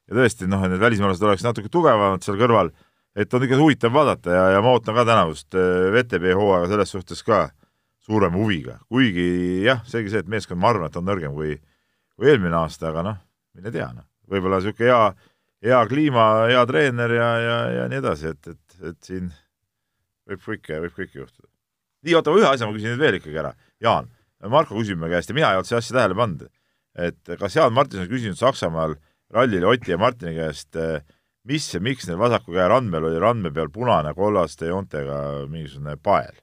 ja 0.10 0.18
tõesti 0.18 0.50
noh, 0.50 0.64
et 0.66 0.74
need 0.74 0.84
välismaalased 0.84 1.24
oleks 1.26 1.46
natuke 1.46 1.72
tugevamad 1.74 2.26
seal 2.26 2.40
kõrval, 2.40 2.72
et 3.16 3.34
on 3.34 3.46
ikka 3.46 3.60
huvitav 3.60 3.94
vaadata 3.96 4.34
ja, 4.34 4.48
ja 4.56 4.64
ma 4.66 4.74
ootan 4.76 4.98
ka 4.98 5.06
tänavust 5.08 5.56
äh, 5.58 5.92
VTB 5.96 6.36
hooaega 6.38 6.72
selles 6.74 6.92
suhtes 6.98 7.24
ka 7.26 7.48
suurema 8.06 8.38
huviga, 8.38 8.78
kuigi 8.92 9.64
jah, 9.66 9.82
seegi 9.90 10.12
see, 10.14 10.22
et 10.22 10.30
meeskond, 10.30 10.62
ma 10.62 10.70
arvan, 10.74 10.92
et 10.92 11.00
on 11.00 11.08
nõrgem 11.08 11.34
kui 11.34 11.56
kui 12.16 12.32
eelmine 12.32 12.56
aasta, 12.58 12.90
aga 12.92 13.04
noh, 13.06 13.18
mine 13.58 13.72
tea, 13.74 13.88
noh, 13.96 14.08
võib-olla 14.32 14.62
niisugune 14.62 14.88
hea, 14.88 15.00
hea 15.68 15.80
kliima, 15.92 16.26
hea 16.52 16.62
treener 16.70 17.16
ja, 17.16 17.30
ja, 17.44 17.58
ja 17.80 17.88
nii 17.92 18.00
edasi, 18.02 18.32
et, 18.32 18.54
et, 18.54 18.78
et 18.92 19.00
siin 19.04 19.32
võib 20.30 20.44
kõike, 20.46 20.80
võib 20.86 20.96
kõike 20.96 21.20
juhtuda. 21.20 21.50
nii, 22.06 22.16
oota, 22.20 22.36
ühe 22.38 22.48
asja 22.50 22.70
ma 22.70 22.76
küsin 22.76 22.94
nüüd 22.94 23.04
veel 23.04 23.20
ikkagi 23.20 23.42
ära, 23.44 23.52
Jaan, 23.84 24.08
Marko 24.52 24.78
küsib 24.78 25.00
mu 25.02 25.10
käest 25.10 25.32
ja 25.32 25.36
mina 25.36 25.52
ei 25.52 25.60
olnud 25.60 25.70
seda 25.70 25.82
asja 25.82 25.98
tähele 25.98 26.18
pannud, 26.18 26.48
et 27.08 27.36
kas 27.42 27.58
Jaan 27.58 27.76
Martinson 27.76 28.10
küsinud 28.12 28.40
Saksamaal 28.40 28.96
rallil 29.36 29.68
Oti 29.68 29.92
ja 29.92 30.00
Martini 30.00 30.36
käest, 30.38 30.80
mis 31.46 31.68
ja 31.74 31.84
miks 31.84 32.08
neil 32.08 32.20
vasaku 32.22 32.56
käe 32.56 32.68
randmel 32.72 33.12
oli 33.12 33.22
randme 33.22 33.52
peal 33.54 33.70
punane 33.74 34.16
kollaste 34.18 34.72
joontega 34.72 35.20
mingisugune 35.52 35.98
pael? 36.02 36.36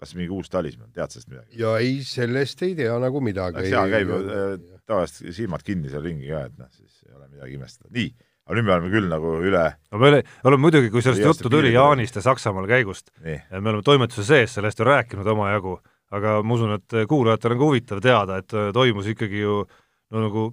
kas 0.00 0.14
mingi 0.16 0.32
uus 0.32 0.48
talismann, 0.48 0.90
tead 0.96 1.12
sellest 1.12 1.30
midagi? 1.30 1.60
ja 1.60 1.76
ei, 1.82 2.00
sellest 2.06 2.64
ei 2.64 2.74
tea 2.78 2.96
nagu 3.02 3.20
midagi. 3.24 3.66
seal 3.68 3.92
käib 3.92 4.10
ju 4.12 4.18
äh, 4.22 4.50
tavaliselt 4.88 5.36
silmad 5.36 5.64
kinni 5.66 5.92
seal 5.92 6.04
ringi 6.06 6.30
ka, 6.30 6.46
et 6.48 6.58
noh, 6.58 6.70
siis 6.72 7.02
ei 7.06 7.16
ole 7.16 7.28
midagi 7.28 7.58
imestada. 7.58 7.90
nii, 7.96 8.08
aga 8.46 8.58
nüüd 8.58 8.68
me 8.68 8.74
oleme 8.76 8.92
küll 8.94 9.10
nagu 9.10 9.34
üle 9.44 9.64
no 9.76 10.00
me 10.00 10.12
oleme 10.48 10.64
muidugi, 10.64 10.92
kui 10.92 11.04
sellest 11.04 11.26
juttu 11.26 11.52
tuli 11.52 11.74
Jaanist 11.74 12.16
ja 12.16 12.24
Saksamaal 12.24 12.68
käigust, 12.70 13.12
me 13.20 13.42
oleme 13.60 13.84
toimetuse 13.86 14.24
sees 14.26 14.56
sellest 14.56 14.80
ju 14.80 14.88
rääkinud 14.88 15.28
omajagu, 15.34 15.76
aga 16.16 16.38
ma 16.42 16.56
usun, 16.56 16.78
et 16.78 17.02
kuulajatel 17.10 17.56
on 17.56 17.60
ka 17.60 17.68
huvitav 17.68 18.00
teada, 18.04 18.40
et 18.40 18.56
toimus 18.76 19.12
ikkagi 19.12 19.44
ju 19.44 19.60
no 19.60 20.24
nagu, 20.24 20.48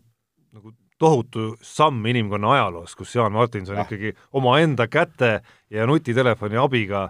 nagu 0.52 0.76
tohutu 0.98 1.56
samm 1.62 2.06
inimkonna 2.06 2.52
ajaloos, 2.52 2.96
kus 2.96 3.16
Jaan 3.16 3.32
Martinson 3.32 3.80
ikkagi 3.84 4.14
omaenda 4.34 4.88
käte 4.88 5.42
ja 5.70 5.86
nutitelefoni 5.88 6.58
abiga 6.58 7.10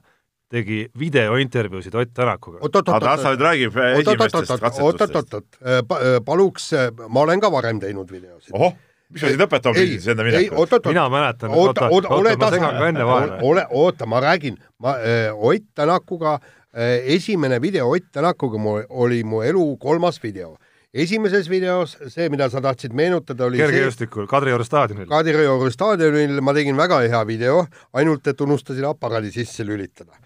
tegi 0.49 0.87
videointervjuusid 0.99 1.95
Ott 1.95 2.13
Tänakuga. 2.13 2.59
aga 2.63 3.17
ta 3.17 3.31
nüüd 3.33 3.41
räägib 3.43 3.77
esimestest 3.99 4.61
katsetustest. 4.61 4.81
oot-oot-oot, 4.81 6.25
paluks, 6.25 6.71
ma 7.07 7.21
olen 7.21 7.39
ka 7.39 7.51
varem 7.51 7.79
teinud 7.79 8.11
videosid. 8.11 8.53
ohoh 8.53 8.73
mis 9.09 9.23
sa 9.23 9.31
sind 9.31 9.43
õpetama 9.43 9.75
pidid 9.77 10.07
enne 10.11 10.25
minekut? 10.27 10.87
mina 10.91 11.07
mäletan, 11.11 11.51
oota, 11.55 11.87
oota, 11.89 12.11
oota, 12.11 12.37
ma 12.39 12.51
segan 12.51 12.79
ka 12.79 12.87
enne 12.91 13.05
vahele. 13.07 13.39
ole, 13.49 13.65
oota, 13.71 14.07
ma 14.09 14.21
räägin, 14.23 14.57
ma 14.83 14.97
äh,, 14.99 15.31
Ott 15.31 15.67
Tänakuga 15.75 16.37
äh,, 16.37 16.97
esimene 17.15 17.61
video 17.61 17.89
Ott 17.91 18.11
Tänakuga 18.11 18.59
mu, 18.59 18.81
oli 18.89 19.23
mu 19.23 19.41
elu 19.41 19.77
kolmas 19.77 20.19
video. 20.23 20.57
Esimeses 20.97 21.49
videos, 21.51 21.95
see, 22.09 22.27
mida 22.33 22.49
sa 22.49 22.61
tahtsid 22.63 22.95
meenutada, 22.97 23.45
oli 23.47 23.61
kergejõustikul, 23.61 24.27
Kadrioru 24.29 24.65
staadionil. 24.67 25.07
Kadrioru 25.11 25.71
staadionil 25.73 26.41
ma 26.41 26.55
tegin 26.57 26.77
väga 26.79 27.03
hea 27.05 27.23
video, 27.29 27.63
ainult 27.97 28.27
et 28.27 28.41
unustasin 28.41 28.89
aparaadi 28.89 29.33
sisse 29.35 29.65
lülitada. 29.67 30.17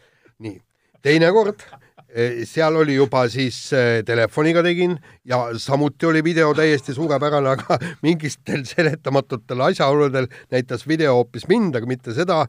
nii, 0.42 0.58
teine 1.04 1.30
kord 1.36 1.62
Eh, 2.12 2.42
seal 2.44 2.76
oli 2.76 2.98
juba 2.98 3.22
siis 3.32 3.56
eh, 3.72 4.02
telefoniga 4.04 4.60
tegin 4.66 4.98
ja 5.24 5.38
samuti 5.56 6.10
oli 6.10 6.20
video 6.24 6.50
täiesti 6.54 6.92
suurepärane, 6.94 7.54
aga 7.54 7.78
mingistel 8.04 8.66
seletamatutel 8.68 9.64
asjaoludel 9.70 10.28
näitas 10.52 10.84
video 10.88 11.14
hoopis 11.16 11.48
mind, 11.48 11.78
aga 11.80 11.88
mitte 11.88 12.12
seda, 12.18 12.42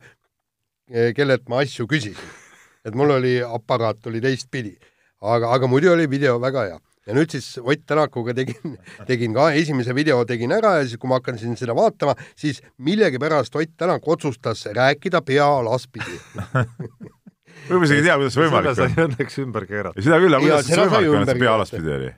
eh, 0.91 1.13
kellelt 1.15 1.47
ma 1.47 1.63
asju 1.63 1.87
küsisin. 1.87 2.41
et 2.85 2.97
mul 2.99 3.15
oli, 3.15 3.37
aparaat 3.39 4.07
oli 4.11 4.21
teistpidi. 4.21 4.75
aga, 5.21 5.53
aga 5.55 5.71
muidu 5.71 5.93
oli 5.93 6.11
video 6.11 6.41
väga 6.43 6.67
hea. 6.67 6.81
Ja 7.07 7.17
nüüd 7.17 7.33
siis 7.35 7.57
Ott 7.63 7.83
Tänakuga 7.87 8.35
tegin, 8.37 8.77
tegin 9.09 9.35
ka 9.35 9.51
esimese 9.59 9.95
video 9.97 10.21
tegin 10.29 10.55
ära 10.55 10.77
ja 10.81 10.87
siis, 10.87 11.01
kui 11.01 11.11
ma 11.11 11.19
hakkasin 11.21 11.57
seda 11.59 11.75
vaatama, 11.77 12.15
siis 12.39 12.63
millegipärast 12.79 13.57
Ott 13.59 13.75
Tänak 13.79 14.07
otsustas 14.09 14.65
rääkida 14.77 15.23
pea 15.27 15.47
alaspidi 15.59 16.19
võib 17.69 17.87
isegi 17.87 18.03
ei 18.03 18.09
tea, 18.09 18.19
kuidas 18.19 18.37
see 18.37 18.45
võimalik 18.47 18.73
on. 18.73 18.77
seda 18.79 18.91
sai 18.91 19.07
õnneks 19.09 19.41
ümber 19.45 19.69
keerata. 19.71 20.03
seda 20.03 20.21
küll, 20.23 20.37
aga 20.37 20.47
kuidas 20.47 20.69
see 20.69 20.83
võimalik 20.83 21.15
on, 21.15 21.25
et 21.25 21.33
see 21.33 21.43
pea 21.45 21.55
alaspidi 21.57 21.97
oli? 21.99 22.13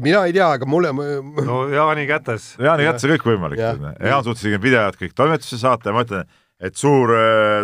mina 0.00 0.24
ei 0.28 0.32
tea, 0.36 0.48
aga 0.56 0.68
mulle 0.68 0.92
no 0.92 1.62
Jaani 1.68 2.06
kätes. 2.08 2.54
Jaani 2.60 2.86
kätes 2.88 3.04
on 3.04 3.12
kõik 3.12 3.26
võimalik. 3.28 3.60
Jaan 3.60 4.24
suutis 4.24 4.46
isegi 4.46 4.60
videod 4.62 4.96
kõik 4.96 5.12
toimetusse 5.16 5.58
saata 5.60 5.90
ja 5.90 5.96
ma 5.96 6.04
ütlen, 6.06 6.30
et 6.62 6.78
suur, 6.80 7.12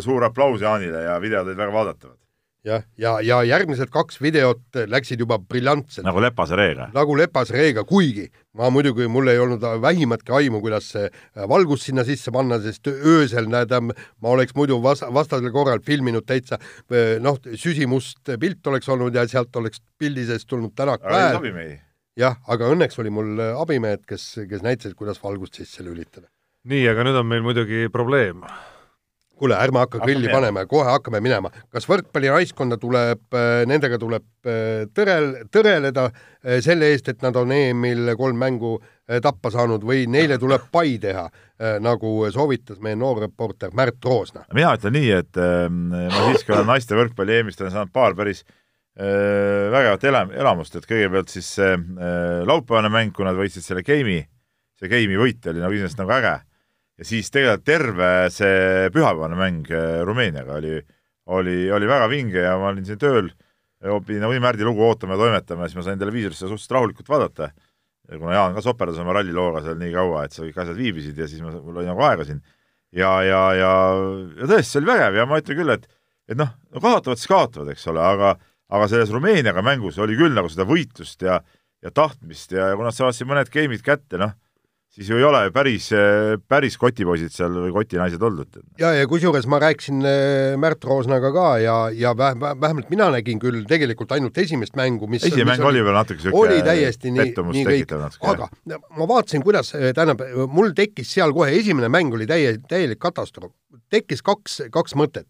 suur 0.05 0.27
aplaus 0.29 0.61
Jaanile 0.61 1.07
ja 1.07 1.17
videod 1.23 1.49
olid 1.49 1.57
väga 1.57 1.73
vaadatavad 1.73 2.18
jah, 2.69 2.85
ja, 2.99 3.15
ja, 3.21 3.39
ja 3.41 3.41
järgmised 3.55 3.91
kaks 3.93 4.21
videot 4.23 4.83
läksid 4.91 5.23
juba 5.25 5.39
briljantselt. 5.41 6.07
nagu 6.07 6.21
Lepase 6.23 6.59
reega. 6.59 6.91
nagu 6.95 7.17
Lepase 7.19 7.57
reega, 7.57 7.85
kuigi 7.89 8.29
ma 8.59 8.71
muidugi, 8.75 9.07
mul 9.11 9.31
ei 9.31 9.41
olnud 9.43 9.65
vähimatki 9.83 10.35
aimu, 10.41 10.61
kuidas 10.65 10.91
see 10.95 11.07
äh, 11.09 11.45
valgus 11.51 11.87
sinna 11.87 12.05
sisse 12.07 12.33
panna, 12.35 12.59
sest 12.63 12.91
öösel 12.91 13.51
näed, 13.51 13.75
ma 13.89 14.33
oleks 14.33 14.57
muidu 14.59 14.81
vas-, 14.85 15.05
vastasel 15.15 15.53
korral 15.55 15.83
filminud 15.87 16.27
täitsa 16.29 16.59
äh, 16.59 17.19
noh, 17.23 17.39
süsimust 17.55 18.35
pilt 18.41 18.67
oleks 18.71 18.89
olnud 18.93 19.15
ja 19.15 19.27
sealt 19.31 19.55
oleks 19.61 19.83
pildi 19.99 20.27
seest 20.29 20.49
tulnud 20.51 20.75
tänak 20.79 21.05
päev. 21.05 21.79
jah, 22.19 22.41
aga 22.51 22.73
õnneks 22.75 22.99
oli 23.03 23.15
mul 23.15 23.39
abimehed, 23.53 24.03
kes, 24.09 24.33
kes 24.51 24.65
näitasid, 24.67 24.99
kuidas 24.99 25.23
valgust 25.23 25.61
sisse 25.61 25.87
lülitada. 25.87 26.27
nii, 26.69 26.89
aga 26.91 27.07
nüüd 27.07 27.23
on 27.23 27.31
meil 27.31 27.47
muidugi 27.47 27.87
probleem 27.93 28.43
kuule, 29.39 29.57
ärme 29.59 29.83
hakka 29.83 30.01
grilli 30.03 30.31
panema, 30.33 30.65
kohe 30.69 30.89
hakkame 30.89 31.21
minema. 31.25 31.51
kas 31.73 31.87
võrkpallinaiskonda 31.89 32.79
tuleb, 32.81 33.23
äh, 33.35 33.63
nendega 33.71 33.99
tuleb 34.01 34.25
äh, 34.49 34.85
tõrel, 34.95 35.31
tõreleda 35.55 36.09
äh, 36.11 36.59
selle 36.65 36.91
eest, 36.93 37.11
et 37.13 37.25
nad 37.25 37.37
on 37.39 37.53
EM-il 37.55 38.15
kolm 38.19 38.39
mängu 38.39 38.79
tappa 39.25 39.49
saanud 39.49 39.85
või 39.89 40.05
neile 40.11 40.37
tuleb 40.41 40.67
pai 40.75 40.99
teha, 41.01 41.25
nagu 41.81 42.11
soovitas 42.31 42.77
meie 42.85 42.97
noor 42.99 43.23
reporter 43.25 43.73
Märt 43.75 44.05
Roosna? 44.05 44.45
mina 44.55 44.75
ütlen 44.77 44.95
nii, 44.99 45.13
et 45.17 45.41
ähm, 45.41 45.87
ma 45.91 46.25
siiski 46.29 46.53
olen 46.53 46.69
naiste 46.69 46.99
võrkpalli 46.99 47.39
EM-ist 47.41 47.63
olen 47.63 47.73
saanud 47.75 47.95
paar 47.95 48.17
päris 48.19 48.45
vägevat 48.99 50.05
elam-, 50.11 50.33
elamust, 50.35 50.75
et 50.77 50.87
kõigepealt 50.91 51.31
siis 51.31 51.49
see 51.55 51.77
laupäevane 52.51 52.91
mäng, 52.91 53.15
kui 53.15 53.25
nad 53.25 53.39
võitsid 53.39 53.63
selle 53.63 53.85
game'i, 53.87 54.25
see 54.77 54.91
game'i 54.91 55.19
võit 55.21 55.47
oli 55.49 55.63
nagu 55.63 55.77
iseenesest 55.79 56.03
nagu 56.03 56.15
äge 56.19 56.35
ja 56.99 57.07
siis 57.07 57.31
tegelikult 57.31 57.67
terve 57.67 58.11
see 58.35 58.89
pühapäevane 58.95 59.39
mäng 59.39 59.71
äh, 59.71 60.01
Rumeeniaga 60.07 60.59
oli, 60.59 60.75
oli, 61.35 61.59
oli 61.75 61.91
väga 61.91 62.09
vinge 62.11 62.43
ja 62.43 62.57
ma 62.59 62.73
olin 62.73 62.87
siin 62.87 62.99
tööl, 63.01 63.31
pidin 63.79 64.25
nagunii 64.25 64.43
Märdi 64.43 64.67
lugu 64.67 64.83
ootama 64.87 65.15
ja 65.15 65.23
toimetama 65.23 65.65
ja 65.65 65.71
siis 65.71 65.79
ma 65.79 65.87
sain 65.87 66.01
televiisorist 66.01 66.43
seda 66.43 66.51
suhteliselt 66.51 66.77
rahulikult 66.77 67.13
vaadata. 67.13 67.51
kuna 68.09 68.35
Jaan 68.35 68.55
ka 68.57 68.65
soperdas 68.65 68.99
oma 68.99 69.13
rallilooga 69.13 69.63
seal 69.63 69.79
nii 69.79 69.93
kaua, 69.95 70.25
et 70.25 70.35
seal 70.35 70.49
kõik 70.49 70.63
asjad 70.65 70.79
viibisid 70.79 71.19
ja 71.19 71.29
siis 71.29 71.43
ma, 71.45 71.53
mul 71.53 71.77
oli 71.77 71.87
nagu 71.87 72.03
aega 72.03 72.25
siin. 72.27 72.43
ja, 72.93 73.13
ja, 73.23 73.43
ja, 73.55 73.73
ja 74.41 74.49
tõesti, 74.49 74.73
see 74.73 74.83
oli 74.83 74.91
vägev 74.91 75.21
ja 75.21 75.27
ma 75.29 75.39
ütlen 75.39 75.59
küll, 75.61 75.75
et, 75.77 75.87
et 76.27 76.39
noh, 76.41 76.51
no 76.73 76.83
kaotavad 76.83 77.21
siis 77.21 77.31
kaotavad, 77.31 77.71
eks 77.75 77.87
ole, 77.93 78.03
aga, 78.03 78.35
aga 78.73 78.89
selles 78.91 79.13
Rumeeniaga 79.15 79.63
mängus 79.63 80.01
oli 80.03 80.17
küll 80.19 80.35
nagu 80.35 80.51
seda 80.51 80.67
võitlust 80.67 81.23
ja, 81.23 81.39
ja 81.85 81.95
tahtmist 81.95 82.57
ja, 82.57 82.73
ja 82.73 82.79
kui 82.81 82.89
nad 82.89 82.97
saavad 82.97 83.15
siin 83.15 83.29
mõned 83.31 83.53
game'id 83.53 83.85
kätte, 83.87 84.19
noh 84.19 84.35
siis 84.99 85.11
ju 85.13 85.19
ei 85.21 85.25
ole 85.27 85.41
päris, 85.55 85.89
päris 86.51 86.77
kotipoisid 86.81 87.31
seal 87.35 87.55
või 87.55 87.71
kotinaised 87.75 88.23
oldud. 88.25 88.59
ja, 88.81 88.91
ja 88.97 89.07
kusjuures 89.11 89.47
ma 89.51 89.61
rääkisin 89.63 90.03
äh, 90.03 90.57
Märt 90.61 90.85
Roosnaga 90.85 91.31
ka 91.35 91.47
ja, 91.63 91.77
ja 91.95 92.15
väh, 92.19 92.35
vähemalt 92.39 92.91
mina 92.91 93.11
nägin 93.15 93.39
küll 93.43 93.63
tegelikult 93.69 94.13
ainult 94.17 94.39
esimest 94.43 94.75
mängu, 94.79 95.07
mis 95.11 95.25
esimene 95.29 95.55
mäng 95.55 95.69
oli 95.71 95.85
veel 95.87 95.99
natuke 95.99 96.25
siuke 96.25 96.41
oli 96.43 96.59
täiesti 96.67 97.13
nii, 97.15 97.35
nii 97.55 97.67
kõik, 97.69 97.95
aga 98.33 98.51
ma 98.99 99.09
vaatasin, 99.11 99.45
kuidas, 99.47 99.71
äh, 99.79 99.93
tähendab, 99.95 100.25
mul 100.51 100.75
tekkis 100.77 101.15
seal 101.15 101.35
kohe, 101.37 101.53
esimene 101.61 101.91
mäng 101.93 102.15
oli 102.19 102.27
täie, 102.27 102.57
täielik 102.69 103.01
katastroof. 103.03 103.55
tekkis 103.95 104.25
kaks, 104.27 104.65
kaks 104.75 104.99
mõtet. 104.99 105.29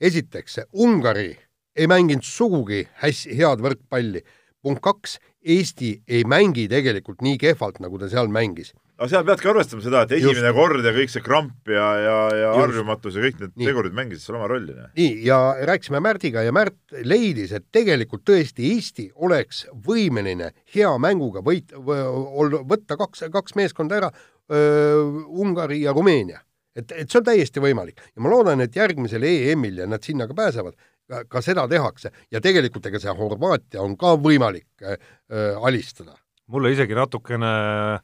esiteks, 0.00 0.60
Ungari 0.72 1.36
ei 1.76 1.86
mänginud 1.86 2.26
sugugi 2.26 2.82
hästi 3.04 3.36
head 3.38 3.62
võrkpalli 3.62 4.24
punkt 4.62 4.82
kaks, 4.84 5.18
Eesti 5.40 5.94
ei 6.08 6.24
mängi 6.28 6.66
tegelikult 6.68 7.22
nii 7.24 7.38
kehvalt, 7.40 7.78
nagu 7.80 7.98
ta 8.00 8.10
seal 8.12 8.28
mängis. 8.32 8.74
aga 9.00 9.08
seal 9.08 9.24
peadki 9.24 9.48
arvestama 9.48 9.80
seda, 9.80 10.02
et 10.04 10.12
esimene 10.18 10.50
Just. 10.50 10.56
kord 10.58 10.84
ja 10.84 10.92
kõik 10.92 11.12
see 11.12 11.22
kramp 11.24 11.70
ja, 11.72 11.86
ja, 12.04 12.16
ja 12.36 12.50
harjumatus 12.58 13.16
ja 13.16 13.22
kõik 13.24 13.38
need 13.40 13.54
nii. 13.54 13.70
tegurid 13.70 13.96
mängisid 13.96 14.26
seal 14.26 14.36
oma 14.36 14.50
rolli. 14.52 14.76
nii, 14.98 15.14
ja 15.24 15.38
rääkisime 15.70 16.02
Märdiga 16.04 16.44
ja 16.44 16.52
Märt 16.52 16.76
leidis, 17.08 17.54
et 17.56 17.64
tegelikult 17.72 18.26
tõesti 18.28 18.74
Eesti 18.74 19.08
oleks 19.16 19.64
võimeline 19.86 20.52
hea 20.74 20.92
mänguga 21.00 21.40
võit-, 21.46 21.72
võtta 21.80 23.00
kaks, 23.00 23.24
kaks 23.32 23.56
meeskonda 23.56 24.02
ära, 24.02 24.12
Ungari 24.50 25.80
ja 25.84 25.92
Rumeenia 25.96 26.42
et, 26.76 26.92
et 26.92 27.10
see 27.10 27.20
on 27.20 27.26
täiesti 27.26 27.62
võimalik 27.62 28.00
ja 28.02 28.22
ma 28.22 28.32
loodan, 28.32 28.62
et 28.64 28.76
järgmisel 28.76 29.24
EM-il 29.26 29.82
ja 29.82 29.88
nad 29.90 30.04
sinna 30.06 30.28
ka 30.30 30.36
pääsevad, 30.38 30.76
ka 31.28 31.42
seda 31.44 31.66
tehakse 31.70 32.12
ja 32.30 32.40
tegelikult 32.40 32.86
ega 32.90 33.00
see 33.02 33.14
Horvaatia 33.16 33.82
on 33.82 33.96
ka 34.00 34.14
võimalik 34.20 34.84
äh, 34.84 34.98
äh 35.30 35.66
alistada. 35.66 36.16
mulle 36.46 36.72
isegi 36.74 36.94
natukene 36.98 37.52
äh, 37.96 38.00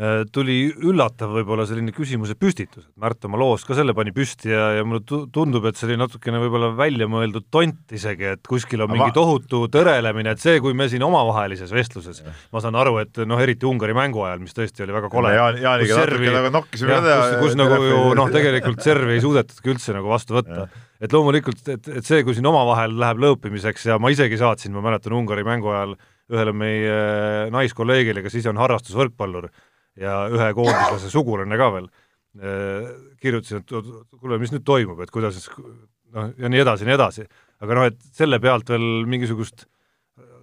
Äh, 0.00 0.22
tuli 0.32 0.70
üllatav 0.70 1.34
võib-olla 1.34 1.66
selline 1.68 1.92
küsimuse 1.92 2.32
püstitus, 2.40 2.86
et 2.86 3.02
Märt 3.02 3.26
oma 3.28 3.36
loos 3.36 3.66
ka 3.68 3.74
selle 3.76 3.92
pani 3.92 4.14
püsti 4.16 4.48
ja, 4.48 4.70
ja 4.78 4.84
mulle 4.86 5.02
tundub, 5.04 5.66
et 5.68 5.76
see 5.76 5.90
oli 5.90 5.98
natukene 6.00 6.40
võib-olla 6.40 6.70
väljamõeldud 6.78 7.50
tont 7.52 7.92
isegi, 7.92 8.30
et 8.32 8.48
kuskil 8.48 8.80
on 8.80 8.88
Aga 8.88 8.96
mingi 8.96 9.16
tohutu 9.18 9.66
tõrelemine, 9.74 10.32
et 10.32 10.40
see, 10.40 10.56
kui 10.64 10.72
me 10.78 10.86
siin 10.88 11.04
omavahelises 11.04 11.74
vestluses, 11.76 12.22
ma 12.48 12.64
saan 12.64 12.80
aru, 12.80 12.96
et 13.02 13.20
noh, 13.28 13.42
eriti 13.44 13.68
Ungari 13.68 13.92
mängu 13.98 14.24
ajal, 14.24 14.40
mis 14.40 14.56
tõesti 14.56 14.86
oli 14.86 14.96
väga 14.96 15.12
kole. 15.12 15.34
Jaan, 15.36 15.60
Jaaniga 15.66 16.00
natuke 16.00 16.32
nagu 16.38 16.54
nokkisime 16.56 16.96
teha. 16.96 17.20
kus, 17.20 17.36
kus 17.42 17.60
nagu 17.60 17.82
ju 17.84 18.00
noh, 18.22 18.32
tegelikult 18.32 18.80
servi 18.86 19.18
ei 19.18 19.26
suudetudki 19.26 19.74
üldse 19.74 19.98
nagu 19.98 20.14
vastu 20.14 20.38
võtta. 20.38 20.70
Et 21.00 21.14
loomulikult, 21.14 21.62
et, 21.72 21.88
et 22.00 22.06
see, 22.06 22.22
kui 22.26 22.36
siin 22.36 22.48
omavahel 22.50 22.94
läheb 23.00 23.22
lõõpimiseks 23.24 23.88
ja 23.88 23.98
ma 24.02 24.12
isegi 24.12 24.38
saatsin, 24.40 24.74
ma 24.76 24.84
mäletan 24.84 25.16
Ungari 25.16 25.44
mängu 25.46 25.72
ajal 25.72 25.96
ühele 26.30 26.54
meie 26.54 27.00
naiskolleegile, 27.54 28.22
kes 28.24 28.38
ise 28.40 28.52
on 28.52 28.60
harrastusvõrkpallur 28.60 29.48
ja 30.00 30.22
ühe 30.30 30.52
koondislase 30.56 31.10
sugulane 31.16 31.58
ka 31.60 31.70
veel, 31.76 31.90
äh, 32.38 32.92
kirjutasin, 33.22 33.64
et 33.64 33.74
kuule, 34.20 34.38
mis 34.42 34.54
nüüd 34.54 34.66
toimub, 34.66 35.00
et 35.02 35.12
kuidas 35.14 35.42
noh, 35.56 36.32
ja 36.38 36.52
nii 36.52 36.64
edasi 36.64 36.86
ja 36.86 36.92
nii 36.92 36.98
edasi. 36.98 37.28
aga 37.60 37.76
noh, 37.76 37.90
et 37.90 38.00
selle 38.16 38.40
pealt 38.40 38.70
veel 38.72 39.04
mingisugust 39.10 39.66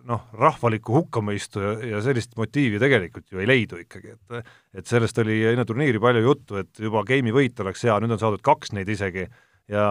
noh, 0.07 0.27
rahvalikku 0.39 0.93
hukkamõistu 0.95 1.63
ja, 1.63 1.73
ja 1.91 2.01
sellist 2.03 2.37
motiivi 2.39 2.79
tegelikult 2.81 3.27
ju 3.31 3.41
ei 3.43 3.49
leidu 3.49 3.79
ikkagi, 3.81 4.15
et 4.15 4.53
et 4.77 4.87
sellest 4.87 5.17
oli 5.23 5.41
enne 5.51 5.65
turniiri 5.67 5.99
palju 6.01 6.23
juttu, 6.23 6.59
et 6.61 6.79
juba 6.79 7.03
game'i 7.07 7.33
võit 7.35 7.59
oleks 7.63 7.83
hea, 7.87 7.97
nüüd 7.99 8.15
on 8.15 8.21
saadud 8.21 8.43
kaks 8.45 8.73
neid 8.77 8.89
isegi 8.93 9.25
ja 9.71 9.87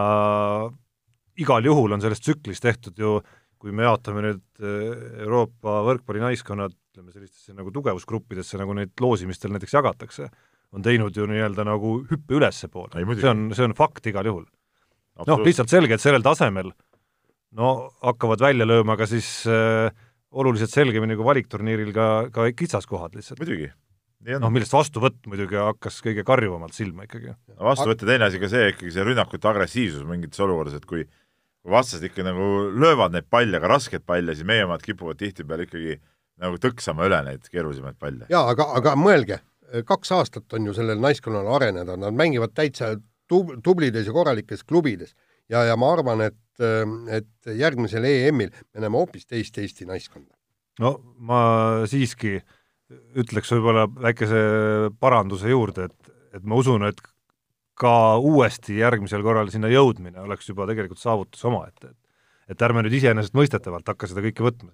igal 1.37 1.65
juhul 1.65 1.95
on 1.95 2.03
sellest 2.03 2.25
tsüklist 2.25 2.65
tehtud 2.65 2.97
ju, 2.97 3.17
kui 3.57 3.73
me 3.73 3.85
jaotame 3.87 4.23
nüüd 4.25 4.43
äh, 4.61 5.23
Euroopa 5.25 5.81
võrkpallinaiskonnad 5.87 6.73
ütleme, 6.73 7.13
sellistesse 7.13 7.53
nagu 7.57 7.71
tugevusgruppidesse, 7.73 8.57
nagu 8.61 8.73
neid 8.77 8.93
loosimistel 9.01 9.53
näiteks 9.53 9.77
jagatakse, 9.77 10.29
on 10.73 10.85
teinud 10.85 11.15
ju 11.15 11.27
nii-öelda 11.29 11.65
nagu 11.67 11.99
hüppe 12.09 12.37
ülespoole. 12.39 13.05
see 13.21 13.29
on, 13.29 13.49
see 13.53 13.65
on 13.65 13.77
fakt 13.77 14.09
igal 14.09 14.25
juhul. 14.25 14.45
noh, 15.25 15.45
lihtsalt 15.45 15.69
selge, 15.69 15.97
et 15.97 16.03
sellel 16.03 16.25
tasemel 16.25 16.73
no 17.57 17.91
hakkavad 18.03 18.41
välja 18.43 18.67
lööma 18.67 18.97
ka 18.99 19.07
siis 19.09 19.29
äh, 19.49 19.89
oluliselt 20.31 20.73
selgemini 20.73 21.15
kui 21.17 21.25
valikturniiril 21.25 21.93
ka, 21.95 22.07
ka 22.33 22.49
kitsaskohad 22.57 23.15
lihtsalt. 23.17 23.39
muidugi. 23.41 23.71
Noh, 24.27 24.51
millest 24.53 24.75
vastuvõtt 24.75 25.29
muidugi 25.29 25.59
hakkas 25.59 26.01
kõige 26.05 26.25
karjuvamalt 26.27 26.75
silma 26.75 27.07
ikkagi. 27.07 27.35
vastuvõtt 27.55 28.03
ja 28.03 28.11
teine 28.11 28.27
asi 28.27 28.41
ka 28.41 28.51
see 28.51 28.73
ikkagi, 28.73 28.91
see 28.95 29.07
rünnakute 29.07 29.49
agressiivsus 29.49 30.05
mingites 30.07 30.43
olukordades, 30.43 30.81
et 30.81 30.89
kui 30.89 31.07
kui 31.67 31.75
vastased 31.75 32.05
ikka 32.07 32.23
nagu 32.23 32.45
löövad 32.71 33.11
neid 33.11 33.27
palle, 33.29 33.59
ka 33.59 33.67
raskeid 33.67 34.05
palle, 34.07 34.35
siis 34.35 34.47
meie 34.47 34.63
omad 34.63 34.83
kipuvad 34.85 35.19
tihtipeale 35.19 35.67
ikkagi 35.67 35.97
nagu 36.39 36.59
tõksama 36.63 37.07
üle 37.09 37.19
neid 37.25 37.47
keerulisemaid 37.51 37.97
palle. 37.99 38.27
jaa, 38.31 38.45
aga, 38.53 38.69
aga 38.79 38.93
mõelge, 38.99 39.41
kaks 39.87 40.13
aastat 40.15 40.53
on 40.55 40.69
ju 40.69 40.75
sellel 40.77 41.01
naiskonnal 41.03 41.49
areneda, 41.57 41.97
nad 41.99 42.15
mängivad 42.15 42.53
täitsa 42.55 42.93
tub-, 43.27 43.57
tublides 43.63 44.07
ja 44.07 44.15
korralikes 44.15 44.63
klubides 44.63 45.15
ja, 45.51 45.65
ja 45.67 45.75
ma 45.79 45.91
arvan, 45.97 46.23
et, 46.29 46.39
et 47.11 47.51
järgmisel 47.51 48.07
EM-il 48.07 48.53
me 48.53 48.85
näeme 48.85 49.01
hoopis 49.01 49.27
teist 49.27 49.57
Eesti 49.59 49.89
naiskonda. 49.89 50.31
no 50.79 50.95
ma 51.17 51.41
siiski 51.89 52.37
ütleks 53.19 53.51
võib-olla 53.51 53.85
väikese 53.87 54.41
paranduse 54.99 55.51
juurde, 55.51 55.89
et, 55.91 56.11
et 56.39 56.43
ma 56.43 56.59
usun, 56.59 56.87
et 56.87 57.01
ka 57.77 58.17
uuesti 58.17 58.79
järgmisel 58.79 59.21
korral 59.25 59.51
sinna 59.53 59.69
jõudmine 59.69 60.23
oleks 60.23 60.49
juba 60.49 60.65
tegelikult 60.69 61.01
saavutus 61.01 61.43
omaette, 61.45 61.91
et 61.91 61.97
et 62.47 62.63
ärme 62.63 62.83
nüüd 62.85 62.95
iseenesestmõistetavalt 63.01 63.89
hakka 63.91 64.09
seda 64.09 64.23
kõike 64.25 64.45
võtma. 64.45 64.71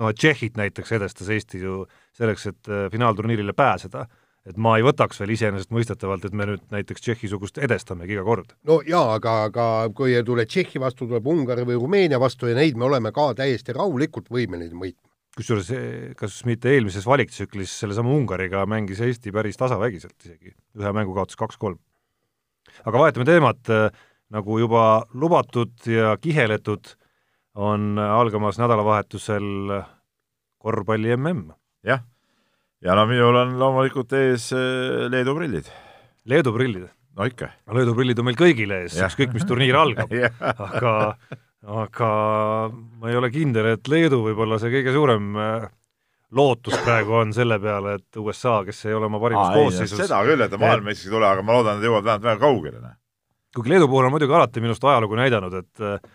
noh, 0.00 0.08
et 0.08 0.16
Tšehhit 0.16 0.56
näiteks 0.56 0.92
edestas 0.96 1.28
Eesti 1.28 1.60
ju 1.60 1.84
selleks, 2.16 2.46
et 2.46 2.68
äh, 2.70 2.86
finaalturniirile 2.92 3.52
pääseda, 3.52 4.06
et 4.46 4.56
ma 4.56 4.76
ei 4.78 4.84
võtaks 4.86 5.20
veel 5.20 5.34
iseenesestmõistetavalt, 5.34 6.24
et 6.24 6.32
me 6.32 6.46
nüüd 6.48 6.62
näiteks 6.72 7.04
Tšehhi-sugust 7.04 7.58
edestamegi 7.58 8.16
iga 8.16 8.24
kord. 8.24 8.54
no 8.64 8.80
jaa, 8.86 9.18
aga, 9.18 9.34
aga 9.50 9.66
kui 9.94 10.14
ei 10.14 10.24
tule 10.24 10.46
Tšehhi 10.46 10.80
vastu, 10.80 11.10
tuleb 11.10 11.26
Ungari 11.26 11.66
või 11.68 11.76
Rumeenia 11.76 12.20
vastu 12.22 12.48
ja 12.48 12.56
neid 12.56 12.78
me 12.78 12.88
oleme 12.88 13.12
ka 13.12 13.32
täiesti 13.42 13.76
rahulikult 13.76 14.30
võimelised 14.30 14.78
võitma. 14.78 15.09
Kusjuures 15.36 15.68
kas 16.18 16.40
mitte 16.48 16.72
eelmises 16.74 17.06
valiktsüklis 17.06 17.76
sellesama 17.84 18.10
Ungariga 18.12 18.64
mängis 18.68 19.00
Eesti 19.04 19.32
päris 19.34 19.60
tasavägiselt 19.60 20.16
isegi, 20.26 20.56
ühe 20.78 20.92
mängu 20.96 21.14
kaotas 21.14 21.38
kaks-kolm 21.38 21.78
aga 22.84 23.02
vahetame 23.04 23.26
teemat, 23.28 23.60
äh, 23.72 23.88
nagu 24.34 24.58
juba 24.60 24.84
lubatud 25.14 25.74
ja 25.88 26.14
kiheletud, 26.20 26.94
on 27.60 27.98
algamas 27.98 28.60
nädalavahetusel 28.60 29.82
korvpalli 30.62 31.16
mm. 31.16 31.50
jah, 31.84 32.04
ja 32.80 32.94
no 32.94 33.06
minul 33.10 33.36
on 33.36 33.56
loomulikult 33.58 34.14
ees 34.16 34.52
äh, 34.54 35.10
Leedu 35.10 35.34
prillid. 35.36 35.70
Leedu 36.24 36.54
prillid? 36.54 36.88
no 37.18 37.26
ikka. 37.26 37.50
Leedu 37.74 37.94
prillid 37.96 38.20
on 38.22 38.30
meil 38.30 38.38
kõigil 38.38 38.70
ees, 38.76 38.96
ükskõik 39.02 39.34
mis 39.34 39.46
turniir 39.48 39.76
algab 39.76 40.12
aga, 40.68 40.94
aga 41.66 42.10
ma 42.72 43.10
ei 43.10 43.18
ole 43.18 43.30
kindel, 43.32 43.74
et 43.74 43.88
Leedu 43.90 44.22
võib 44.24 44.38
olla 44.46 44.58
see 44.60 44.72
kõige 44.72 44.94
suurem 44.94 45.34
äh, 45.36 45.66
lootus 46.36 46.76
praegu 46.84 47.18
on 47.20 47.34
selle 47.36 47.58
peale, 47.60 47.98
et 48.00 48.20
USA, 48.20 48.60
kes 48.66 48.84
ei 48.88 48.96
ole 48.96 49.10
oma 49.10 49.20
parimas 49.22 49.52
koosseisus 49.56 50.04
seda 50.06 50.22
küll, 50.26 50.40
et 50.46 50.54
maailmameistriks 50.56 51.10
ei 51.10 51.16
tule, 51.16 51.28
aga 51.28 51.44
ma 51.44 51.58
loodan, 51.58 51.80
et 51.80 51.88
jõuavad 51.88 52.06
vähemalt 52.06 52.28
väga 52.28 52.40
kaugele. 52.44 52.80
Noh. 52.84 52.94
kuigi 53.56 53.74
Leedu 53.74 53.88
puhul 53.90 54.08
on 54.08 54.14
muidugi 54.14 54.36
alati 54.38 54.62
minu 54.62 54.72
arust 54.72 54.86
ajalugu 54.88 55.18
näidanud, 55.20 55.58
et 55.60 56.08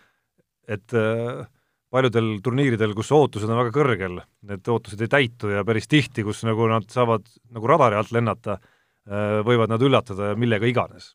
et 0.75 0.95
paljudel 1.93 2.29
turniiridel, 2.43 2.95
kus 2.97 3.11
ootused 3.13 3.49
on 3.51 3.59
väga 3.59 3.73
kõrgel, 3.75 4.17
need 4.49 4.71
ootused 4.71 5.03
ei 5.05 5.11
täitu 5.11 5.51
ja 5.51 5.61
päris 5.67 5.85
tihti, 5.87 6.25
kus 6.25 6.41
nagu 6.47 6.65
nad 6.71 6.87
saavad 6.91 7.27
nagu 7.53 7.69
radari 7.69 7.99
alt 7.99 8.09
lennata, 8.15 8.57
võivad 9.45 9.69
nad 9.69 9.83
üllatada 9.85 10.31
millega 10.39 10.65
iganes. 10.65 11.13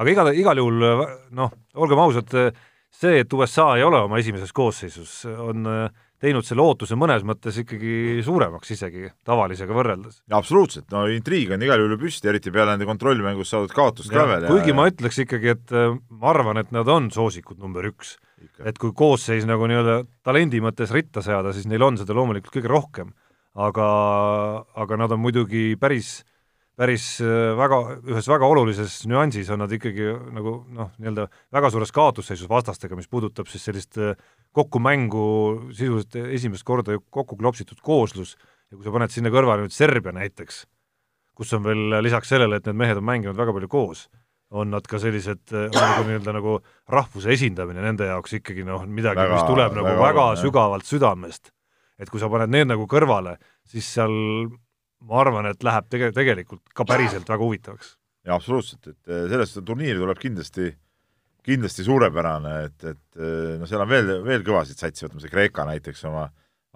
aga 0.00 0.10
igal, 0.10 0.32
igal 0.34 0.58
juhul 0.58 0.82
noh, 1.38 1.54
olgem 1.78 2.02
ausad, 2.02 2.34
see, 2.90 3.22
et 3.22 3.32
USA 3.32 3.74
ei 3.78 3.84
ole 3.86 4.02
oma 4.04 4.20
esimeses 4.20 4.52
koosseisus, 4.56 5.22
on 5.30 5.68
äh, 5.70 6.06
teinud 6.20 6.44
selle 6.44 6.64
ootuse 6.64 6.96
mõnes 7.00 7.24
mõttes 7.26 7.56
ikkagi 7.62 8.20
suuremaks 8.24 8.74
isegi 8.74 9.08
tavalisega 9.26 9.76
võrreldes. 9.76 10.20
absoluutselt, 10.36 10.88
no 10.92 11.06
intriig 11.10 11.54
on 11.54 11.64
igal 11.64 11.80
juhul 11.80 12.00
püsti, 12.00 12.28
eriti 12.32 12.52
peale 12.54 12.74
nende 12.74 12.88
kontrollmängus 12.88 13.52
saadud 13.54 13.72
kaotust 13.74 14.12
ka 14.12 14.26
veel. 14.28 14.48
kuigi 14.50 14.74
ja... 14.74 14.76
ma 14.76 14.88
ütleks 14.90 15.22
ikkagi, 15.24 15.54
et 15.56 15.74
äh, 15.76 15.94
ma 16.10 16.32
arvan, 16.34 16.60
et 16.60 16.74
nad 16.76 16.88
on 16.92 17.08
soosikud 17.14 17.60
number 17.62 17.88
üks. 17.88 18.18
et 18.64 18.78
kui 18.80 18.92
koosseis 18.96 19.46
nagu 19.48 19.68
nii-öelda 19.68 20.02
talendi 20.24 20.60
mõttes 20.64 20.92
ritta 20.96 21.24
seada, 21.24 21.54
siis 21.56 21.68
neil 21.70 21.84
on 21.84 21.98
seda 22.00 22.16
loomulikult 22.16 22.58
kõige 22.58 22.72
rohkem. 22.72 23.14
aga, 23.60 23.86
aga 24.78 24.96
nad 25.00 25.12
on 25.16 25.24
muidugi 25.24 25.74
päris 25.80 26.20
päris 26.78 27.06
äh, 27.24 27.52
väga, 27.58 27.78
ühes 28.08 28.28
väga 28.30 28.48
olulises 28.48 29.00
nüansis 29.10 29.50
on 29.52 29.62
nad 29.64 29.72
ikkagi 29.74 30.06
nagu 30.36 30.54
noh, 30.72 30.92
nii-öelda 31.00 31.26
väga 31.52 31.70
suures 31.74 31.92
kaotusseisus 31.94 32.48
vastastega, 32.50 32.96
mis 32.98 33.10
puudutab 33.10 33.50
siis 33.50 33.66
sellist 33.68 33.98
äh, 34.00 34.14
kokkumängu 34.56 35.26
sisuliselt 35.74 36.16
esimest 36.36 36.66
korda 36.66 36.96
kokku 37.10 37.36
klopsitud 37.40 37.82
kooslus 37.84 38.36
ja 38.70 38.78
kui 38.78 38.86
sa 38.86 38.94
paned 38.94 39.12
sinna 39.12 39.32
kõrvale 39.34 39.66
nüüd 39.66 39.74
Serbia 39.74 40.14
näiteks, 40.16 40.64
kus 41.36 41.52
on 41.56 41.66
veel 41.66 42.00
lisaks 42.04 42.30
sellele, 42.32 42.60
et 42.60 42.66
need 42.70 42.80
mehed 42.80 43.00
on 43.00 43.06
mänginud 43.06 43.38
väga 43.38 43.54
palju 43.56 43.70
koos, 43.70 44.06
on 44.50 44.72
nad 44.74 44.86
ka 44.88 44.98
sellised, 45.02 45.42
äh, 45.52 45.68
nagu 45.74 46.06
nii-öelda 46.08 46.34
nagu 46.38 46.56
rahvuse 46.90 47.34
esindamine 47.34 47.84
nende 47.84 48.08
jaoks 48.08 48.38
ikkagi 48.40 48.64
noh, 48.66 48.86
midagi, 48.86 49.26
mis 49.34 49.46
tuleb 49.46 49.74
väga, 49.74 49.82
nagu 49.82 49.90
väga, 49.90 50.06
väga 50.08 50.26
sügavalt 50.42 50.88
südamest. 50.88 51.52
et 52.00 52.08
kui 52.08 52.16
sa 52.16 52.30
paned 52.32 52.48
need 52.48 52.70
nagu 52.70 52.86
kõrvale, 52.88 53.34
siis 53.68 53.84
seal 53.92 54.14
ma 55.08 55.20
arvan, 55.22 55.48
et 55.50 55.64
läheb 55.66 55.88
tege-, 55.92 56.12
tegelikult 56.16 56.62
ka 56.76 56.86
päriselt 56.88 57.28
väga 57.28 57.44
huvitavaks. 57.44 57.94
jaa, 58.26 58.36
absoluutselt, 58.36 58.92
et 58.92 59.12
eh, 59.12 59.26
sellest 59.32 59.60
turniiri 59.66 59.98
tuleb 60.00 60.20
kindlasti, 60.20 60.68
kindlasti 61.46 61.86
suurepärane, 61.86 62.56
et, 62.68 62.84
et 62.92 63.22
eh, 63.22 63.54
no 63.60 63.68
seal 63.70 63.84
on 63.84 63.90
veel, 63.90 64.12
veel 64.26 64.44
kõvasid 64.46 64.80
satsi, 64.80 65.06
võtame 65.06 65.24
see 65.24 65.32
Kreeka 65.32 65.66
näiteks 65.68 66.04
oma 66.10 66.28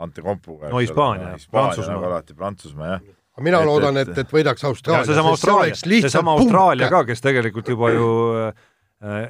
Ante 0.04 0.24
Kompuga. 0.24 0.72
no 0.72 0.80
Hispaania, 0.82 1.36
Prantsusmaa. 1.50 1.98
nagu 1.98 2.08
alati, 2.10 2.34
Prantsusmaa, 2.38 2.94
jah. 2.94 3.04
aga 3.36 3.46
mina 3.50 3.60
et, 3.60 3.68
loodan, 3.68 4.00
et, 4.02 4.16
et 4.24 4.34
võidaks 4.38 4.66
Austraalia. 4.66 5.10
seesama 5.10 5.34
Austraalia, 5.34 5.78
seesama 6.08 6.38
Austraalia 6.38 6.90
ka, 6.90 7.04
kes 7.12 7.22
tegelikult 7.22 7.70
juba 7.76 7.92
ju 7.94 8.08
äh, 8.40 9.28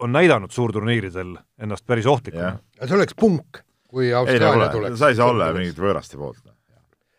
on 0.00 0.14
näidanud 0.14 0.52
suurturniiridel 0.54 1.34
ennast 1.60 1.86
päris 1.88 2.06
ohtlikuna. 2.06 2.58
see 2.84 2.96
oleks 2.96 3.16
punk, 3.18 3.64
kui 3.88 4.12
Austraalia 4.14 4.68
ei, 4.68 4.72
tuleks. 4.76 4.98
sa 5.00 5.10
ei 5.10 5.18
saa 5.18 5.32
olla 5.32 5.50
mingit 5.56 5.80
võõraste 5.80 6.20
poolt 6.20 6.44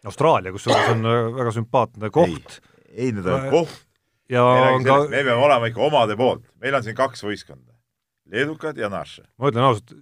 Austraalia, 0.06 0.52
kusjuures 0.54 0.90
on 0.96 1.06
äh, 1.06 1.28
väga 1.36 1.52
sümpaatne 1.54 2.10
koht. 2.14 2.58
ei, 2.90 3.12
need 3.14 3.28
on 3.30 3.50
koht. 3.52 3.76
ja 4.32 4.44
on 4.74 4.86
ka 4.86 4.98
me 5.12 5.22
peame 5.22 5.38
olema 5.46 5.70
ikka 5.70 5.84
omade 5.86 6.18
poolt, 6.18 6.48
meil 6.62 6.78
on 6.78 6.86
siin 6.86 6.98
kaks 6.98 7.22
võistkonda, 7.26 7.76
leedukad 8.34 8.80
ja 8.82 8.90
naše. 8.90 9.28
ma 9.38 9.52
ütlen 9.52 9.68
ausalt, 9.68 9.94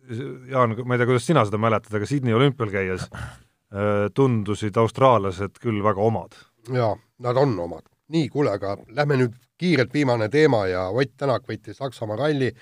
Jaan, 0.51 0.77
ma 0.85 0.95
ei 0.95 1.01
tea, 1.01 1.09
kuidas 1.09 1.27
sina 1.27 1.43
seda 1.47 1.59
mäletad, 1.61 1.91
aga 1.99 2.07
Sydney 2.07 2.37
olümpial 2.37 2.71
käies 2.71 3.09
äh, 3.09 4.07
tundusid 4.15 4.79
austraallased 4.79 5.59
küll 5.59 5.83
väga 5.83 6.07
omad. 6.07 6.39
jaa, 6.71 6.95
nad 7.25 7.41
on 7.43 7.57
omad. 7.67 7.83
nii, 8.15 8.31
kuule, 8.31 8.55
aga 8.55 8.77
lähme 8.87 9.19
nüüd 9.19 9.35
kiirelt 9.59 9.93
viimane 9.93 10.29
teema 10.31 10.63
ja 10.71 10.87
Ott 10.95 11.17
Tänak 11.19 11.43
võitis 11.49 11.81
Saksamaa 11.83 12.21
ralli, 12.23 12.53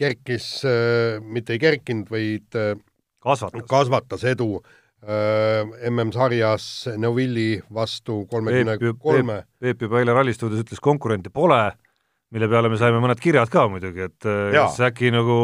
kerkis 0.00 0.48
äh,, 0.64 1.20
mitte 1.20 1.52
ei 1.52 1.60
kerkinud, 1.60 2.08
vaid 2.08 2.56
äh, 2.56 2.72
kasvatas, 3.20 3.68
kasvatas 3.68 4.24
edu 4.32 4.54
äh, 4.62 4.74
MM-sarjas 5.06 6.88
Neuvilli 6.98 7.60
vastu 7.74 8.24
kolmekümne 8.30 8.94
kolme. 8.98 9.40
Peep 9.62 9.86
juba 9.86 10.00
eile 10.00 10.14
Rallistuudios 10.16 10.64
ütles, 10.64 10.80
konkurente 10.82 11.30
pole, 11.30 11.60
mille 12.34 12.48
peale 12.50 12.70
me 12.72 12.78
saime 12.80 12.98
mõned 13.02 13.20
kirjad 13.22 13.50
ka 13.52 13.68
muidugi, 13.70 14.08
et 14.10 14.26
kas 14.56 14.80
äkki 14.88 15.12
nagu 15.14 15.38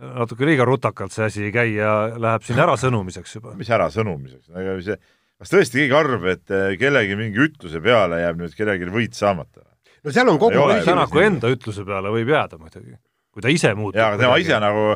natuke 0.00 0.48
liiga 0.48 0.64
rutakalt 0.68 1.14
see 1.14 1.26
asi 1.26 1.46
ei 1.46 1.54
käi 1.54 1.74
ja 1.76 1.94
läheb 2.16 2.44
siin 2.46 2.60
ärasõnumiseks 2.64 3.36
juba. 3.36 3.54
mis 3.58 3.70
ärasõnumiseks, 3.70 4.48
ega 4.56 4.76
see, 4.84 4.96
kas 5.40 5.52
tõesti 5.52 5.82
keegi 5.82 5.96
arvab, 5.96 6.26
et 6.34 6.54
kellegi 6.80 7.18
mingi 7.20 7.44
ütluse 7.46 7.82
peale 7.84 8.22
jääb 8.22 8.40
nüüd 8.40 8.56
kellelgi 8.56 8.88
võit 8.94 9.18
saamata? 9.18 9.66
no 10.04 10.14
seal 10.14 10.32
on 10.32 10.40
kogu 10.40 10.66
Tänaku 10.86 11.22
enda 11.24 11.52
ütluse 11.52 11.84
peale 11.86 12.12
võib 12.14 12.32
jääda 12.32 12.58
muidugi, 12.60 12.96
kui 13.30 13.44
ta 13.44 13.52
ise 13.52 13.74
muutub. 13.76 14.00
jaa, 14.00 14.14
aga 14.14 14.22
tema 14.24 14.40
ise 14.40 14.60
nagu 14.62 14.86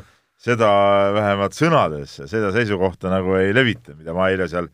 seda 0.45 0.71
vähemalt 1.15 1.57
sõnades, 1.57 2.19
seda 2.29 2.51
seisukohta 2.55 3.13
nagu 3.13 3.37
ei 3.39 3.55
levita, 3.57 3.95
mida 3.97 4.15
ma 4.17 4.29
eile 4.33 4.49
seal 4.51 4.69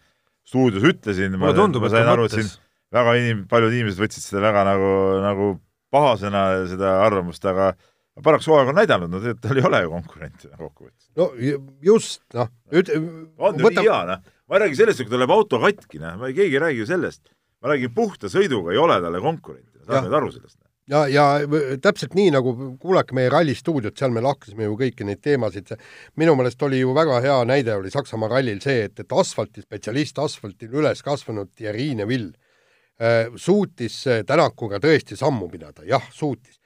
stuudios 0.47 0.87
ütlesin, 0.87 1.37
ma, 1.39 1.53
tundub, 1.55 1.85
ma 1.85 1.93
sain 1.93 2.11
aru, 2.11 2.27
et 2.27 2.39
siin 2.39 2.51
väga 2.95 3.15
inim-, 3.21 3.45
paljud 3.51 3.77
inimesed 3.77 4.03
võtsid 4.03 4.25
seda 4.25 4.43
väga 4.49 4.65
nagu, 4.67 4.91
nagu 5.23 5.51
pahasena, 5.95 6.45
seda 6.71 6.97
arvamust, 7.05 7.45
aga 7.47 7.73
paraku 8.25 8.51
hooaeg 8.51 8.73
on 8.73 8.81
näidanud, 8.81 9.13
no 9.13 9.35
tal 9.43 9.61
ei 9.61 9.67
ole 9.67 9.83
ju 9.85 9.93
konkurenti 9.93 10.51
kokkuvõttes. 10.51 11.11
no 11.19 11.31
just, 11.87 12.25
noh, 12.37 12.51
üt-. 12.75 12.91
on 13.39 13.61
ju 13.61 13.69
võtab... 13.69 13.87
hea, 13.87 14.01
noh. 14.11 14.25
ma 14.51 14.59
ei 14.59 14.65
räägi 14.65 14.81
sellest, 14.83 15.05
kui 15.05 15.13
tal 15.13 15.23
läheb 15.23 15.37
auto 15.37 15.63
katki, 15.63 16.03
noh, 16.03 16.27
keegi 16.27 16.59
ei 16.59 16.65
räägi 16.67 16.83
ju 16.83 16.89
sellest. 16.91 17.23
ma 17.63 17.73
räägin 17.75 17.95
puhta 17.95 18.33
sõiduga 18.33 18.75
ei 18.75 18.83
ole 18.83 18.99
talle 19.05 19.23
konkurenti, 19.23 19.85
saad 19.87 20.09
nüüd 20.09 20.19
aru 20.19 20.35
sellest 20.35 20.59
ja, 20.91 21.05
ja 21.09 21.25
täpselt 21.83 22.15
nii, 22.19 22.31
nagu 22.35 22.55
kuulake 22.81 23.15
meie 23.17 23.31
Ralli 23.33 23.55
stuudiot, 23.57 23.97
seal 23.99 24.13
me 24.15 24.23
lahkasime 24.25 24.67
ju 24.67 24.77
kõiki 24.79 25.07
neid 25.07 25.23
teemasid, 25.25 25.73
minu 26.21 26.35
meelest 26.39 26.63
oli 26.67 26.83
ju 26.83 26.95
väga 26.97 27.21
hea 27.25 27.39
näide 27.49 27.77
oli 27.79 27.93
Saksamaa 27.93 28.31
rallil 28.33 28.61
see, 28.65 28.87
et, 28.89 28.99
et 29.03 29.19
asfaltispetsialist, 29.23 30.19
asfaltil 30.23 30.75
üles 30.83 31.03
kasvanud 31.07 31.53
Thierry 31.55 31.93
Neville 31.99 32.33
äh, 33.01 33.29
suutis 33.37 34.03
Tänakuga 34.27 34.81
tõesti 34.83 35.19
sammu 35.19 35.51
pidada, 35.53 35.87
jah, 35.89 36.07
suutis. 36.13 36.59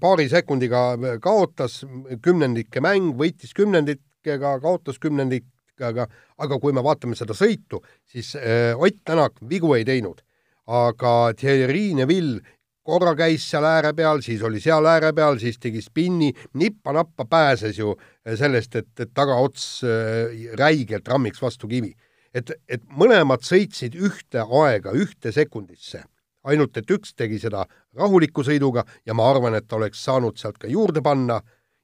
paari 0.00 0.28
sekundiga 0.30 0.80
kaotas 1.20 1.80
kümnendike 2.22 2.80
mäng, 2.80 3.16
võitis 3.18 3.50
kümnendikega, 3.58 4.58
kaotas 4.62 5.00
kümnendikega, 5.02 6.06
aga 6.38 6.58
kui 6.62 6.72
me 6.72 6.84
vaatame 6.84 7.18
seda 7.18 7.34
sõitu, 7.34 7.82
siis 8.06 8.36
Ott 8.76 9.02
Tänak 9.04 9.42
vigu 9.50 9.74
ei 9.74 9.84
teinud. 9.84 10.22
aga 10.68 11.32
Thierry 11.32 11.94
Neville 11.96 12.42
korra 12.88 13.14
käis 13.18 13.44
seal 13.50 13.66
ääre 13.68 13.92
peal, 13.96 14.22
siis 14.24 14.42
oli 14.46 14.60
seal 14.64 14.86
ääre 14.88 15.12
peal, 15.16 15.36
siis 15.40 15.60
tegi 15.60 15.82
spinni, 15.84 16.32
nippa-nappa 16.56 17.26
pääses 17.28 17.78
ju 17.78 17.92
sellest, 18.24 18.78
et, 18.80 18.92
et 19.00 19.12
tagaots 19.14 19.66
äh, 19.84 20.54
räigelt 20.58 21.08
rammiks 21.08 21.42
vastu 21.42 21.68
kivi. 21.68 21.94
et, 22.34 22.52
et 22.68 22.82
mõlemad 22.92 23.44
sõitsid 23.44 23.96
ühte 23.96 24.44
aega, 24.44 24.92
ühte 24.92 25.32
sekundisse, 25.32 26.02
ainult 26.44 26.76
et 26.76 26.90
üks 26.90 27.14
tegi 27.16 27.38
seda 27.40 27.64
rahuliku 27.96 28.44
sõiduga 28.44 28.84
ja 29.06 29.14
ma 29.16 29.30
arvan, 29.30 29.56
et 29.58 29.72
oleks 29.72 30.02
saanud 30.04 30.36
sealt 30.38 30.58
ka 30.60 30.68
juurde 30.68 31.02
panna, 31.02 31.40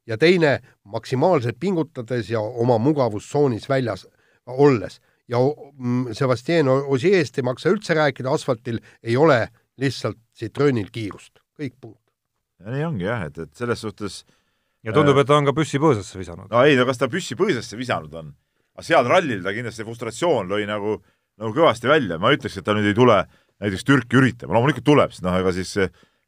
ja 0.07 0.19
teine 0.19 0.59
maksimaalselt 0.85 1.57
pingutades 1.61 2.31
ja 2.31 2.41
oma 2.41 2.79
mugavustsoonis 2.79 3.69
väljas 3.69 4.07
olles. 4.47 5.01
ja 5.29 5.39
mm, 5.79 6.13
Sebastian 6.13 6.69
Osieest 6.69 7.39
ei 7.39 7.43
maksa 7.43 7.71
üldse 7.73 7.95
rääkida, 7.97 8.31
asfaltil 8.31 8.81
ei 9.03 9.17
ole 9.17 9.49
lihtsalt 9.81 10.19
Citroenil 10.39 10.91
kiirust, 10.95 11.41
kõik 11.59 11.77
punkt. 11.81 12.01
ja 12.63 12.73
nii 12.75 12.87
ongi 12.87 13.07
jah, 13.09 13.27
et, 13.29 13.39
et 13.47 13.53
selles 13.59 13.83
suhtes 13.83 14.23
ja 14.85 14.95
tundub, 14.95 15.19
et 15.21 15.29
ta 15.29 15.37
on 15.39 15.49
ka 15.49 15.55
püssi 15.57 15.81
põõsasse 15.83 16.19
visanud. 16.19 16.51
no 16.51 16.65
ei, 16.67 16.79
no 16.79 16.87
kas 16.89 17.01
ta 17.01 17.11
püssi 17.11 17.37
põõsasse 17.39 17.79
visanud 17.79 18.15
on? 18.21 18.33
aga 18.75 18.87
seal 18.87 19.11
rallil 19.11 19.43
ta 19.45 19.55
kindlasti 19.57 19.87
frustratsioon 19.87 20.51
lõi 20.51 20.65
nagu, 20.71 20.99
nagu 21.41 21.55
kõvasti 21.57 21.91
välja, 21.91 22.19
ma 22.23 22.33
ütleks, 22.35 22.59
et 22.59 22.67
ta 22.67 22.75
nüüd 22.77 22.91
ei 22.91 22.97
tule 22.97 23.21
näiteks 23.63 23.87
Türki 23.87 24.19
üritama, 24.19 24.57
loomulikult 24.57 24.87
tuleb, 24.87 25.15
sest 25.15 25.25
noh, 25.27 25.37
ega 25.39 25.53
siis 25.55 25.77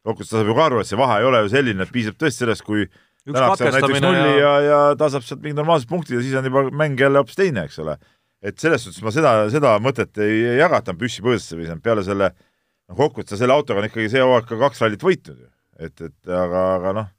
kokkuvõttes 0.07 0.31
ta 0.31 0.39
saab 0.39 0.51
ju 0.51 0.55
ka 0.55 0.67
aru, 0.69 0.83
et 0.83 0.91
see 0.91 0.99
vahe 0.99 1.19
ei 1.23 1.27
ole 1.27 1.43
ju 1.43 1.51
selline, 1.57 1.83
et 1.83 1.95
piisab 1.95 2.19
tõesti 2.21 2.45
sellest, 2.45 2.67
kui 2.67 2.87
Tänak 3.27 3.59
saab 3.59 3.75
näiteks 3.75 4.03
nulli 4.05 4.37
ja, 4.37 4.37
ja, 4.39 4.53
ja 4.63 4.83
ta 4.99 5.09
saab 5.11 5.25
sealt 5.27 5.41
mingid 5.43 5.59
normaalsed 5.59 5.91
punktid 5.91 6.15
ja 6.15 6.21
siis 6.23 6.37
on 6.39 6.47
juba 6.47 6.69
mäng 6.71 7.01
jälle 7.01 7.19
hoopis 7.19 7.35
teine, 7.35 7.65
eks 7.67 7.81
ole. 7.83 7.97
et 8.39 8.63
selles 8.63 8.85
suhtes 8.87 9.03
ma 9.03 9.11
seda, 9.11 9.33
seda 9.51 9.73
mõtet 9.83 10.21
ei, 10.23 10.45
ei 10.53 10.61
jaga, 10.61 10.79
et 10.79 10.87
ta 10.87 10.95
on 10.95 11.01
püssi 11.01 11.25
põõsasse 11.25 11.59
visanud, 11.59 11.83
peale 11.83 12.05
selle 12.07 12.29
äh, 12.31 12.46
noh, 12.89 12.97
kokkuvõttes 12.99 13.41
selle 13.41 13.57
autoga 13.57 13.83
on 13.83 13.89
ikkagi 13.91 14.11
see 14.13 14.23
hooaeg 14.23 14.49
ka 14.49 14.59
kaks 14.61 14.83
rallit 14.85 15.05
võitnud 15.07 15.43
ju. 15.43 15.51
et, 15.79 16.01
et 16.01 16.33
aga, 16.33 16.63
aga 16.79 16.95
noh, 17.01 17.11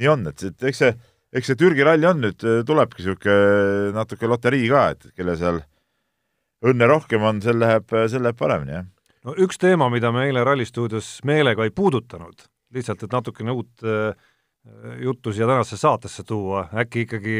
nii 0.00 0.12
on, 0.12 0.28
et, 0.30 0.46
et 0.50 0.68
eks 0.70 0.82
see, 0.84 0.94
eks 1.36 1.52
see 1.52 1.60
Türgi 1.60 1.86
ralli 1.86 2.08
on 2.08 2.22
nüüd, 2.24 2.46
tulebki 2.66 3.02
niisugune 3.02 3.92
natuke 3.96 4.30
loterii 4.30 4.70
ka, 4.70 4.86
et 4.94 5.10
kelle 5.16 5.36
seal 5.40 5.60
õnne 6.70 6.88
rohkem 6.90 7.24
on, 7.24 7.40
sel 7.44 7.60
läheb, 7.60 7.88
sel 8.12 8.24
läheb 8.26 8.38
paremini, 8.38 8.76
jah. 8.78 8.88
no 9.28 9.36
üks 9.40 9.60
teema, 9.60 9.88
mida 9.92 10.12
me 10.12 10.26
eile 10.28 10.44
Ralli 10.44 10.66
stuudios 10.68 11.18
meelega 11.28 11.64
ei 11.64 11.72
puudutanud, 11.74 12.44
lihtsalt 12.74 13.06
et 13.06 13.16
natukene 13.16 13.54
uut 13.56 13.86
äh, 13.86 14.12
juttu 15.00 15.32
siia 15.32 15.48
tänasesse 15.48 15.80
saatesse 15.80 16.24
tuua, 16.28 16.66
äkki 16.82 17.06
ikkagi 17.06 17.38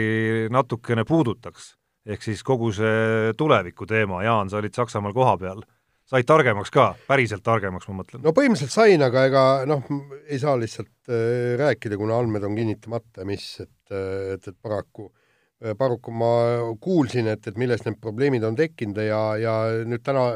natukene 0.53 1.05
puudutaks, 1.05 1.75
ehk 2.09 2.25
siis 2.25 2.41
kogu 2.47 2.73
see 2.73 3.35
tuleviku 3.37 3.87
teema, 3.87 4.23
Jaan, 4.25 4.49
sa 4.49 4.61
olid 4.61 4.75
Saksamaal 4.77 5.13
kohapeal 5.13 5.61
said 6.11 6.27
targemaks 6.27 6.73
ka, 6.75 6.91
päriselt 7.09 7.45
targemaks, 7.47 7.87
ma 7.91 8.01
mõtlen? 8.01 8.23
no 8.25 8.33
põhimõtteliselt 8.35 8.75
sain, 8.75 9.03
aga 9.07 9.25
ega 9.29 9.45
noh, 9.69 9.85
ei 10.27 10.41
saa 10.43 10.57
lihtsalt 10.59 11.13
äh, 11.13 11.55
rääkida, 11.61 11.99
kuna 12.01 12.19
andmed 12.19 12.47
on 12.47 12.57
kinnitamata, 12.59 13.27
mis, 13.29 13.47
et, 13.63 13.93
äh, 13.95 14.33
et, 14.35 14.49
et 14.51 14.57
paraku 14.59 15.07
äh,, 15.63 15.77
paraku 15.79 16.15
ma 16.15 16.33
kuulsin, 16.83 17.31
et, 17.31 17.47
et 17.47 17.61
millest 17.61 17.87
need 17.87 18.01
probleemid 18.03 18.47
on 18.47 18.59
tekkinud 18.59 18.99
ja, 19.07 19.23
ja 19.39 19.55
nüüd 19.87 20.03
täna 20.07 20.33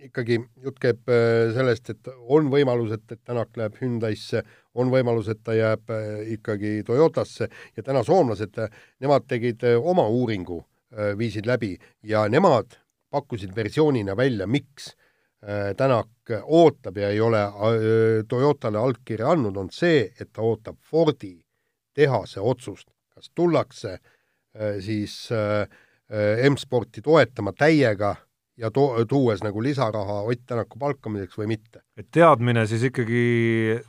ikkagi 0.00 0.38
jutt 0.64 0.80
käib 0.80 1.12
äh, 1.12 1.50
sellest, 1.56 1.92
et 1.92 2.12
on 2.22 2.48
võimalus, 2.52 2.94
et, 2.96 3.04
et 3.12 3.20
Tänak 3.28 3.52
läheb 3.60 3.76
Hyundai'sse, 3.82 4.40
on 4.80 4.88
võimalus, 4.92 5.28
et 5.28 5.42
ta 5.44 5.52
jääb 5.56 5.92
äh, 5.92 6.32
ikkagi 6.38 6.78
Toyotasse 6.88 7.50
ja 7.76 7.84
täna 7.84 8.06
soomlased, 8.06 8.56
nemad 9.04 9.28
tegid 9.28 9.68
oma 9.76 10.08
uuringu, 10.08 10.62
viisid 11.14 11.46
läbi 11.46 11.76
ja 12.02 12.24
nemad 12.26 12.72
pakkusid 13.14 13.52
versioonina 13.54 14.16
välja, 14.18 14.48
miks 14.50 14.88
Äh, 14.90 14.99
Tänak 15.76 16.32
ootab 16.42 16.98
ja 17.00 17.08
ei 17.08 17.20
ole 17.20 17.40
äh, 17.42 17.52
Toyotale 18.28 18.78
allkirja 18.78 19.30
andnud, 19.32 19.56
on 19.56 19.70
see, 19.72 20.02
et 20.20 20.28
ta 20.32 20.42
ootab 20.44 20.76
Fordi 20.84 21.38
tehase 21.96 22.40
otsust, 22.44 22.90
kas 23.14 23.30
tullakse 23.34 23.94
äh, 23.96 24.76
siis 24.84 25.30
M-sporti 26.50 27.00
toetama 27.00 27.54
täiega 27.56 28.16
ja 28.60 28.68
to-, 28.74 29.06
tuues 29.08 29.40
nagu 29.46 29.62
lisaraha 29.62 30.20
Ott 30.28 30.42
Tänaku 30.46 30.78
palkamiseks 30.78 31.38
või 31.38 31.54
mitte. 31.54 31.80
et 31.96 32.10
teadmine 32.12 32.66
siis 32.66 32.84
ikkagi 32.90 33.80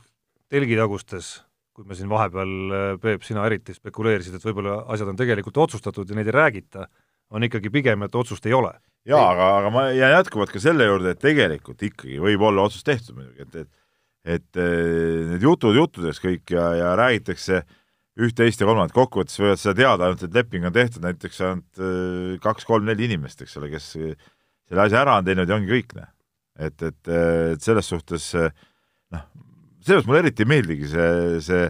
telgitagustes, 0.48 1.42
kui 1.76 1.84
me 1.84 1.98
siin 1.98 2.08
vahepeal, 2.08 2.96
Peep, 3.02 3.26
sina 3.28 3.44
eriti 3.48 3.74
spekuleerisid, 3.76 4.38
et 4.38 4.44
võib-olla 4.48 4.86
asjad 4.94 5.12
on 5.12 5.20
tegelikult 5.20 5.60
otsustatud 5.66 6.08
ja 6.08 6.16
neid 6.16 6.32
ei 6.32 6.38
räägita, 6.38 6.86
on 7.32 7.44
ikkagi 7.44 7.72
pigem, 7.74 8.06
et 8.06 8.14
otsust 8.16 8.46
ei 8.48 8.56
ole 8.56 8.72
jaa, 9.08 9.28
aga, 9.32 9.46
aga 9.58 9.70
ma 9.74 9.86
jään 9.90 10.16
jätkuvalt 10.18 10.52
ka 10.54 10.62
selle 10.62 10.86
juurde, 10.86 11.14
et 11.14 11.22
tegelikult 11.22 11.82
ikkagi 11.82 12.20
võib 12.22 12.44
olla 12.48 12.66
otsus 12.68 12.84
tehtud 12.86 13.16
muidugi, 13.18 13.46
et, 13.46 13.64
et 13.64 13.70
et 14.22 14.58
eh, 14.60 15.22
need 15.32 15.42
jutud 15.42 15.76
juttudeks 15.76 16.20
kõik 16.22 16.52
ja, 16.54 16.68
ja 16.78 16.90
räägitakse 16.98 17.62
üht-teist 18.22 18.60
ja 18.60 18.68
kolmandat, 18.68 18.94
kokkuvõttes 18.94 19.38
võivad 19.40 19.60
seda 19.60 19.74
teada 19.80 20.06
ainult, 20.06 20.22
et 20.26 20.36
leping 20.36 20.66
on 20.68 20.74
tehtud 20.74 21.02
näiteks 21.02 21.40
ainult 21.42 21.82
eh, 21.82 22.34
kaks-kolm-neli 22.44 23.08
inimest, 23.08 23.42
eks 23.42 23.56
ole, 23.58 23.72
kes 23.72 23.88
selle 23.92 24.84
asja 24.84 25.02
ära 25.02 25.16
on 25.18 25.26
teinud 25.26 25.50
ja 25.50 25.58
ongi 25.58 25.72
kõik, 25.72 25.96
noh. 25.98 26.10
et, 26.60 26.76
et, 26.86 27.12
et 27.56 27.64
selles 27.64 27.88
suhtes 27.88 28.28
noh, 28.36 29.24
selles 29.82 30.06
mulle 30.06 30.22
eriti 30.22 30.46
ei 30.46 30.52
meeldigi 30.52 30.92
see, 30.92 31.40
see, 31.42 31.66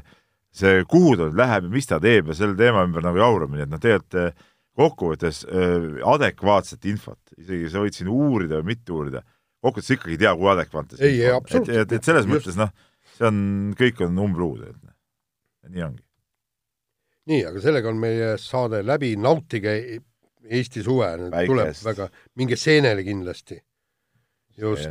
see, 0.52 0.84
kuhu 0.90 1.16
ta 1.16 1.30
nüüd 1.30 1.40
läheb 1.40 1.70
ja 1.70 1.76
mis 1.78 1.88
ta 1.88 2.02
teeb 2.02 2.28
ja 2.28 2.36
selle 2.36 2.58
teema 2.58 2.84
ümber 2.84 3.06
nagu 3.06 3.22
jauramine, 3.22 3.64
et 3.64 3.72
noh, 3.72 3.80
tegelikult 3.80 4.36
kokkuvõttes 4.78 5.42
äh, 5.48 5.98
adekvaatset 6.14 6.86
infot, 6.90 7.20
isegi 7.38 7.70
sa 7.72 7.82
võid 7.82 7.96
siin 7.96 8.10
uurida 8.12 8.60
või 8.60 8.72
mitte 8.72 8.94
uurida, 8.94 9.24
kokkuvõttes 9.62 9.96
ikkagi 9.96 10.16
ei 10.16 10.22
tea, 10.24 10.32
kui 10.38 10.48
adekvaatne 10.52 11.00
see 11.00 11.10
ei, 11.10 11.26
on. 11.32 11.50
et, 11.50 11.74
et, 11.82 11.98
et 11.98 12.08
selles 12.08 12.24
Just. 12.26 12.32
mõttes 12.34 12.60
noh, 12.60 12.72
see 13.16 13.28
on, 13.28 13.42
kõik 13.78 14.00
on 14.06 14.22
umbluud, 14.26 14.64
et 14.70 14.78
noh, 14.78 14.94
nii 15.68 15.84
ongi. 15.88 16.06
nii, 17.32 17.42
aga 17.50 17.66
sellega 17.66 17.92
on 17.92 18.00
meie 18.02 18.32
saade 18.42 18.82
läbi, 18.86 19.14
nautige 19.20 19.76
Eesti 20.42 20.82
suve, 20.82 21.06
tuleb 21.30 21.76
väga, 21.86 22.08
minge 22.40 22.56
seenele 22.58 23.04
kindlasti. 23.06 23.60
just, 24.58 24.88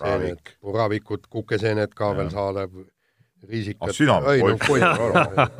seened, 0.00 0.50
puravikud, 0.64 1.28
kukeseened 1.30 1.94
ka 1.94 2.10
ja. 2.10 2.16
veel 2.18 2.32
saada 2.32 2.66
riisikat. 3.48 3.88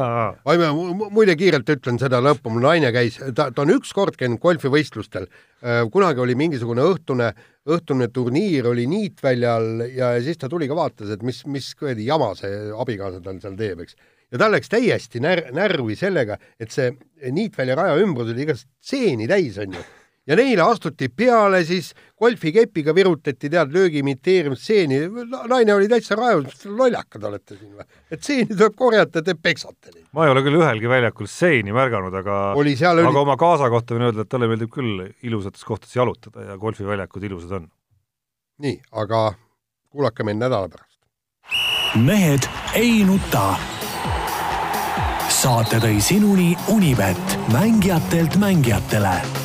ah 0.03 0.37
oi 0.45 0.59
ma 0.63 0.71
muide 1.15 1.37
kiirelt 1.39 1.71
ütlen 1.77 1.99
seda 2.01 2.21
lõppu, 2.25 2.53
mul 2.53 2.67
naine 2.67 2.93
käis, 2.95 3.19
ta, 3.37 3.51
ta 3.55 3.65
on 3.65 3.75
ükskord 3.77 4.19
käinud 4.21 4.41
golfivõistlustel, 4.43 5.29
äh, 5.65 5.83
kunagi 5.93 6.25
oli 6.25 6.37
mingisugune 6.39 6.85
õhtune, 6.95 7.33
õhtune 7.71 8.11
turniir 8.15 8.71
oli 8.71 8.87
niitväljal 8.91 9.87
ja 9.95 10.15
siis 10.25 10.41
ta 10.41 10.51
tuli 10.53 10.69
ka 10.71 10.79
vaatas, 10.79 11.15
et 11.15 11.25
mis, 11.27 11.43
mis 11.51 11.73
kuradi 11.79 12.09
jama 12.09 12.33
see 12.39 12.71
abikaasa 12.75 13.23
tal 13.25 13.43
seal 13.43 13.59
teeb, 13.59 13.85
eks. 13.87 13.99
ja 14.35 14.45
tal 14.45 14.57
läks 14.57 14.73
täiesti 14.73 15.23
när-, 15.25 15.49
närvi 15.57 15.99
sellega, 15.99 16.39
et 16.61 16.75
see 16.75 16.93
niitvälja 17.25 17.79
raja 17.79 18.01
ümbrus 18.03 18.33
oli 18.35 18.47
igast 18.49 18.69
seeni 18.85 19.31
täis, 19.31 19.61
onju 19.63 19.85
ja 20.27 20.37
neile 20.39 20.65
astuti 20.65 21.09
peale, 21.09 21.61
siis 21.65 21.93
golfikepiga 22.21 22.95
virutati 22.97 23.51
tead 23.53 23.73
löögi 23.75 24.01
imiteerimisstseeni, 24.01 25.01
naine 25.51 25.75
oli 25.75 25.89
täitsa 25.91 26.17
raevus, 26.19 26.65
lollakad 26.67 27.29
olete 27.29 27.59
siin 27.59 27.75
või? 27.77 27.87
et 28.11 28.25
seeni 28.25 28.49
tuleb 28.55 28.77
korjata, 28.79 29.23
te 29.23 29.37
peksate 29.37 29.93
neid. 29.93 30.07
ma 30.17 30.27
ei 30.27 30.35
ole 30.35 30.45
küll 30.47 30.61
ühelgi 30.61 30.91
väljakul 30.91 31.29
seeni 31.31 31.77
märganud, 31.77 32.17
aga 32.23 32.41
oli, 32.61 32.77
aga 32.81 33.09
oli... 33.11 33.23
oma 33.25 33.37
kaasa 33.41 33.71
kohta 33.73 33.97
võin 33.97 34.09
öelda, 34.09 34.25
et 34.25 34.33
talle 34.33 34.49
meeldib 34.51 34.73
küll 34.73 35.07
ilusates 35.27 35.65
kohtades 35.69 35.97
jalutada 35.97 36.49
ja 36.49 36.59
golfiväljakud 36.61 37.29
ilusad 37.31 37.61
on. 37.61 37.71
nii, 38.65 38.81
aga 39.05 39.27
kuulake 39.93 40.27
meid 40.27 40.41
nädala 40.41 40.73
pärast. 40.73 41.01
mehed 42.01 42.49
ei 42.81 43.05
nuta. 43.05 43.55
saate 45.29 45.77
tõi 45.83 45.99
sinuni 46.01 46.55
Unibet, 46.73 47.41
mängijatelt 47.53 48.39
mängijatele 48.41 49.44